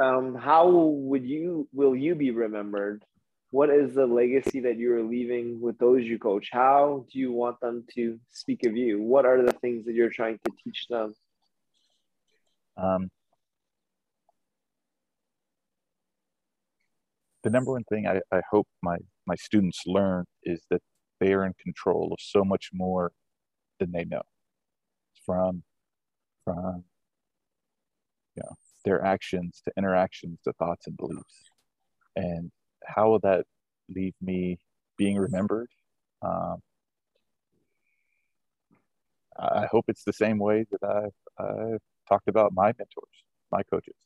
um, 0.00 0.34
how 0.34 0.68
would 0.68 1.24
you 1.24 1.68
will 1.72 1.94
you 1.94 2.16
be 2.16 2.32
remembered? 2.32 3.04
What 3.50 3.70
is 3.70 3.94
the 3.94 4.06
legacy 4.06 4.58
that 4.60 4.78
you 4.78 4.92
are 4.94 5.02
leaving 5.02 5.60
with 5.60 5.78
those 5.78 6.02
you 6.02 6.18
coach? 6.18 6.48
How 6.50 7.06
do 7.12 7.18
you 7.20 7.30
want 7.30 7.60
them 7.60 7.84
to 7.94 8.18
speak 8.32 8.66
of 8.66 8.76
you? 8.76 9.00
What 9.00 9.26
are 9.26 9.40
the 9.40 9.52
things 9.52 9.86
that 9.86 9.94
you're 9.94 10.10
trying 10.10 10.40
to 10.44 10.50
teach 10.64 10.88
them? 10.90 11.14
Um, 12.76 13.10
the 17.44 17.50
number 17.50 17.72
one 17.72 17.84
thing 17.84 18.06
I, 18.06 18.20
I 18.32 18.40
hope 18.50 18.66
my 18.82 18.96
my 19.26 19.36
students 19.36 19.82
learn 19.86 20.24
is 20.42 20.62
that 20.70 20.82
they 21.20 21.32
are 21.32 21.44
in 21.44 21.54
control 21.62 22.10
of 22.12 22.18
so 22.20 22.44
much 22.44 22.70
more 22.72 23.12
than 23.78 23.92
they 23.92 24.04
know 24.04 24.22
from 25.24 25.62
from 26.44 26.84
you 28.36 28.42
know 28.42 28.54
their 28.84 29.04
actions 29.04 29.62
to 29.64 29.72
interactions 29.78 30.40
to 30.44 30.52
thoughts 30.54 30.86
and 30.86 30.96
beliefs 30.96 31.50
and 32.16 32.50
how 32.84 33.08
will 33.08 33.20
that 33.20 33.44
leave 33.88 34.14
me 34.20 34.58
being 34.96 35.18
remembered? 35.18 35.68
Um, 36.22 36.60
I 39.36 39.66
hope 39.70 39.86
it's 39.88 40.04
the 40.04 40.12
same 40.12 40.38
way 40.38 40.64
that 40.70 40.84
I've, 40.84 41.44
I've 41.44 41.80
talked 42.08 42.28
about 42.28 42.52
my 42.54 42.66
mentors, 42.66 43.24
my 43.50 43.62
coaches. 43.64 43.96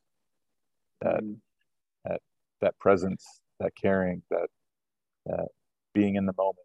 That 1.02 1.20
mm. 1.22 1.36
that 2.06 2.20
that 2.60 2.78
presence, 2.78 3.24
that 3.60 3.72
caring, 3.80 4.22
that 4.30 4.48
that 5.26 5.48
being 5.94 6.16
in 6.16 6.26
the 6.26 6.34
moment. 6.36 6.56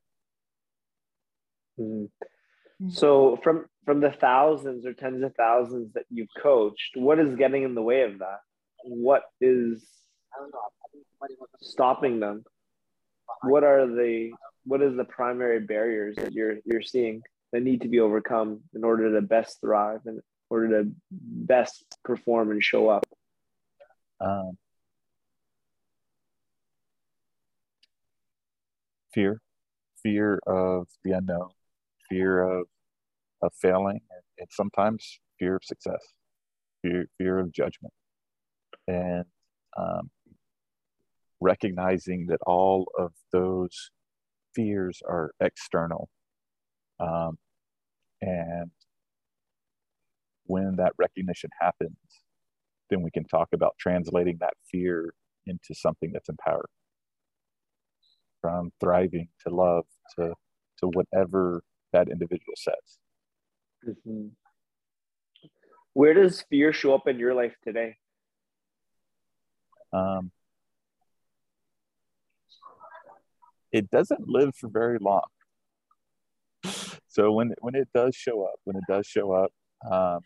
Mm. 1.80 2.10
So 2.92 3.40
from 3.44 3.66
from 3.86 4.00
the 4.00 4.12
thousands 4.12 4.86
or 4.86 4.94
tens 4.94 5.24
of 5.24 5.34
thousands 5.36 5.94
that 5.94 6.06
you've 6.10 6.34
coached, 6.42 6.92
what 6.96 7.20
is 7.20 7.36
getting 7.36 7.64
in 7.64 7.76
the 7.76 7.82
way 7.82 8.02
of 8.04 8.20
that? 8.20 8.40
What 8.84 9.24
is 9.40 9.86
stopping 11.62 12.20
them? 12.20 12.44
What 13.44 13.64
are 13.64 13.88
the 13.88 14.32
what 14.66 14.82
is 14.82 14.96
the 14.96 15.06
primary 15.06 15.60
barriers 15.60 16.16
that 16.18 16.34
you're 16.34 16.58
you're 16.66 16.82
seeing 16.82 17.22
that 17.52 17.64
need 17.64 17.82
to 17.82 17.88
be 17.88 18.00
overcome 18.00 18.62
in 18.74 18.84
order 18.84 19.14
to 19.14 19.22
best 19.22 19.62
thrive 19.62 20.02
and 20.06 20.18
in 20.18 20.24
order 20.50 20.84
to 20.84 20.92
best 21.12 21.86
perform 22.04 22.52
and 22.52 22.64
show 22.64 22.90
up? 22.90 23.06
Um, 24.20 24.58
fear, 29.14 29.42
fear 30.02 30.40
of 30.48 30.88
the 31.04 31.12
unknown, 31.12 31.50
fear 32.10 32.42
of 32.44 32.68
of 33.42 33.52
failing, 33.62 34.00
and 34.38 34.48
sometimes 34.52 35.20
fear 35.40 35.56
of 35.56 35.64
success, 35.64 36.02
fear 36.82 37.08
fear 37.18 37.40
of 37.40 37.52
judgment, 37.52 37.94
and 38.88 39.26
um, 39.78 40.10
recognizing 41.42 42.28
that 42.28 42.40
all 42.46 42.88
of 42.98 43.12
those 43.32 43.92
fears 44.56 45.02
are 45.08 45.32
external. 45.42 46.10
Um, 47.00 47.38
and 48.22 48.72
when 50.46 50.76
that 50.78 50.94
recognition 50.98 51.50
happens, 51.60 51.98
then 52.90 53.02
we 53.02 53.12
can 53.12 53.26
talk 53.26 53.50
about 53.54 53.76
translating 53.80 54.38
that 54.40 54.54
fear 54.72 55.14
into 55.48 55.74
something 55.74 56.12
that's 56.14 56.30
empowering. 56.30 56.64
From 58.44 58.72
thriving 58.82 59.30
to 59.48 59.56
love 59.56 59.86
to 60.18 60.34
to 60.80 60.88
whatever 60.88 61.64
that 61.94 62.10
individual 62.10 62.56
says. 62.58 63.00
Mm-hmm. 63.88 64.28
Where 65.94 66.14
does 66.14 66.44
fear 66.50 66.74
show 66.74 66.94
up 66.94 67.08
in 67.08 67.20
your 67.20 67.34
life 67.34 67.56
today? 67.64 67.96
Um, 69.94 70.32
it 73.72 73.90
doesn't 73.92 74.28
live 74.28 74.52
for 74.60 74.70
very 74.70 74.98
long. 75.00 75.24
So 77.08 77.32
when 77.32 77.54
when 77.62 77.76
it 77.76 77.88
does 77.96 78.14
show 78.14 78.44
up, 78.44 78.60
when 78.66 78.76
it 78.76 78.84
does 78.90 79.08
show 79.08 79.32
up, 79.32 79.52
um, 79.90 80.20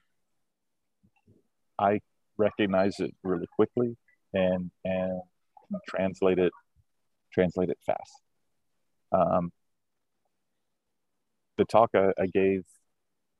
I 1.77 1.99
recognize 2.37 2.99
it 2.99 3.13
really 3.23 3.47
quickly 3.55 3.95
and 4.33 4.71
and 4.83 5.21
translate 5.87 6.39
it 6.39 6.51
translate 7.37 7.69
it 7.69 7.77
fast. 7.85 8.21
Um, 9.11 9.51
the 11.57 11.65
talk 11.65 11.91
I, 11.95 12.09
I 12.19 12.25
gave 12.33 12.63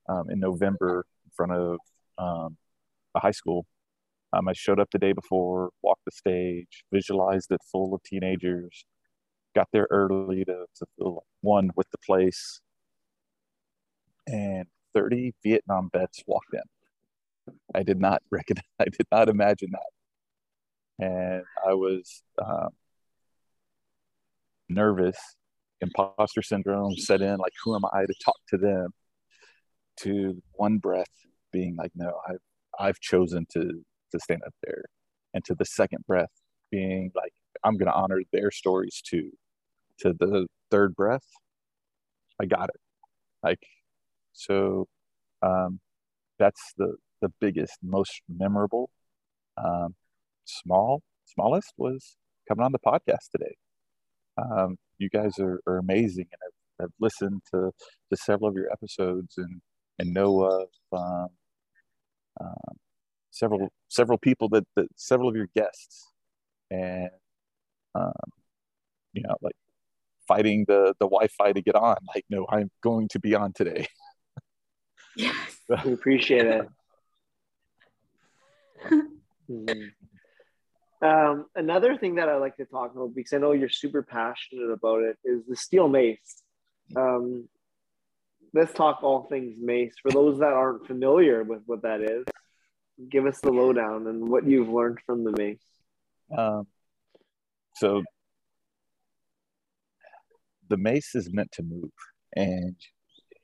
um, 0.08 0.30
in 0.30 0.40
November 0.40 1.06
in 1.26 1.32
front 1.36 1.52
of 1.52 1.80
um, 2.18 2.58
a 3.16 3.20
high 3.20 3.32
school. 3.32 3.66
Um, 4.34 4.48
I 4.48 4.54
showed 4.54 4.80
up 4.80 4.90
the 4.92 5.00
day 5.00 5.14
before, 5.14 5.72
walked 5.82 6.06
the 6.06 6.12
stage, 6.12 6.84
visualized 6.92 7.52
it 7.52 7.62
full 7.72 7.96
of 7.96 8.04
teenagers, 8.04 8.86
got 9.56 9.68
there 9.72 9.88
early 9.90 10.46
to, 10.46 10.66
to 10.76 10.86
feel 10.98 11.24
one 11.42 11.72
with 11.76 11.90
the 11.92 11.98
place. 12.06 12.62
And 14.28 14.66
30 14.94 15.34
Vietnam 15.44 15.90
vets 15.92 16.24
walked 16.28 16.54
in. 16.54 17.54
I 17.74 17.84
did 17.84 18.00
not 18.00 18.22
recognize, 18.32 18.64
I 18.80 18.86
did 18.86 19.08
not 19.12 19.30
imagine 19.30 19.72
that. 19.72 19.92
And 21.00 21.44
I 21.66 21.74
was 21.74 22.24
um, 22.44 22.70
nervous, 24.70 25.18
imposter 25.82 26.42
syndrome 26.42 26.96
set 26.96 27.22
in, 27.22 27.38
like, 27.38 27.54
who 27.64 27.76
am 27.76 27.86
I 27.86 28.06
to 28.06 28.14
talk 28.24 28.38
to 28.50 28.58
them? 28.58 28.90
To 30.02 30.42
one 30.54 30.78
breath 30.78 31.06
being 31.52 31.76
like, 31.76 31.92
no, 31.96 32.20
I've, 32.28 32.40
I've 32.80 33.00
chosen 33.00 33.46
to, 33.54 33.62
to 34.12 34.20
stand 34.20 34.42
up 34.46 34.54
there. 34.64 34.84
And 35.34 35.44
to 35.46 35.56
the 35.56 35.66
second 35.66 36.06
breath 36.08 36.32
being 36.72 37.12
like, 37.16 37.34
I'm 37.64 37.78
going 37.78 37.88
to 37.88 37.94
honor 37.94 38.22
their 38.32 38.52
stories 38.52 39.02
too 39.04 39.32
to 40.00 40.14
the 40.14 40.48
third 40.70 40.96
breath, 40.96 41.26
I 42.40 42.46
got 42.46 42.70
it. 42.70 42.80
Like, 43.44 43.62
so 44.34 44.88
um, 45.42 45.80
that's 46.38 46.74
the, 46.78 46.96
the 47.22 47.32
biggest, 47.40 47.78
most 47.82 48.22
memorable. 48.30 48.90
Um, 49.58 49.96
small, 50.46 51.02
smallest 51.26 51.74
was 51.78 52.16
coming 52.48 52.64
on 52.64 52.72
the 52.72 52.80
podcast 52.80 53.32
today. 53.32 53.56
Um, 54.38 54.78
you 55.00 55.10
guys 55.10 55.40
are, 55.40 55.60
are 55.68 55.78
amazing, 55.78 56.28
and 56.32 56.42
I've, 56.46 56.86
I've, 56.86 56.94
listened 57.00 57.42
to, 57.54 57.72
to 58.12 58.18
several 58.18 58.50
of 58.50 58.56
your 58.56 58.72
episodes 58.72 59.36
and, 59.38 59.62
and 60.00 60.14
know 60.14 60.44
of 60.44 60.68
um, 60.94 61.28
um, 62.40 62.78
several 63.32 63.70
several 63.88 64.18
people 64.18 64.50
that, 64.50 64.66
that 64.76 64.88
several 64.96 65.30
of 65.30 65.36
your 65.36 65.48
guests, 65.56 66.12
and 66.70 67.10
um, 67.96 68.14
you 69.14 69.24
know, 69.24 69.36
like 69.42 69.56
fighting 70.28 70.66
the 70.68 70.94
the 71.00 71.06
Wi-Fi 71.06 71.54
to 71.54 71.62
get 71.62 71.76
on. 71.76 71.98
Like, 72.14 72.26
no, 72.30 72.46
I'm 72.50 72.70
going 72.82 73.08
to 73.10 73.20
be 73.20 73.36
on 73.36 73.54
today. 73.54 73.88
Yes, 75.18 75.62
we 75.84 75.94
appreciate 75.94 76.46
it. 76.46 76.68
mm-hmm. 79.50 79.88
Um, 81.02 81.46
another 81.56 81.98
thing 81.98 82.16
that 82.16 82.30
I 82.30 82.38
like 82.38 82.58
to 82.58 82.66
talk 82.66 82.96
about 82.96 83.14
because 83.14 83.34
I 83.34 83.38
know 83.38 83.52
you're 83.52 83.70
super 83.70 84.02
passionate 84.02 84.72
about 84.72 85.04
it 85.04 85.18
is 85.24 85.46
the 85.48 85.56
steel 85.56 85.88
mace. 85.88 86.44
Um, 86.96 87.48
let's 88.54 88.74
talk 88.74 89.04
all 89.04 89.28
things 89.30 89.58
mace. 89.60 89.94
For 90.02 90.12
those 90.12 90.40
that 90.40 90.54
aren't 90.54 90.88
familiar 90.88 91.44
with 91.44 91.62
what 91.66 91.84
that 91.84 92.02
is, 92.02 92.26
give 93.10 93.26
us 93.26 93.40
the 93.42 93.52
lowdown 93.52 94.08
and 94.08 94.28
what 94.28 94.46
you've 94.46 94.70
learned 94.70 95.00
from 95.06 95.24
the 95.24 95.32
mace. 95.32 95.60
Um, 96.36 96.66
so 97.76 98.04
the 100.68 100.78
mace 100.78 101.14
is 101.14 101.32
meant 101.32 101.52
to 101.54 101.64
move 101.64 101.92
and 102.36 102.76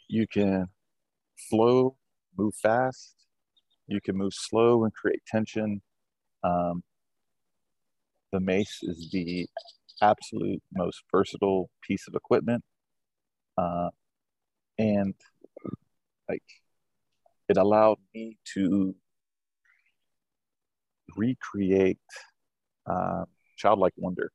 you 0.07 0.27
can 0.27 0.67
flow, 1.49 1.95
move 2.37 2.55
fast, 2.55 3.15
you 3.87 4.01
can 4.01 4.17
move 4.17 4.33
slow 4.33 4.83
and 4.83 4.93
create 4.93 5.21
tension. 5.27 5.81
Um, 6.43 6.83
the 8.33 8.41
mace 8.41 8.79
is 8.81 9.09
the 9.11 9.47
absolute 10.01 10.61
most 10.73 11.03
versatile 11.09 11.69
piece 11.87 12.07
of 12.07 12.15
equipment. 12.15 12.63
Uh, 13.57 13.89
and 14.77 15.13
like 16.27 16.43
it 17.47 17.57
allowed 17.57 17.99
me 18.13 18.37
to 18.55 18.95
recreate 21.15 21.99
uh, 22.87 23.23
childlike 23.55 23.93
wonder, 23.95 24.31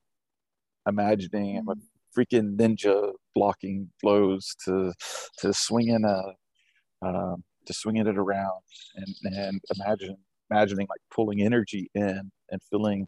imagining 0.86 1.62
mm-hmm 1.62 1.82
freaking 2.16 2.56
ninja 2.56 3.12
blocking 3.34 3.88
blows 4.02 4.56
to 4.64 4.92
to 5.38 5.52
swinging 5.52 6.04
a 6.04 7.06
um, 7.06 7.44
to 7.66 7.72
swinging 7.72 8.06
it 8.06 8.18
around 8.18 8.62
and 8.96 9.14
and 9.36 9.60
imagine 9.76 10.16
imagining 10.50 10.86
like 10.88 11.00
pulling 11.14 11.42
energy 11.42 11.90
in 11.94 12.30
and 12.50 12.60
feeling 12.70 13.06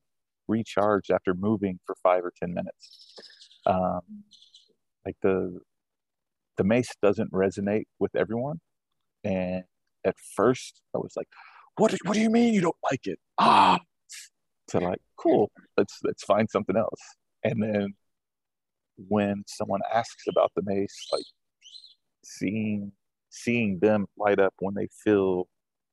recharged 0.50 1.10
after 1.10 1.34
moving 1.34 1.78
for 1.86 1.94
five 2.02 2.24
or 2.24 2.32
ten 2.40 2.52
minutes. 2.52 3.14
Um, 3.66 4.24
like 5.06 5.16
the 5.22 5.60
the 6.56 6.64
mace 6.64 6.94
doesn't 7.02 7.32
resonate 7.32 7.84
with 7.98 8.14
everyone. 8.14 8.60
And 9.24 9.64
at 10.06 10.16
first 10.34 10.80
i 10.94 10.98
was 10.98 11.12
like 11.14 11.28
what, 11.76 11.94
what 12.04 12.14
do 12.14 12.20
you 12.20 12.30
mean 12.30 12.54
you 12.54 12.62
don't 12.62 12.76
like 12.90 13.06
it? 13.06 13.18
Ah 13.38 13.78
to 14.70 14.78
like 14.78 15.00
cool 15.16 15.50
let's 15.76 15.98
let's 16.04 16.24
find 16.24 16.48
something 16.48 16.76
else. 16.76 17.00
And 17.44 17.62
then 17.62 17.94
when 19.08 19.42
someone 19.46 19.80
asks 19.92 20.24
about 20.28 20.52
the 20.54 20.62
mace, 20.64 21.08
like 21.12 21.24
seeing 22.24 22.92
seeing 23.30 23.78
them 23.80 24.06
light 24.16 24.38
up 24.38 24.54
when 24.58 24.74
they 24.74 24.88
feel 25.04 25.48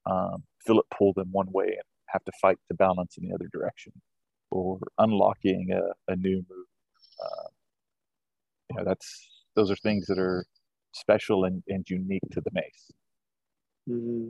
um, 0.05 0.43
feel 0.65 0.79
it 0.79 0.85
pull 0.97 1.13
them 1.13 1.29
one 1.31 1.47
way 1.51 1.65
and 1.67 1.83
have 2.09 2.23
to 2.25 2.31
fight 2.41 2.57
to 2.69 2.75
balance 2.75 3.17
in 3.17 3.27
the 3.27 3.33
other 3.33 3.49
direction, 3.51 3.93
or 4.51 4.79
unlocking 4.97 5.69
a, 5.71 6.11
a 6.11 6.15
new 6.15 6.37
move. 6.49 6.65
Uh, 7.23 7.47
you 8.69 8.77
know, 8.77 8.83
that's 8.85 9.29
those 9.55 9.71
are 9.71 9.75
things 9.77 10.05
that 10.07 10.19
are 10.19 10.45
special 10.93 11.45
and, 11.45 11.63
and 11.67 11.89
unique 11.89 12.21
to 12.31 12.41
the 12.41 12.51
mace. 12.53 12.91
Mm-hmm. 13.89 14.29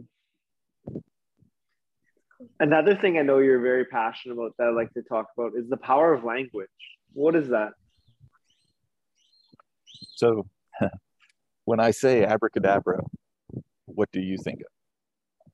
Another 2.59 2.95
thing 2.95 3.17
I 3.17 3.23
know 3.23 3.39
you're 3.39 3.61
very 3.61 3.85
passionate 3.85 4.35
about 4.35 4.53
that 4.57 4.67
I 4.67 4.69
like 4.69 4.93
to 4.93 5.01
talk 5.01 5.27
about 5.37 5.53
is 5.57 5.67
the 5.69 5.77
power 5.77 6.13
of 6.13 6.23
language 6.23 6.69
What 7.13 7.35
is 7.35 7.49
that? 7.49 7.71
So, 10.15 10.47
when 11.65 11.79
I 11.79 11.91
say 11.91 12.23
abracadabra, 12.23 13.01
what 13.85 14.11
do 14.11 14.21
you 14.21 14.37
think 14.43 14.61
of? 14.61 15.51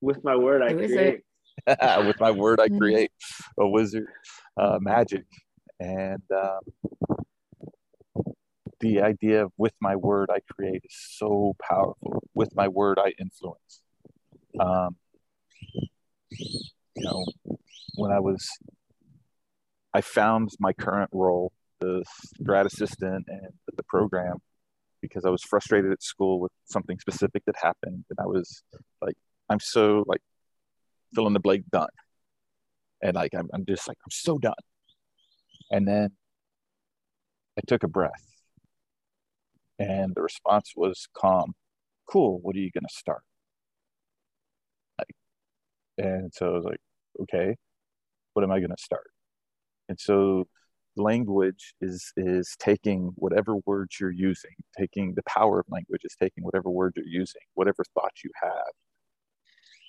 With 0.00 0.24
my 0.24 0.36
word, 0.36 0.62
I 0.62 0.72
create. 0.72 1.22
With 2.06 2.20
my 2.20 2.30
word, 2.30 2.60
I 2.60 2.66
mm-hmm. 2.66 2.78
create 2.78 3.12
a 3.58 3.66
wizard, 3.66 4.06
uh, 4.56 4.78
magic, 4.80 5.24
and 5.80 6.22
um, 6.34 6.60
the 8.80 9.00
idea 9.00 9.44
of 9.44 9.52
with 9.56 9.74
my 9.80 9.96
word 9.96 10.30
I 10.30 10.38
create 10.54 10.82
is 10.84 10.96
so 11.18 11.56
powerful. 11.60 12.22
With 12.34 12.54
my 12.54 12.68
word 12.68 12.98
I 12.98 13.12
influence. 13.18 13.82
Um, 14.60 14.96
you 16.30 16.68
know, 16.96 17.24
when 17.94 18.12
I 18.12 18.20
was, 18.20 18.48
I 19.92 20.00
found 20.00 20.50
my 20.60 20.72
current 20.72 21.10
role, 21.12 21.52
the 21.80 22.04
grad 22.42 22.66
assistant 22.66 23.26
and 23.28 23.52
the 23.74 23.82
program, 23.84 24.36
because 25.02 25.24
I 25.24 25.30
was 25.30 25.42
frustrated 25.42 25.92
at 25.92 26.02
school 26.02 26.40
with 26.40 26.52
something 26.64 26.98
specific 26.98 27.44
that 27.46 27.56
happened, 27.60 28.04
and 28.08 28.18
I 28.20 28.26
was 28.26 28.62
like, 29.02 29.16
I'm 29.48 29.60
so 29.60 30.04
like, 30.06 30.20
fill 31.16 31.26
in 31.26 31.32
the 31.32 31.40
blank 31.40 31.64
done, 31.72 31.88
and 33.02 33.14
like 33.16 33.34
I'm, 33.34 33.48
I'm 33.52 33.64
just 33.66 33.88
like 33.88 33.98
I'm 34.04 34.10
so 34.10 34.38
done, 34.38 34.54
and 35.70 35.88
then 35.88 36.10
I 37.58 37.62
took 37.66 37.82
a 37.82 37.88
breath 37.88 38.36
and 39.78 40.14
the 40.14 40.22
response 40.22 40.72
was 40.76 41.08
calm. 41.16 41.54
Cool. 42.10 42.40
What 42.42 42.56
are 42.56 42.60
you 42.60 42.70
going 42.70 42.86
to 42.88 42.94
start? 42.94 43.22
Like, 44.98 45.14
and 45.98 46.32
so 46.32 46.46
I 46.46 46.50
was 46.50 46.64
like, 46.64 46.80
okay, 47.22 47.56
what 48.34 48.44
am 48.44 48.50
I 48.52 48.60
going 48.60 48.70
to 48.70 48.82
start? 48.82 49.10
And 49.88 49.98
so 50.00 50.46
language 50.96 51.74
is 51.80 52.12
is 52.16 52.56
taking 52.58 53.12
whatever 53.16 53.56
words 53.66 54.00
you're 54.00 54.10
using, 54.10 54.52
taking 54.78 55.14
the 55.14 55.22
power 55.24 55.60
of 55.60 55.66
language 55.70 56.02
is 56.04 56.16
taking 56.20 56.44
whatever 56.44 56.70
words 56.70 56.94
you're 56.96 57.06
using, 57.06 57.42
whatever 57.54 57.84
thoughts 57.94 58.24
you 58.24 58.30
have, 58.42 58.72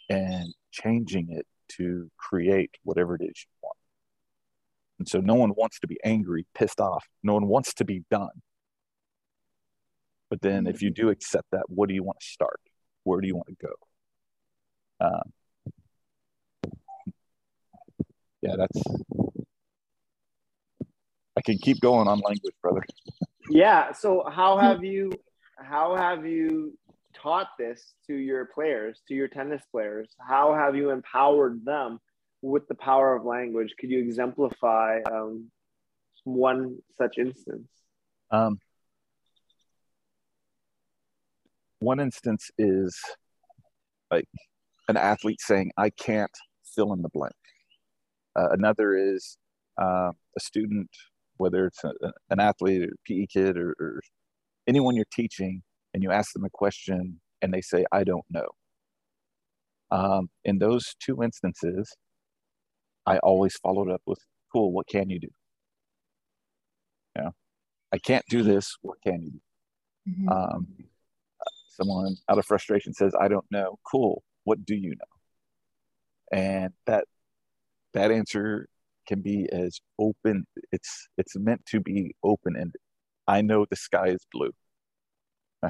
and 0.10 0.54
changing 0.84 1.28
it 1.32 1.46
to 1.70 2.10
create 2.18 2.72
whatever 2.84 3.16
it 3.16 3.22
is 3.22 3.46
you 3.46 3.52
want. 3.62 3.78
And 5.00 5.08
so 5.08 5.20
no 5.20 5.36
one 5.36 5.52
wants 5.52 5.80
to 5.82 5.88
be 5.88 5.98
angry, 6.04 6.46
pissed 6.56 6.80
off. 6.80 7.06
No 7.24 7.34
one 7.34 7.48
wants 7.48 7.74
to 7.76 7.86
be 7.86 8.04
done. 8.10 8.42
But 10.30 10.42
then 10.42 10.68
if 10.68 10.82
you 10.82 10.90
do 10.90 11.10
accept 11.10 11.46
that, 11.52 11.64
what 11.68 11.88
do 11.88 11.96
you 11.96 12.04
want 12.04 12.20
to 12.20 12.26
start? 12.26 12.60
Where 13.04 13.22
do 13.22 13.28
you 13.28 13.36
want 13.36 13.48
to 13.48 13.68
go? 13.68 13.74
Um, 15.00 15.34
yeah, 18.42 18.56
that's. 18.58 18.82
I 21.38 21.42
can 21.42 21.58
keep 21.60 21.80
going 21.80 22.08
on 22.08 22.20
language, 22.20 22.56
brother. 22.62 22.82
yeah. 23.50 23.94
So 23.94 24.28
how 24.30 24.58
have 24.58 24.84
you 24.84 25.12
how 25.58 25.96
have 25.96 26.26
you 26.26 26.78
taught 27.22 27.50
this 27.58 27.94
to 28.08 28.16
your 28.16 28.46
players, 28.46 29.02
to 29.08 29.14
your 29.14 29.28
tennis 29.28 29.62
players? 29.72 30.10
How 30.20 30.54
have 30.54 30.76
you 30.76 30.92
empowered 30.92 31.64
them 31.66 32.00
with 32.42 32.68
the 32.68 32.76
power 32.76 33.16
of 33.16 33.26
language? 33.26 33.74
Could 33.80 33.90
you 33.90 34.00
exemplify 34.00 35.02
um, 35.12 35.52
one 36.24 36.78
such 36.98 37.18
instance? 37.18 37.68
Um, 38.32 38.60
one 41.80 42.00
instance 42.00 42.50
is 42.58 43.00
like 44.12 44.26
an 44.88 44.98
athlete 44.98 45.42
saying, 45.42 45.72
I 45.78 45.90
can't 45.90 46.32
fill 46.76 46.94
in 46.94 47.02
the 47.02 47.10
blank. 47.10 47.34
Uh, 48.36 48.50
another 48.52 48.96
is 48.96 49.38
uh, 49.82 50.12
a 50.36 50.40
student, 50.40 50.90
whether 51.38 51.66
it's 51.66 51.84
a, 51.84 51.92
an 52.30 52.40
athlete 52.40 52.84
or 52.84 52.94
PE 53.06 53.26
kid 53.28 53.58
or, 53.58 53.76
or 53.80 54.02
anyone 54.68 54.96
you're 54.96 55.06
teaching, 55.12 55.64
and 55.98 56.04
you 56.04 56.12
ask 56.12 56.32
them 56.34 56.46
a 56.46 56.50
question 56.52 57.20
and 57.42 57.52
they 57.52 57.62
say, 57.62 57.84
I 57.92 58.04
don't 58.04 58.26
know. 58.30 58.48
Um, 59.90 60.30
in 60.46 60.60
those 60.60 60.96
two 61.00 61.24
instances, 61.24 61.92
I 63.08 63.18
always 63.18 63.56
followed 63.56 63.90
up 63.90 64.02
with, 64.06 64.20
Cool, 64.54 64.72
what 64.72 64.86
can 64.88 65.10
you 65.10 65.20
do? 65.20 65.30
You 67.16 67.24
know, 67.24 67.32
I 67.92 67.98
can't 67.98 68.24
do 68.30 68.44
this. 68.44 68.78
What 68.84 69.00
can 69.04 69.24
you 69.24 69.32
do? 69.32 69.40
Mm-hmm. 70.12 70.30
Um, 70.30 70.68
someone 71.78 72.16
out 72.30 72.38
of 72.38 72.46
frustration 72.46 72.94
says 72.94 73.14
i 73.20 73.28
don't 73.28 73.46
know 73.52 73.78
cool 73.90 74.24
what 74.44 74.66
do 74.66 74.76
you 74.76 74.90
know 74.90 76.38
and 76.38 76.74
that 76.86 77.06
that 77.94 78.12
answer 78.12 78.68
can 79.08 79.22
be 79.22 79.48
as 79.52 79.80
open 80.00 80.46
it's 80.72 81.08
it's 81.18 81.38
meant 81.38 81.64
to 81.66 81.80
be 81.80 82.16
open 82.24 82.56
ended 82.56 82.82
i 83.28 83.42
know 83.42 83.66
the 83.70 83.76
sky 83.76 84.08
is 84.08 84.26
blue 84.32 84.52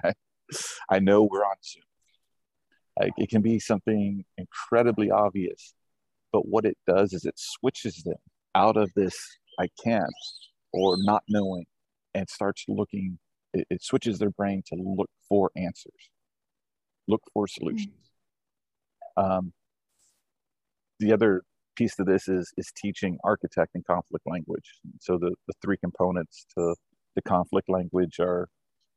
i 0.89 0.99
know 0.99 1.23
we're 1.23 1.43
on 1.43 1.55
zoom 1.63 1.83
like 2.99 3.13
it 3.17 3.29
can 3.29 3.41
be 3.41 3.59
something 3.59 4.23
incredibly 4.37 5.11
obvious 5.11 5.73
but 6.31 6.47
what 6.47 6.65
it 6.65 6.77
does 6.87 7.13
is 7.13 7.25
it 7.25 7.35
switches 7.37 8.03
them 8.03 8.17
out 8.55 8.77
of 8.77 8.89
this 8.95 9.15
i 9.59 9.67
can't 9.83 10.09
or 10.73 10.95
not 10.99 11.23
knowing 11.27 11.65
and 12.13 12.29
starts 12.29 12.65
looking 12.67 13.17
it, 13.53 13.67
it 13.69 13.83
switches 13.83 14.19
their 14.19 14.29
brain 14.29 14.63
to 14.67 14.75
look 14.75 15.09
for 15.27 15.51
answers, 15.55 16.09
look 17.07 17.21
for 17.33 17.47
solutions. 17.47 17.93
Mm-hmm. 19.17 19.31
Um, 19.31 19.53
the 20.99 21.13
other 21.13 21.43
piece 21.75 21.95
to 21.95 22.03
this 22.03 22.27
is 22.27 22.51
is 22.57 22.71
teaching 22.75 23.17
architect 23.23 23.71
and 23.75 23.85
conflict 23.85 24.25
language. 24.27 24.79
So 24.99 25.17
the, 25.17 25.33
the 25.47 25.53
three 25.61 25.77
components 25.77 26.45
to 26.57 26.75
the 27.15 27.21
conflict 27.21 27.69
language 27.69 28.19
are 28.19 28.47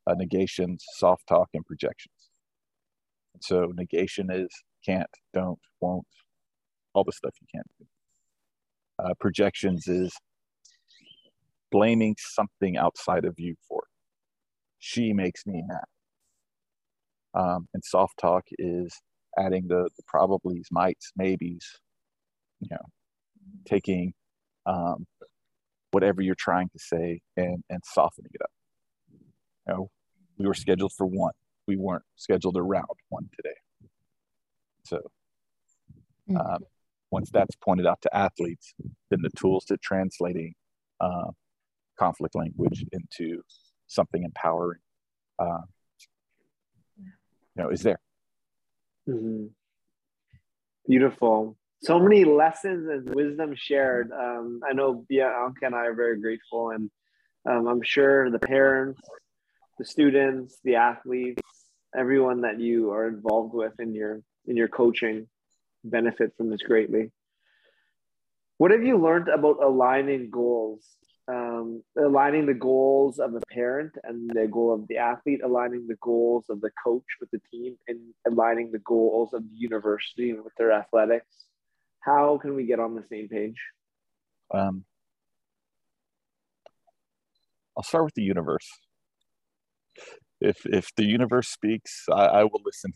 uh, 0.07 0.15
negations, 0.15 0.85
soft 0.97 1.27
talk, 1.27 1.49
and 1.55 1.65
projections. 1.67 2.15
So 3.41 3.73
negation 3.75 4.31
is 4.31 4.49
can't, 4.85 5.09
don't, 5.33 5.59
won't, 5.81 6.07
all 6.95 7.05
the 7.05 7.13
stuff 7.13 7.35
you 7.41 7.47
can't 7.55 7.67
do. 7.79 7.87
Uh, 8.99 9.15
projections 9.21 9.87
is 9.87 10.13
blaming 11.71 12.17
something 12.19 12.77
outside 12.77 13.25
of 13.25 13.35
you 13.39 13.55
for 13.69 13.83
it 13.83 13.91
she 14.81 15.13
makes 15.13 15.47
me 15.47 15.63
mad. 15.69 15.85
Um, 17.33 17.69
and 17.75 17.85
soft 17.85 18.19
talk 18.19 18.45
is 18.59 18.93
adding 19.39 19.69
the, 19.69 19.89
the 19.97 20.03
probablys, 20.13 20.67
mights, 20.73 21.13
maybes, 21.17 21.65
you 22.59 22.69
know, 22.73 22.85
taking 23.69 24.13
um, 24.67 25.07
whatever 25.93 26.23
you're 26.23 26.35
trying 26.35 26.69
to 26.71 26.79
say 26.79 27.21
and, 27.37 27.63
and 27.71 27.81
softening 27.85 28.31
it 28.35 28.43
up. 28.43 28.51
You 29.67 29.75
know, 29.75 29.91
we 30.39 30.47
were 30.47 30.55
scheduled 30.55 30.93
for 30.93 31.07
one. 31.07 31.35
We 31.67 31.77
weren't 31.77 32.05
scheduled 32.17 32.57
around 32.57 32.87
one 33.09 33.29
today. 33.37 33.57
So 34.85 35.01
hmm. 36.27 36.37
um, 36.37 36.65
once 37.11 37.31
that's 37.31 37.55
pointed 37.57 37.87
out 37.87 38.01
to 38.03 38.17
athletes, 38.17 38.75
then 39.11 39.21
the 39.23 39.31
tools 39.31 39.65
to 39.67 39.77
translating 39.77 40.55
uh, 41.01 41.31
conflict 41.99 42.35
language 42.35 42.85
into 42.93 43.43
something 43.87 44.23
empowering, 44.23 44.81
uh, 45.39 45.63
you 46.97 47.11
know, 47.57 47.69
is 47.71 47.83
there. 47.83 48.01
Mm-hmm. 49.09 49.47
Beautiful. 50.89 51.57
So 51.83 51.99
many 51.99 52.25
lessons 52.25 52.89
and 52.89 53.15
wisdom 53.15 53.55
shared. 53.57 54.13
Um, 54.13 54.61
I 54.69 54.73
know 54.73 55.05
Bianca 55.09 55.67
and 55.67 55.75
I 55.75 55.87
are 55.87 55.95
very 55.95 56.21
grateful, 56.21 56.71
and 56.71 56.91
um, 57.49 57.67
I'm 57.67 57.83
sure 57.83 58.31
the 58.31 58.39
parents, 58.39 59.01
the 59.81 59.87
students, 59.87 60.59
the 60.63 60.77
athletes, 60.77 61.43
everyone 61.97 62.43
that 62.43 62.61
you 62.61 62.91
are 62.91 63.09
involved 63.09 63.55
with 63.55 63.73
in 63.81 63.95
your 63.95 64.21
in 64.47 64.55
your 64.55 64.69
coaching 64.69 65.27
benefit 65.83 66.33
from 66.37 66.51
this 66.51 66.61
greatly. 66.61 67.11
What 68.59 68.73
have 68.73 68.83
you 68.83 68.99
learned 68.99 69.29
about 69.29 69.63
aligning 69.63 70.29
goals 70.31 70.85
um, 71.29 71.83
aligning 71.97 72.45
the 72.45 72.55
goals 72.55 73.19
of 73.19 73.33
the 73.33 73.41
parent 73.51 73.93
and 74.05 74.29
the 74.31 74.49
goal 74.49 74.75
of 74.75 74.87
the 74.89 74.99
athlete, 74.99 75.41
aligning 75.43 75.87
the 75.87 75.97
goals 76.03 76.45
of 76.51 76.61
the 76.61 76.71
coach 76.85 77.05
with 77.19 77.31
the 77.31 77.41
team, 77.51 77.77
and 77.89 78.01
aligning 78.27 78.73
the 78.73 78.81
goals 78.81 79.33
of 79.33 79.43
the 79.49 79.57
university 79.57 80.35
with 80.35 80.53
their 80.59 80.73
athletics. 80.73 81.47
How 82.01 82.39
can 82.39 82.55
we 82.55 82.67
get 82.67 82.81
on 82.81 82.95
the 82.95 83.05
same 83.09 83.29
page? 83.29 83.57
Um, 84.53 84.85
I'll 87.77 87.85
start 87.85 88.05
with 88.05 88.15
the 88.15 88.23
universe. 88.23 88.69
If 90.41 90.65
if 90.67 90.91
the 90.97 91.05
universe 91.05 91.49
speaks, 91.49 92.05
I, 92.11 92.27
I 92.27 92.45
will 92.45 92.63
listen. 92.65 92.93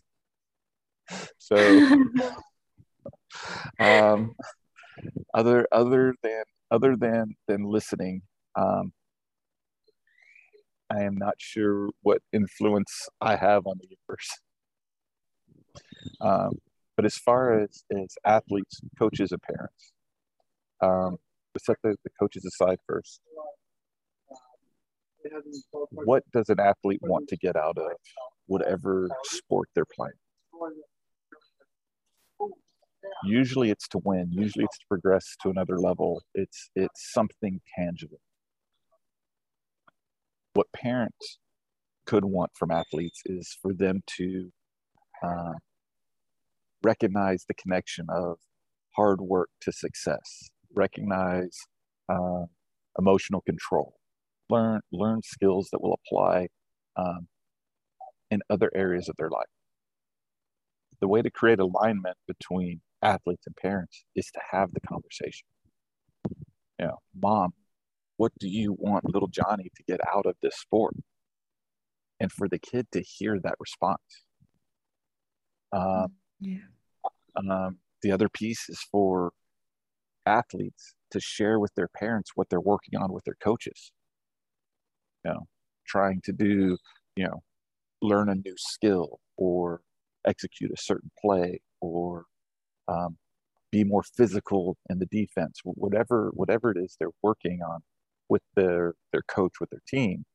So, 1.37 1.55
um, 3.79 4.35
other 5.35 5.67
other 5.71 6.15
than 6.23 6.43
other 6.71 6.95
than 6.95 7.35
than 7.47 7.63
listening, 7.63 8.23
um, 8.55 8.91
I 10.89 11.03
am 11.03 11.15
not 11.15 11.35
sure 11.37 11.89
what 12.01 12.23
influence 12.33 13.07
I 13.21 13.35
have 13.35 13.67
on 13.67 13.77
the 13.79 13.87
universe. 13.87 14.29
Um, 16.21 16.57
but 16.95 17.05
as 17.05 17.17
far 17.17 17.59
as 17.59 17.83
as 17.91 18.15
athletes, 18.25 18.79
coaches, 18.97 19.31
and 19.31 19.41
parents, 19.41 19.91
um, 20.81 21.17
the 21.53 21.59
set 21.59 21.77
the, 21.83 21.95
the 22.03 22.09
coaches 22.19 22.45
aside 22.45 22.79
first. 22.87 23.19
What 25.91 26.23
does 26.31 26.49
an 26.49 26.59
athlete 26.59 26.99
want 27.01 27.27
to 27.29 27.37
get 27.37 27.55
out 27.55 27.77
of 27.77 27.91
whatever 28.47 29.09
sport 29.23 29.69
they're 29.73 29.85
playing? 29.85 30.13
Usually 33.23 33.69
it's 33.69 33.87
to 33.89 33.99
win, 34.03 34.31
usually 34.31 34.65
it's 34.65 34.77
to 34.79 34.85
progress 34.87 35.35
to 35.41 35.49
another 35.49 35.79
level. 35.79 36.21
It's 36.33 36.69
it's 36.75 37.11
something 37.13 37.61
tangible. 37.77 38.19
What 40.53 40.67
parents 40.75 41.39
could 42.05 42.25
want 42.25 42.51
from 42.55 42.71
athletes 42.71 43.21
is 43.25 43.57
for 43.61 43.73
them 43.73 44.01
to 44.17 44.51
uh, 45.23 45.53
recognize 46.83 47.45
the 47.47 47.55
connection 47.55 48.05
of 48.09 48.37
hard 48.95 49.21
work 49.21 49.49
to 49.61 49.71
success, 49.71 50.49
recognize 50.73 51.57
uh, 52.09 52.43
emotional 52.97 53.41
control, 53.41 53.95
learn 54.49 54.81
learn 54.91 55.21
skills 55.23 55.69
that 55.71 55.81
will 55.81 55.99
apply 56.05 56.47
um, 56.95 57.27
in 58.31 58.41
other 58.49 58.71
areas 58.75 59.09
of 59.09 59.15
their 59.17 59.29
life. 59.29 59.45
The 61.01 61.07
way 61.07 61.21
to 61.21 61.29
create 61.29 61.59
alignment 61.59 62.17
between 62.27 62.81
athletes 63.01 63.45
and 63.45 63.55
parents 63.55 64.05
is 64.15 64.27
to 64.31 64.39
have 64.51 64.73
the 64.73 64.79
conversation. 64.81 65.47
You 66.79 66.87
know, 66.87 66.99
mom, 67.15 67.53
what 68.17 68.31
do 68.39 68.47
you 68.47 68.75
want 68.77 69.05
little 69.05 69.27
Johnny 69.27 69.71
to 69.75 69.83
get 69.83 69.99
out 70.13 70.25
of 70.25 70.35
this 70.41 70.57
sport? 70.57 70.95
And 72.19 72.31
for 72.31 72.47
the 72.47 72.59
kid 72.59 72.87
to 72.93 73.01
hear 73.01 73.39
that 73.41 73.55
response. 73.59 74.23
Um, 75.73 76.13
yeah. 76.39 76.59
Um, 77.35 77.77
the 78.01 78.11
other 78.11 78.29
piece 78.29 78.69
is 78.69 78.79
for 78.89 79.31
athletes 80.25 80.95
to 81.11 81.19
share 81.19 81.59
with 81.59 81.73
their 81.75 81.89
parents 81.89 82.31
what 82.35 82.49
they're 82.49 82.59
working 82.59 82.97
on 82.97 83.11
with 83.11 83.25
their 83.25 83.35
coaches. 83.41 83.91
You 85.25 85.31
know, 85.31 85.47
trying 85.87 86.21
to 86.25 86.31
do, 86.31 86.77
you 87.15 87.25
know, 87.25 87.41
learn 88.01 88.29
a 88.29 88.35
new 88.35 88.55
skill 88.57 89.19
or 89.37 89.81
execute 90.27 90.71
a 90.71 90.77
certain 90.77 91.11
play 91.19 91.61
or 91.81 92.25
um, 92.87 93.17
be 93.71 93.83
more 93.83 94.03
physical 94.03 94.77
in 94.89 94.99
the 94.99 95.07
defense, 95.07 95.59
whatever 95.63 96.29
whatever 96.33 96.71
it 96.71 96.77
is 96.77 96.95
they're 96.99 97.09
working 97.23 97.61
on 97.61 97.81
with 98.29 98.43
their 98.55 98.93
their 99.11 99.23
coach, 99.27 99.53
with 99.59 99.71
their 99.71 99.81
team. 99.87 100.25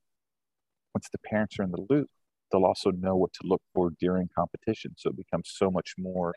Once 0.94 1.08
the 1.12 1.18
parents 1.18 1.56
are 1.58 1.62
in 1.62 1.70
the 1.70 1.86
loop, 1.88 2.08
they'll 2.50 2.64
also 2.64 2.90
know 2.90 3.16
what 3.16 3.32
to 3.32 3.40
look 3.44 3.62
for 3.72 3.92
during 4.00 4.28
competition. 4.36 4.94
So 4.96 5.10
it 5.10 5.16
becomes 5.16 5.52
so 5.54 5.70
much 5.70 5.94
more 5.96 6.34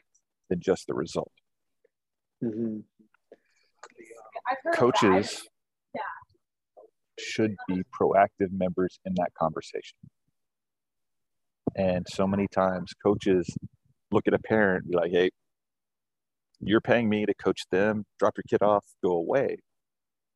than 0.50 0.60
just 0.60 0.86
the 0.88 0.94
result. 0.94 1.32
Mm-hmm. 2.44 2.80
Coaches 4.74 5.48
should 7.24 7.56
be 7.68 7.84
proactive 8.00 8.52
members 8.52 9.00
in 9.06 9.14
that 9.16 9.34
conversation. 9.38 9.98
And 11.76 12.06
so 12.10 12.28
many 12.28 12.48
times 12.48 12.94
coaches 13.04 13.48
look 14.12 14.28
at 14.28 14.34
a 14.34 14.40
parent 14.40 14.90
be 14.90 14.96
like, 14.96 15.12
hey, 15.12 15.32
you're 16.60 16.82
paying 16.82 17.10
me 17.10 17.26
to 17.26 17.34
coach 17.34 17.62
them, 17.72 18.06
drop 18.20 18.36
your 18.38 18.44
kid 18.48 18.64
off, 18.64 18.86
go 19.04 19.12
away. 19.12 19.58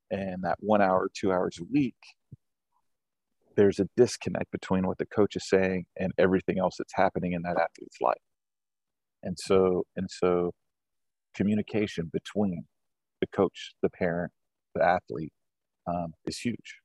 And 0.09 0.43
that 0.43 0.57
one 0.59 0.81
hour, 0.81 1.09
two 1.13 1.31
hours 1.31 1.57
a 1.59 1.63
week, 1.71 1.95
there's 3.55 3.79
a 3.79 3.88
disconnect 3.97 4.51
between 4.51 4.88
what 4.88 4.97
the 4.97 5.05
coach 5.05 5.35
is 5.35 5.47
saying 5.47 5.85
and 5.97 6.11
everything 6.17 6.59
else 6.59 6.75
that's 6.77 6.93
happening 6.93 7.33
in 7.33 7.41
that 7.43 7.57
athlete's 7.57 7.99
life. 8.01 8.15
And 9.23 9.38
so, 9.38 9.83
and 9.95 10.07
so 10.09 10.51
communication 11.35 12.09
between 12.11 12.65
the 13.21 13.27
coach, 13.27 13.73
the 13.81 13.89
parent, 13.89 14.31
the 14.75 14.83
athlete 14.83 15.33
um, 15.88 16.13
is 16.25 16.39
huge. 16.39 16.79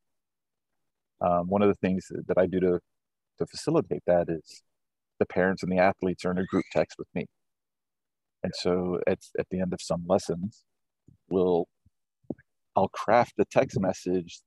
Um, 1.20 1.48
one 1.48 1.62
of 1.62 1.68
the 1.68 1.86
things 1.86 2.06
that 2.10 2.38
I 2.38 2.46
do 2.46 2.60
to, 2.60 2.80
to 3.38 3.46
facilitate 3.46 4.02
that 4.06 4.26
is 4.28 4.62
the 5.18 5.26
parents 5.26 5.62
and 5.62 5.70
the 5.70 5.78
athletes 5.78 6.24
are 6.24 6.32
in 6.32 6.38
a 6.38 6.46
group 6.46 6.64
text 6.72 6.96
with 6.98 7.08
me. 7.14 7.26
And 8.42 8.52
so 8.56 8.98
at, 9.06 9.18
at 9.38 9.46
the 9.50 9.60
end 9.60 9.72
of 9.72 9.80
some 9.80 10.04
lessons, 10.06 10.64
we'll 11.30 11.66
I'll 12.74 12.88
craft 12.88 13.34
the 13.36 13.44
text 13.44 13.78
message 13.78 14.40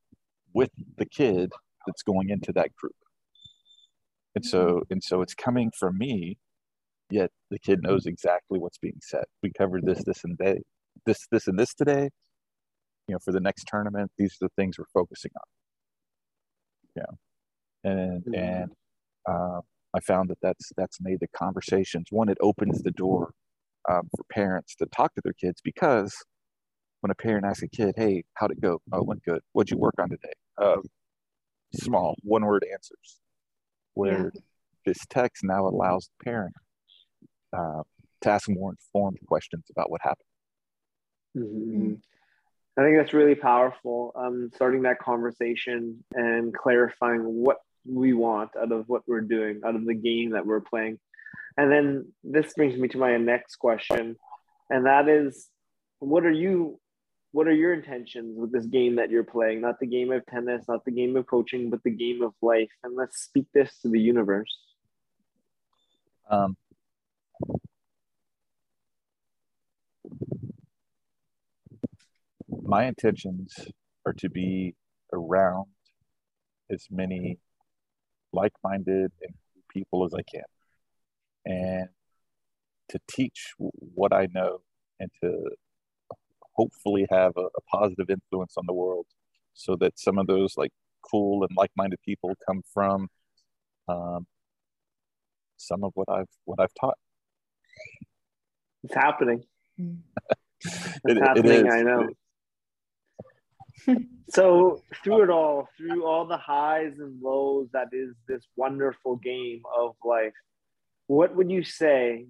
with 0.53 0.72
the 0.97 1.06
kid 1.06 1.51
that's 1.86 2.03
going 2.03 2.30
into 2.30 2.51
that 2.53 2.76
group. 2.76 2.95
And 4.36 4.45
so 4.45 4.66
mm-hmm. 4.66 4.80
and 4.89 5.03
so 5.03 5.22
it's 5.22 5.34
coming 5.34 5.72
from 5.78 5.97
me, 5.97 6.38
yet 7.10 7.32
the 7.51 7.60
kid 7.60 7.82
knows 7.84 8.06
exactly 8.06 8.60
what's 8.60 8.80
being 8.80 8.99
said. 9.01 9.26
We 9.43 9.51
covered 9.58 9.86
this, 9.86 10.03
this, 10.03 10.24
and 10.24 10.38
day, 10.38 10.62
this, 11.06 11.28
this, 11.32 11.47
and 11.47 11.58
this 11.58 11.74
today. 11.74 12.10
You 13.08 13.14
know, 13.14 13.20
for 13.24 13.32
the 13.32 13.39
next 13.39 13.66
tournament, 13.68 14.12
these 14.18 14.34
are 14.34 14.47
the 14.47 14.51
things 14.56 14.78
we're 14.78 14.86
focusing 14.93 15.32
on. 15.36 15.43
Yeah, 16.95 17.91
and 17.91 18.24
mm-hmm. 18.24 18.36
and 18.36 18.72
uh, 19.30 19.62
I 19.95 19.99
found 19.99 20.30
that 20.30 20.39
that's 20.41 20.72
that's 20.76 20.99
made 21.01 21.20
the 21.20 21.28
conversations. 21.36 22.08
One, 22.10 22.30
it 22.30 22.38
opens 22.41 22.82
the 22.82 22.91
door 22.91 23.34
um, 23.89 24.10
for 24.16 24.24
parents 24.32 24.76
to 24.78 24.86
talk 24.88 25.14
to 25.16 25.22
their 25.24 25.34
kids 25.34 25.62
because 25.64 26.16
when 27.01 27.12
a 27.12 27.16
parent 27.16 27.45
asks 27.45 27.64
a 27.64 27.68
kid, 27.68 27.93
"Hey, 27.97 28.24
how'd 28.34 28.51
it 28.51 28.62
go? 28.62 28.82
Oh, 28.91 28.99
it 28.99 29.06
went 29.06 29.24
good. 29.24 29.41
What'd 29.53 29.72
you 29.72 29.78
work 29.78 29.95
on 29.99 30.10
today?" 30.10 30.34
Uh, 30.62 30.78
small 31.74 32.16
one-word 32.24 32.66
answers. 32.72 33.20
Where 33.93 34.32
yeah. 34.34 34.41
this 34.86 34.97
text 35.10 35.43
now 35.43 35.68
allows 35.68 36.10
the 36.10 36.26
parent 36.26 36.53
uh, 37.56 37.84
to 38.22 38.30
ask 38.30 38.49
more 38.49 38.72
informed 38.72 39.20
questions 39.28 39.66
about 39.72 39.89
what 39.89 40.01
happened. 40.01 40.28
Mm-hmm. 41.38 41.93
I 42.78 42.84
think 42.84 42.97
that's 42.97 43.13
really 43.13 43.36
powerful. 43.36 44.11
Um, 44.15 44.51
starting 44.53 44.82
that 44.82 44.99
conversation 44.99 46.03
and 46.13 46.53
clarifying 46.53 47.21
what 47.21 47.57
we 47.86 48.13
want 48.13 48.51
out 48.59 48.71
of 48.71 48.89
what 48.89 49.03
we're 49.07 49.21
doing, 49.21 49.61
out 49.65 49.76
of 49.76 49.86
the 49.86 49.93
game 49.93 50.32
that 50.32 50.45
we're 50.45 50.59
playing. 50.59 50.99
And 51.57 51.71
then 51.71 52.11
this 52.23 52.53
brings 52.53 52.78
me 52.78 52.89
to 52.89 52.97
my 52.97 53.15
next 53.17 53.55
question, 53.55 54.17
and 54.69 54.86
that 54.86 55.07
is, 55.07 55.47
what 55.99 56.26
are 56.26 56.32
you, 56.32 56.80
what 57.32 57.47
are 57.47 57.53
your 57.53 57.73
intentions 57.73 58.38
with 58.38 58.51
this 58.51 58.65
game 58.65 58.97
that 58.97 59.09
you're 59.09 59.23
playing? 59.23 59.61
Not 59.61 59.80
the 59.80 59.88
game 59.88 60.11
of 60.11 60.26
tennis, 60.26 60.65
not 60.67 60.84
the 60.84 60.91
game 60.91 61.15
of 61.15 61.28
coaching, 61.28 61.69
but 61.69 61.82
the 61.84 61.91
game 61.91 62.21
of 62.21 62.34
life. 62.41 62.71
And 62.84 62.95
let's 62.95 63.19
speak 63.19 63.45
this 63.53 63.80
to 63.84 63.88
the 63.88 63.99
universe. 63.99 64.53
Um, 66.30 66.57
my 72.64 72.86
intentions 72.86 73.53
are 74.06 74.14
to 74.14 74.30
be 74.30 74.76
around 75.14 75.68
as 76.72 76.88
many 76.89 77.38
like-minded 78.34 79.12
people 79.70 80.06
as 80.06 80.14
I 80.14 80.24
can 80.24 80.43
and 81.45 81.89
to 82.89 82.99
teach 83.10 83.53
what 83.58 84.14
I 84.14 84.28
know 84.34 84.60
and 84.99 85.10
to 85.24 85.49
hopefully 86.56 87.06
have 87.12 87.34
a, 87.38 87.41
a, 87.41 87.62
positive 87.72 88.10
influence 88.10 88.56
on 88.58 88.66
the 88.66 88.74
world 88.74 89.06
so 89.53 89.76
that 89.82 89.99
some 89.99 90.18
of 90.18 90.28
those 90.28 90.56
like 90.58 90.72
cool 91.01 91.43
and 91.43 91.51
like-minded 91.58 91.99
people 92.06 92.34
come 92.47 92.62
from 92.74 93.10
um, 93.88 94.26
some 95.58 95.84
of 95.84 95.91
what 95.95 96.10
I've 96.10 96.30
what 96.45 96.60
I've 96.60 96.74
taught. 96.80 96.97
It's 98.84 98.95
happening. 98.95 99.43
it's 99.78 101.01
it, 101.06 101.18
happening, 101.18 101.70
I 101.70 101.82
know. 101.82 102.08
So 104.30 104.82
through 105.03 105.23
it 105.23 105.30
all, 105.30 105.67
through 105.78 106.05
all 106.05 106.26
the 106.26 106.38
highs 106.38 106.93
and 106.99 107.21
lows 107.21 107.67
that 107.73 107.88
is 107.91 108.15
this 108.28 108.43
wonderful 108.55 109.17
game 109.17 109.61
of 109.78 109.95
life, 110.03 110.34
what 111.07 111.36
would 111.36 111.51
you 111.51 111.63
say 111.63 112.26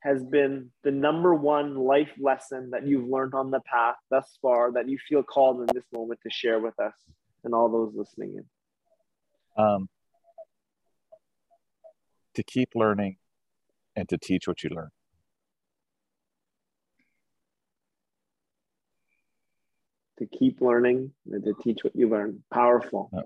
has 0.00 0.22
been 0.22 0.70
the 0.82 0.90
number 0.90 1.34
one 1.34 1.76
life 1.76 2.10
lesson 2.20 2.70
that 2.70 2.86
you've 2.86 3.08
learned 3.08 3.32
on 3.34 3.50
the 3.50 3.60
path 3.60 3.96
thus 4.10 4.38
far 4.42 4.70
that 4.72 4.88
you 4.88 4.98
feel 5.08 5.22
called 5.22 5.60
in 5.60 5.66
this 5.74 5.86
moment 5.94 6.20
to 6.22 6.30
share 6.30 6.60
with 6.60 6.78
us 6.78 6.92
and 7.42 7.54
all 7.54 7.70
those 7.70 7.94
listening 7.94 8.36
in? 8.36 9.64
Um, 9.64 9.88
to 12.34 12.42
keep 12.42 12.70
learning 12.74 13.16
and 13.96 14.08
to 14.10 14.18
teach 14.18 14.46
what 14.46 14.62
you 14.62 14.70
learn. 14.70 14.90
To 20.18 20.26
keep 20.26 20.60
learning 20.60 21.12
and 21.30 21.42
to 21.44 21.54
teach 21.62 21.78
what 21.82 21.96
you 21.96 22.08
learn. 22.08 22.42
Powerful. 22.52 23.10
Yeah. 23.12 23.22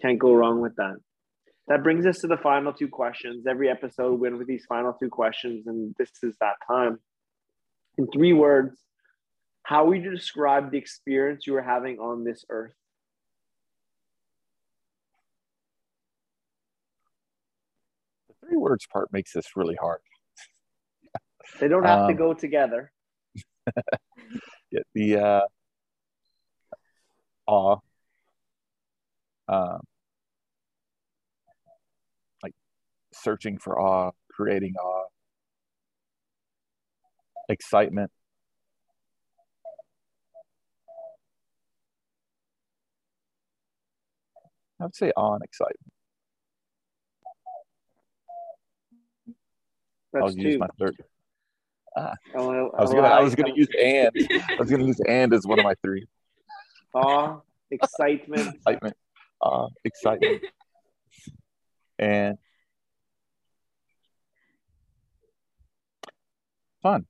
Can't 0.00 0.18
go 0.18 0.34
wrong 0.34 0.60
with 0.60 0.76
that. 0.76 0.96
That 1.68 1.82
brings 1.82 2.04
us 2.04 2.18
to 2.18 2.26
the 2.26 2.36
final 2.36 2.74
two 2.74 2.88
questions. 2.88 3.46
Every 3.46 3.70
episode 3.70 4.20
we 4.20 4.28
end 4.28 4.36
with 4.36 4.46
these 4.46 4.66
final 4.68 4.92
two 4.92 5.08
questions, 5.08 5.66
and 5.66 5.94
this 5.98 6.10
is 6.22 6.36
that 6.40 6.56
time. 6.66 6.98
In 7.96 8.06
three 8.10 8.34
words, 8.34 8.76
how 9.62 9.86
would 9.86 10.02
you 10.02 10.10
describe 10.10 10.70
the 10.70 10.78
experience 10.78 11.46
you 11.46 11.56
are 11.56 11.62
having 11.62 11.98
on 11.98 12.22
this 12.22 12.44
earth? 12.50 12.74
The 18.28 18.46
three 18.46 18.56
words 18.58 18.86
part 18.92 19.10
makes 19.10 19.32
this 19.32 19.46
really 19.56 19.76
hard. 19.80 20.00
they 21.60 21.68
don't 21.68 21.84
have 21.84 22.00
um, 22.00 22.08
to 22.08 22.14
go 22.14 22.34
together. 22.34 22.92
yeah, 24.74 24.80
the 24.94 25.16
uh, 25.16 25.40
awe, 27.46 27.78
um, 29.48 29.80
like 32.42 32.52
searching 33.12 33.58
for 33.58 33.80
awe, 33.80 34.10
creating 34.30 34.74
awe, 34.76 35.06
excitement. 37.48 38.10
I 44.80 44.84
would 44.84 44.96
say 44.96 45.12
awe 45.16 45.34
and 45.34 45.44
excitement. 45.44 45.92
That's 50.12 50.24
I'll 50.24 50.32
two. 50.32 50.42
use 50.42 50.58
my 50.58 50.68
third. 50.78 50.96
Oh, 52.36 52.70
I 52.76 52.82
was 52.82 52.92
gonna 52.92 53.06
I 53.06 53.20
was 53.20 53.34
gonna 53.36 53.54
use 53.54 53.68
and 53.80 54.10
I 54.30 54.56
was 54.58 54.68
gonna 54.68 54.84
use 54.84 55.00
and 55.06 55.32
as 55.32 55.46
one 55.46 55.60
of 55.60 55.64
my 55.64 55.74
three. 55.82 56.06
awe, 56.94 57.40
excitement. 57.70 58.54
Excitement, 58.56 58.96
uh, 59.40 59.68
excitement, 59.84 60.42
and 61.98 62.38
fun. 66.82 67.06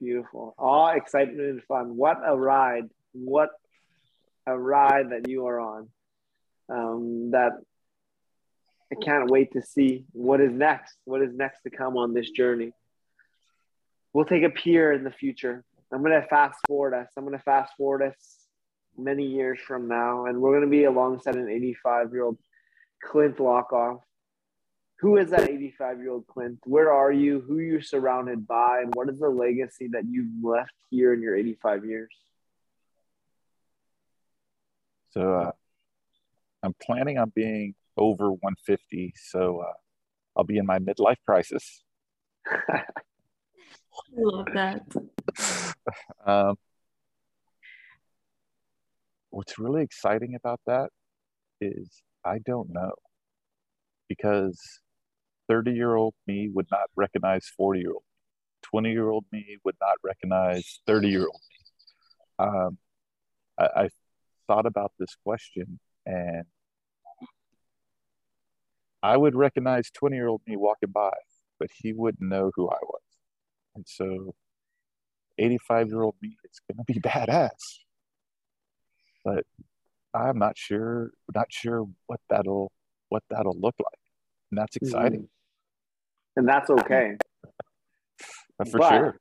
Beautiful. 0.00 0.54
Awe, 0.58 0.94
excitement, 0.94 1.40
and 1.40 1.62
fun. 1.64 1.96
What 1.96 2.18
a 2.26 2.36
ride. 2.36 2.88
What 3.12 3.50
a 4.46 4.58
ride 4.58 5.10
that 5.10 5.28
you 5.28 5.46
are 5.46 5.60
on. 5.60 5.88
Um, 6.68 7.30
that 7.30 7.52
I 8.92 8.96
can't 9.02 9.30
wait 9.30 9.52
to 9.52 9.62
see 9.62 10.04
what 10.12 10.40
is 10.40 10.52
next. 10.52 10.96
What 11.04 11.22
is 11.22 11.34
next 11.34 11.62
to 11.62 11.70
come 11.70 11.96
on 11.96 12.14
this 12.14 12.30
journey. 12.30 12.72
We'll 14.14 14.24
take 14.24 14.44
a 14.44 14.50
peer 14.50 14.92
in 14.92 15.02
the 15.02 15.10
future. 15.10 15.64
I'm 15.92 16.00
going 16.00 16.20
to 16.20 16.26
fast 16.28 16.58
forward 16.68 16.94
us. 16.94 17.08
I'm 17.16 17.24
going 17.24 17.36
to 17.36 17.42
fast 17.42 17.74
forward 17.76 18.02
us 18.02 18.14
many 18.96 19.26
years 19.26 19.58
from 19.66 19.88
now, 19.88 20.26
and 20.26 20.40
we're 20.40 20.52
going 20.52 20.62
to 20.62 20.70
be 20.70 20.84
alongside 20.84 21.34
an 21.34 21.48
85 21.48 22.12
year 22.12 22.22
old 22.22 22.38
Clint 23.02 23.36
Lockoff. 23.38 23.98
Who 25.00 25.16
is 25.16 25.30
that 25.30 25.50
85 25.50 25.98
year 25.98 26.12
old 26.12 26.26
Clint? 26.28 26.60
Where 26.64 26.92
are 26.92 27.10
you? 27.10 27.40
Who 27.40 27.58
you're 27.58 27.82
surrounded 27.82 28.46
by? 28.46 28.82
And 28.82 28.94
what 28.94 29.08
is 29.08 29.18
the 29.18 29.28
legacy 29.28 29.88
that 29.92 30.04
you've 30.08 30.44
left 30.44 30.72
here 30.90 31.12
in 31.12 31.20
your 31.20 31.34
85 31.36 31.84
years? 31.84 32.14
So 35.10 35.34
uh, 35.34 35.52
I'm 36.62 36.74
planning 36.80 37.18
on 37.18 37.32
being 37.34 37.74
over 37.96 38.30
150. 38.30 39.12
So 39.16 39.60
uh, 39.60 39.72
I'll 40.36 40.44
be 40.44 40.58
in 40.58 40.66
my 40.66 40.78
midlife 40.78 41.18
crisis. 41.26 41.82
Love 44.16 44.46
that. 44.54 44.82
Um, 46.26 46.56
what's 49.28 49.58
really 49.58 49.82
exciting 49.82 50.34
about 50.34 50.60
that 50.66 50.88
is 51.60 52.02
I 52.24 52.38
don't 52.38 52.72
know 52.72 52.92
because 54.08 54.58
30 55.48 55.72
year 55.72 55.94
old 55.94 56.14
me 56.26 56.48
would 56.54 56.68
not 56.70 56.88
recognize 56.96 57.46
40 57.56 57.80
year 57.80 57.92
old 57.92 58.04
20 58.62 58.90
year 58.90 59.10
old 59.10 59.24
me 59.30 59.58
would 59.64 59.76
not 59.80 59.96
recognize 60.02 60.80
30 60.86 61.08
year 61.08 61.26
old 61.26 61.40
me. 61.50 62.46
Um, 62.46 62.78
I, 63.58 63.82
I 63.84 63.88
thought 64.46 64.66
about 64.66 64.92
this 64.98 65.14
question 65.22 65.78
and 66.06 66.44
I 69.02 69.18
would 69.18 69.34
recognize 69.34 69.90
20 69.90 70.16
year 70.16 70.28
old 70.28 70.40
me 70.46 70.56
walking 70.56 70.90
by, 70.90 71.12
but 71.58 71.68
he 71.82 71.92
wouldn't 71.92 72.26
know 72.28 72.50
who 72.54 72.70
I 72.70 72.78
was. 72.82 73.02
And 73.74 73.84
so 73.88 74.34
85 75.38 75.88
year 75.88 76.02
old 76.02 76.14
me 76.22 76.36
is 76.44 76.60
going 76.68 76.84
to 76.84 76.92
be 76.92 77.00
badass. 77.08 77.50
But 79.24 79.44
I'm 80.12 80.38
not 80.38 80.56
sure, 80.56 81.10
not 81.34 81.46
sure 81.50 81.86
what 82.06 82.20
that'll, 82.28 82.70
what 83.08 83.22
that'll 83.30 83.58
look 83.58 83.74
like. 83.78 83.98
And 84.50 84.58
that's 84.58 84.76
exciting 84.76 85.22
Mhm. 85.22 85.28
And 86.36 86.48
that's 86.48 86.68
okay. 86.70 87.16
for 88.70 88.78
But- 88.78 88.88
sure. 88.90 89.16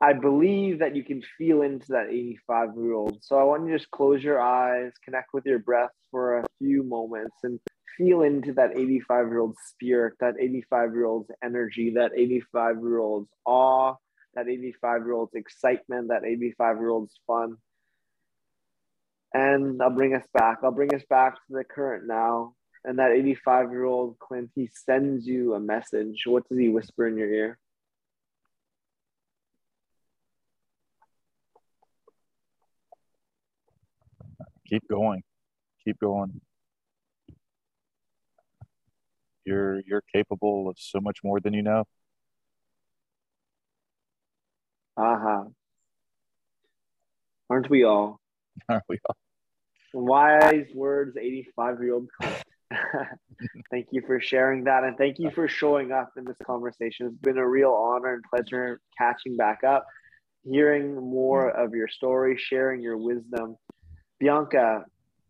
I 0.00 0.12
believe 0.14 0.80
that 0.80 0.96
you 0.96 1.04
can 1.04 1.22
feel 1.38 1.62
into 1.62 1.86
that 1.92 2.08
85 2.08 2.70
year 2.76 2.92
old. 2.94 3.22
So 3.22 3.38
I 3.38 3.44
want 3.44 3.64
you 3.66 3.70
to 3.72 3.78
just 3.78 3.88
close 3.92 4.20
your 4.20 4.40
eyes, 4.40 4.90
connect 5.04 5.32
with 5.32 5.46
your 5.46 5.60
breath 5.60 5.92
for 6.10 6.40
a 6.40 6.44
few 6.58 6.82
moments, 6.82 7.36
and 7.44 7.60
feel 7.96 8.22
into 8.22 8.52
that 8.54 8.76
85 8.76 9.26
year 9.28 9.38
old 9.40 9.56
spirit, 9.68 10.14
that 10.20 10.34
85 10.40 10.92
year 10.92 11.04
old's 11.04 11.30
energy, 11.42 11.94
that 11.94 12.12
85 12.16 12.76
year 12.76 12.98
old's 12.98 13.30
awe, 13.44 13.94
that 14.34 14.48
85 14.48 15.02
year 15.02 15.12
old's 15.12 15.34
excitement, 15.34 16.08
that 16.08 16.24
85 16.24 16.76
year 16.78 16.90
old's 16.90 17.14
fun. 17.26 17.56
And 19.34 19.82
I'll 19.82 19.90
bring 19.90 20.14
us 20.14 20.26
back. 20.34 20.58
I'll 20.62 20.72
bring 20.72 20.94
us 20.94 21.04
back 21.08 21.34
to 21.34 21.40
the 21.50 21.64
current 21.64 22.06
now. 22.06 22.54
And 22.84 22.98
that 22.98 23.12
85 23.12 23.70
year 23.70 23.84
old 23.84 24.18
Clint, 24.18 24.50
he 24.54 24.68
sends 24.72 25.26
you 25.26 25.54
a 25.54 25.60
message. 25.60 26.22
What 26.26 26.48
does 26.48 26.58
he 26.58 26.68
whisper 26.68 27.06
in 27.06 27.16
your 27.16 27.32
ear? 27.32 27.58
Keep 34.68 34.88
going. 34.88 35.22
Keep 35.84 36.00
going. 36.00 36.40
You're, 39.44 39.80
you're 39.86 40.02
capable 40.12 40.68
of 40.68 40.76
so 40.78 41.00
much 41.00 41.18
more 41.24 41.40
than 41.40 41.52
you 41.52 41.62
know. 41.62 41.84
Uh-huh. 44.96 45.44
Aren't 47.50 47.70
we 47.70 47.84
all? 47.84 48.20
Aren't 48.68 48.84
we 48.88 48.98
all? 49.08 49.16
Wise 49.94 50.68
words, 50.74 51.16
85 51.16 51.82
year 51.82 51.94
old. 51.94 52.08
thank 53.70 53.88
you 53.90 54.02
for 54.06 54.20
sharing 54.20 54.64
that. 54.64 54.84
And 54.84 54.96
thank 54.96 55.18
you 55.18 55.30
for 55.30 55.48
showing 55.48 55.92
up 55.92 56.12
in 56.16 56.24
this 56.24 56.36
conversation. 56.46 57.06
It's 57.06 57.16
been 57.16 57.38
a 57.38 57.46
real 57.46 57.72
honor 57.72 58.14
and 58.14 58.22
pleasure 58.24 58.80
catching 58.96 59.36
back 59.36 59.64
up, 59.64 59.86
hearing 60.44 60.94
more 60.94 61.50
of 61.50 61.74
your 61.74 61.88
story, 61.88 62.38
sharing 62.38 62.80
your 62.80 62.96
wisdom. 62.96 63.56
Bianca, 64.18 64.84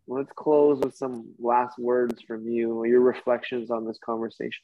let's 0.07 0.31
close 0.35 0.79
with 0.79 0.95
some 0.95 1.33
last 1.39 1.77
words 1.79 2.21
from 2.21 2.47
you, 2.47 2.85
your 2.85 3.01
reflections 3.01 3.71
on 3.71 3.85
this 3.85 3.99
conversation. 4.03 4.63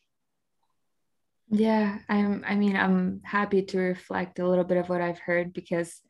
Yeah, 1.49 1.99
I'm 2.07 2.43
I 2.47 2.55
mean, 2.55 2.75
I'm 2.75 3.21
happy 3.23 3.63
to 3.63 3.79
reflect 3.79 4.39
a 4.39 4.47
little 4.47 4.63
bit 4.63 4.77
of 4.77 4.89
what 4.89 5.01
I've 5.01 5.19
heard 5.19 5.53
because 5.53 6.01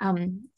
um 0.00 0.48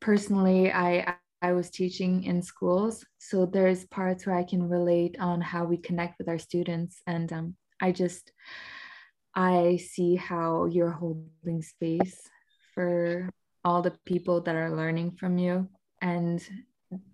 personally 0.00 0.72
I 0.72 1.16
I 1.40 1.52
was 1.52 1.70
teaching 1.70 2.24
in 2.24 2.42
schools, 2.42 3.04
so 3.18 3.46
there's 3.46 3.86
parts 3.86 4.26
where 4.26 4.36
I 4.36 4.44
can 4.44 4.68
relate 4.68 5.16
on 5.18 5.40
how 5.40 5.64
we 5.64 5.76
connect 5.76 6.18
with 6.18 6.28
our 6.28 6.38
students 6.38 7.00
and 7.06 7.32
um 7.32 7.56
I 7.80 7.92
just 7.92 8.32
I 9.34 9.78
see 9.78 10.16
how 10.16 10.66
you're 10.66 10.90
holding 10.90 11.62
space 11.62 12.20
for 12.74 13.30
all 13.64 13.80
the 13.80 13.96
people 14.04 14.42
that 14.42 14.56
are 14.56 14.76
learning 14.76 15.12
from 15.12 15.38
you 15.38 15.68
and 16.02 16.46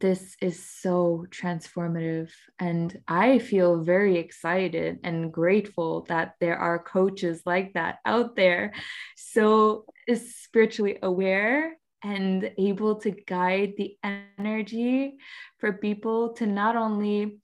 this 0.00 0.36
is 0.40 0.64
so 0.64 1.24
transformative 1.30 2.30
and 2.58 3.00
i 3.06 3.38
feel 3.38 3.82
very 3.82 4.16
excited 4.18 4.98
and 5.04 5.32
grateful 5.32 6.04
that 6.08 6.34
there 6.40 6.56
are 6.56 6.78
coaches 6.82 7.42
like 7.46 7.72
that 7.74 7.98
out 8.04 8.34
there 8.34 8.72
so 9.16 9.84
is 10.06 10.36
spiritually 10.36 10.98
aware 11.02 11.76
and 12.02 12.50
able 12.58 12.96
to 12.96 13.10
guide 13.10 13.74
the 13.76 13.96
energy 14.38 15.16
for 15.58 15.72
people 15.72 16.32
to 16.32 16.46
not 16.46 16.76
only 16.76 17.40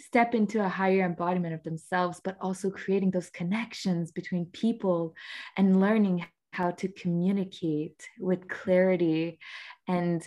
step 0.00 0.34
into 0.34 0.64
a 0.64 0.68
higher 0.68 1.04
embodiment 1.04 1.54
of 1.54 1.62
themselves 1.62 2.20
but 2.22 2.36
also 2.40 2.70
creating 2.70 3.10
those 3.10 3.30
connections 3.30 4.12
between 4.12 4.46
people 4.46 5.14
and 5.56 5.80
learning 5.80 6.24
how 6.52 6.70
to 6.70 6.88
communicate 6.88 8.08
with 8.18 8.48
clarity 8.48 9.38
and 9.86 10.26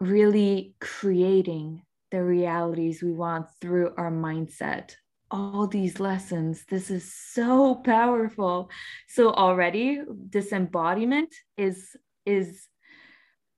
really 0.00 0.74
creating 0.80 1.82
the 2.10 2.22
realities 2.22 3.02
we 3.02 3.12
want 3.12 3.46
through 3.60 3.92
our 3.96 4.10
mindset. 4.10 4.94
All 5.30 5.66
these 5.66 5.98
lessons 5.98 6.64
this 6.68 6.90
is 6.90 7.12
so 7.12 7.74
powerful. 7.74 8.70
So 9.08 9.32
already 9.32 10.00
disembodiment 10.30 11.34
is 11.56 11.96
is 12.24 12.68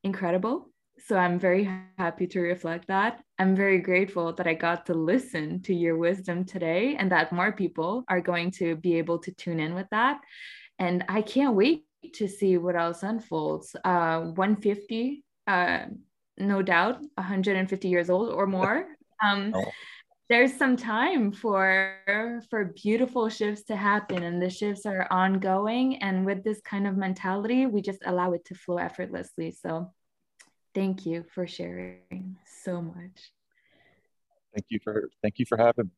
incredible. 0.05 0.71
So 0.99 1.19
i'm 1.19 1.39
very 1.39 1.69
happy 1.99 2.27
to 2.29 2.41
reflect 2.41 2.89
that. 2.89 3.23
I'm 3.39 3.55
very 3.55 3.79
grateful 3.79 4.33
that 4.35 4.47
i 4.47 4.55
got 4.55 4.87
to 4.87 4.95
listen 4.95 5.61
to 5.63 5.75
your 5.75 5.99
wisdom 5.99 6.45
today 6.45 6.97
and 6.99 7.13
that 7.13 7.33
more 7.33 7.53
people 7.53 8.05
are 8.09 8.23
going 8.23 8.51
to 8.53 8.77
be 8.77 8.97
able 8.97 9.19
to 9.19 9.33
tune 9.33 9.61
in 9.61 9.75
with 9.75 9.89
that. 9.91 10.21
And 10.79 11.05
i 11.09 11.21
can't 11.21 11.55
wait 11.55 11.85
to 12.15 12.27
see 12.29 12.57
what 12.57 12.77
else 12.77 13.03
unfolds. 13.03 13.77
Uh 13.85 14.21
150 14.21 15.25
uh 15.47 15.87
no 16.39 16.63
doubt 16.63 17.01
150 17.15 17.89
years 17.89 18.11
old 18.11 18.31
or 18.31 18.47
more. 18.47 18.87
Um 19.23 19.53
Oh. 19.55 19.71
there's 20.29 20.55
some 20.55 20.77
time 20.77 21.31
for 21.33 22.43
for 22.51 22.73
beautiful 22.83 23.29
shifts 23.29 23.63
to 23.65 23.77
happen 23.77 24.23
and 24.23 24.43
the 24.43 24.51
shifts 24.51 24.85
are 24.87 25.07
ongoing. 25.11 26.03
And 26.03 26.27
with 26.27 26.43
this 26.45 26.61
kind 26.63 26.87
of 26.87 26.97
mentality 26.97 27.67
we 27.67 27.81
just 27.81 28.03
allow 28.05 28.33
it 28.33 28.45
to 28.47 28.55
flow 28.55 28.79
effortlessly. 28.79 29.51
So 29.53 29.93
thank 30.75 31.07
you 31.07 31.25
for 31.35 31.47
sharing 31.47 32.37
so 32.65 32.83
much. 32.83 33.33
Thank 34.55 34.67
you 34.69 34.81
for 34.83 35.11
thank 35.23 35.39
you 35.39 35.47
for 35.47 35.57
having 35.57 35.87
me 35.87 35.91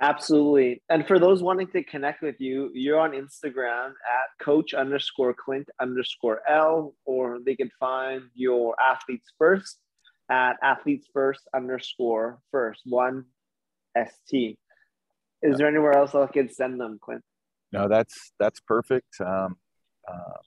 Absolutely. 0.00 0.82
And 0.88 1.06
for 1.06 1.18
those 1.18 1.42
wanting 1.42 1.68
to 1.68 1.82
connect 1.82 2.22
with 2.22 2.36
you, 2.40 2.70
you're 2.72 2.98
on 2.98 3.12
Instagram 3.12 3.88
at 3.88 4.44
coach 4.44 4.72
underscore 4.72 5.34
Clint 5.34 5.68
underscore 5.80 6.40
L, 6.48 6.94
or 7.04 7.38
they 7.44 7.54
can 7.54 7.70
find 7.78 8.22
your 8.34 8.74
athletes 8.80 9.32
first 9.38 9.78
at 10.30 10.56
athletes 10.62 11.06
first 11.12 11.42
underscore 11.54 12.38
first 12.50 12.82
one 12.84 13.24
st. 14.26 14.58
Is 15.42 15.56
there 15.58 15.68
anywhere 15.68 15.96
else 15.96 16.14
I 16.14 16.26
can 16.26 16.50
send 16.50 16.80
them, 16.80 16.98
Clint? 17.02 17.22
No, 17.72 17.88
that's 17.88 18.32
that's 18.38 18.60
perfect. 18.60 19.20
Um, 19.20 19.56
uh, 20.06 20.38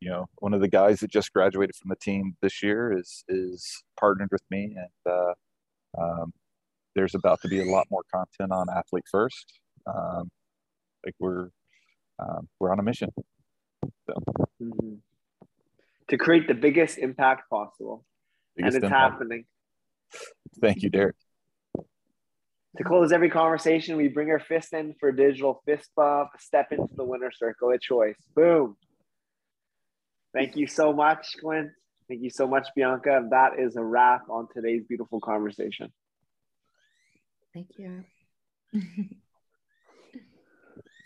you 0.00 0.10
know, 0.10 0.26
one 0.38 0.54
of 0.54 0.60
the 0.60 0.68
guys 0.68 1.00
that 1.00 1.10
just 1.10 1.32
graduated 1.32 1.74
from 1.76 1.88
the 1.88 1.96
team 1.96 2.36
this 2.42 2.62
year 2.62 2.96
is 2.96 3.24
is 3.28 3.82
partnered 3.98 4.30
with 4.32 4.42
me, 4.50 4.76
and 4.76 5.12
uh, 5.12 5.34
um, 5.98 6.32
there's 6.94 7.14
about 7.14 7.40
to 7.42 7.48
be 7.48 7.60
a 7.60 7.64
lot 7.64 7.86
more 7.90 8.02
content 8.12 8.52
on 8.52 8.66
Athlete 8.74 9.04
First. 9.10 9.60
Um, 9.86 10.30
like 11.04 11.14
we're 11.18 11.50
um, 12.18 12.48
we're 12.60 12.72
on 12.72 12.78
a 12.78 12.82
mission. 12.82 13.10
So. 14.06 14.14
Mm-hmm. 14.62 14.94
To 16.08 16.18
create 16.18 16.46
the 16.46 16.54
biggest 16.54 16.98
impact 16.98 17.48
possible 17.50 18.04
and 18.56 18.66
it's 18.66 18.76
impact. 18.76 18.92
happening. 18.92 19.44
Thank 20.60 20.82
you, 20.82 20.90
Derek. 20.90 21.16
To 22.76 22.82
close 22.84 23.12
every 23.12 23.30
conversation, 23.30 23.96
we 23.96 24.08
bring 24.08 24.30
our 24.30 24.40
fist 24.40 24.72
in 24.72 24.94
for 24.98 25.10
a 25.10 25.16
digital 25.16 25.62
fist 25.64 25.90
bump, 25.96 26.30
step 26.38 26.72
into 26.72 26.88
the 26.96 27.04
winner 27.04 27.30
circle 27.30 27.72
of 27.72 27.80
choice. 27.80 28.16
Boom. 28.34 28.76
Thank 30.34 30.56
you 30.56 30.66
so 30.66 30.92
much, 30.92 31.36
Clint. 31.40 31.70
Thank 32.08 32.22
you 32.22 32.30
so 32.30 32.46
much, 32.46 32.68
Bianca. 32.74 33.26
That 33.30 33.58
is 33.58 33.76
a 33.76 33.84
wrap 33.84 34.22
on 34.28 34.48
today's 34.52 34.82
beautiful 34.88 35.20
conversation. 35.20 35.92
Thank 37.54 37.78
you. 37.78 38.04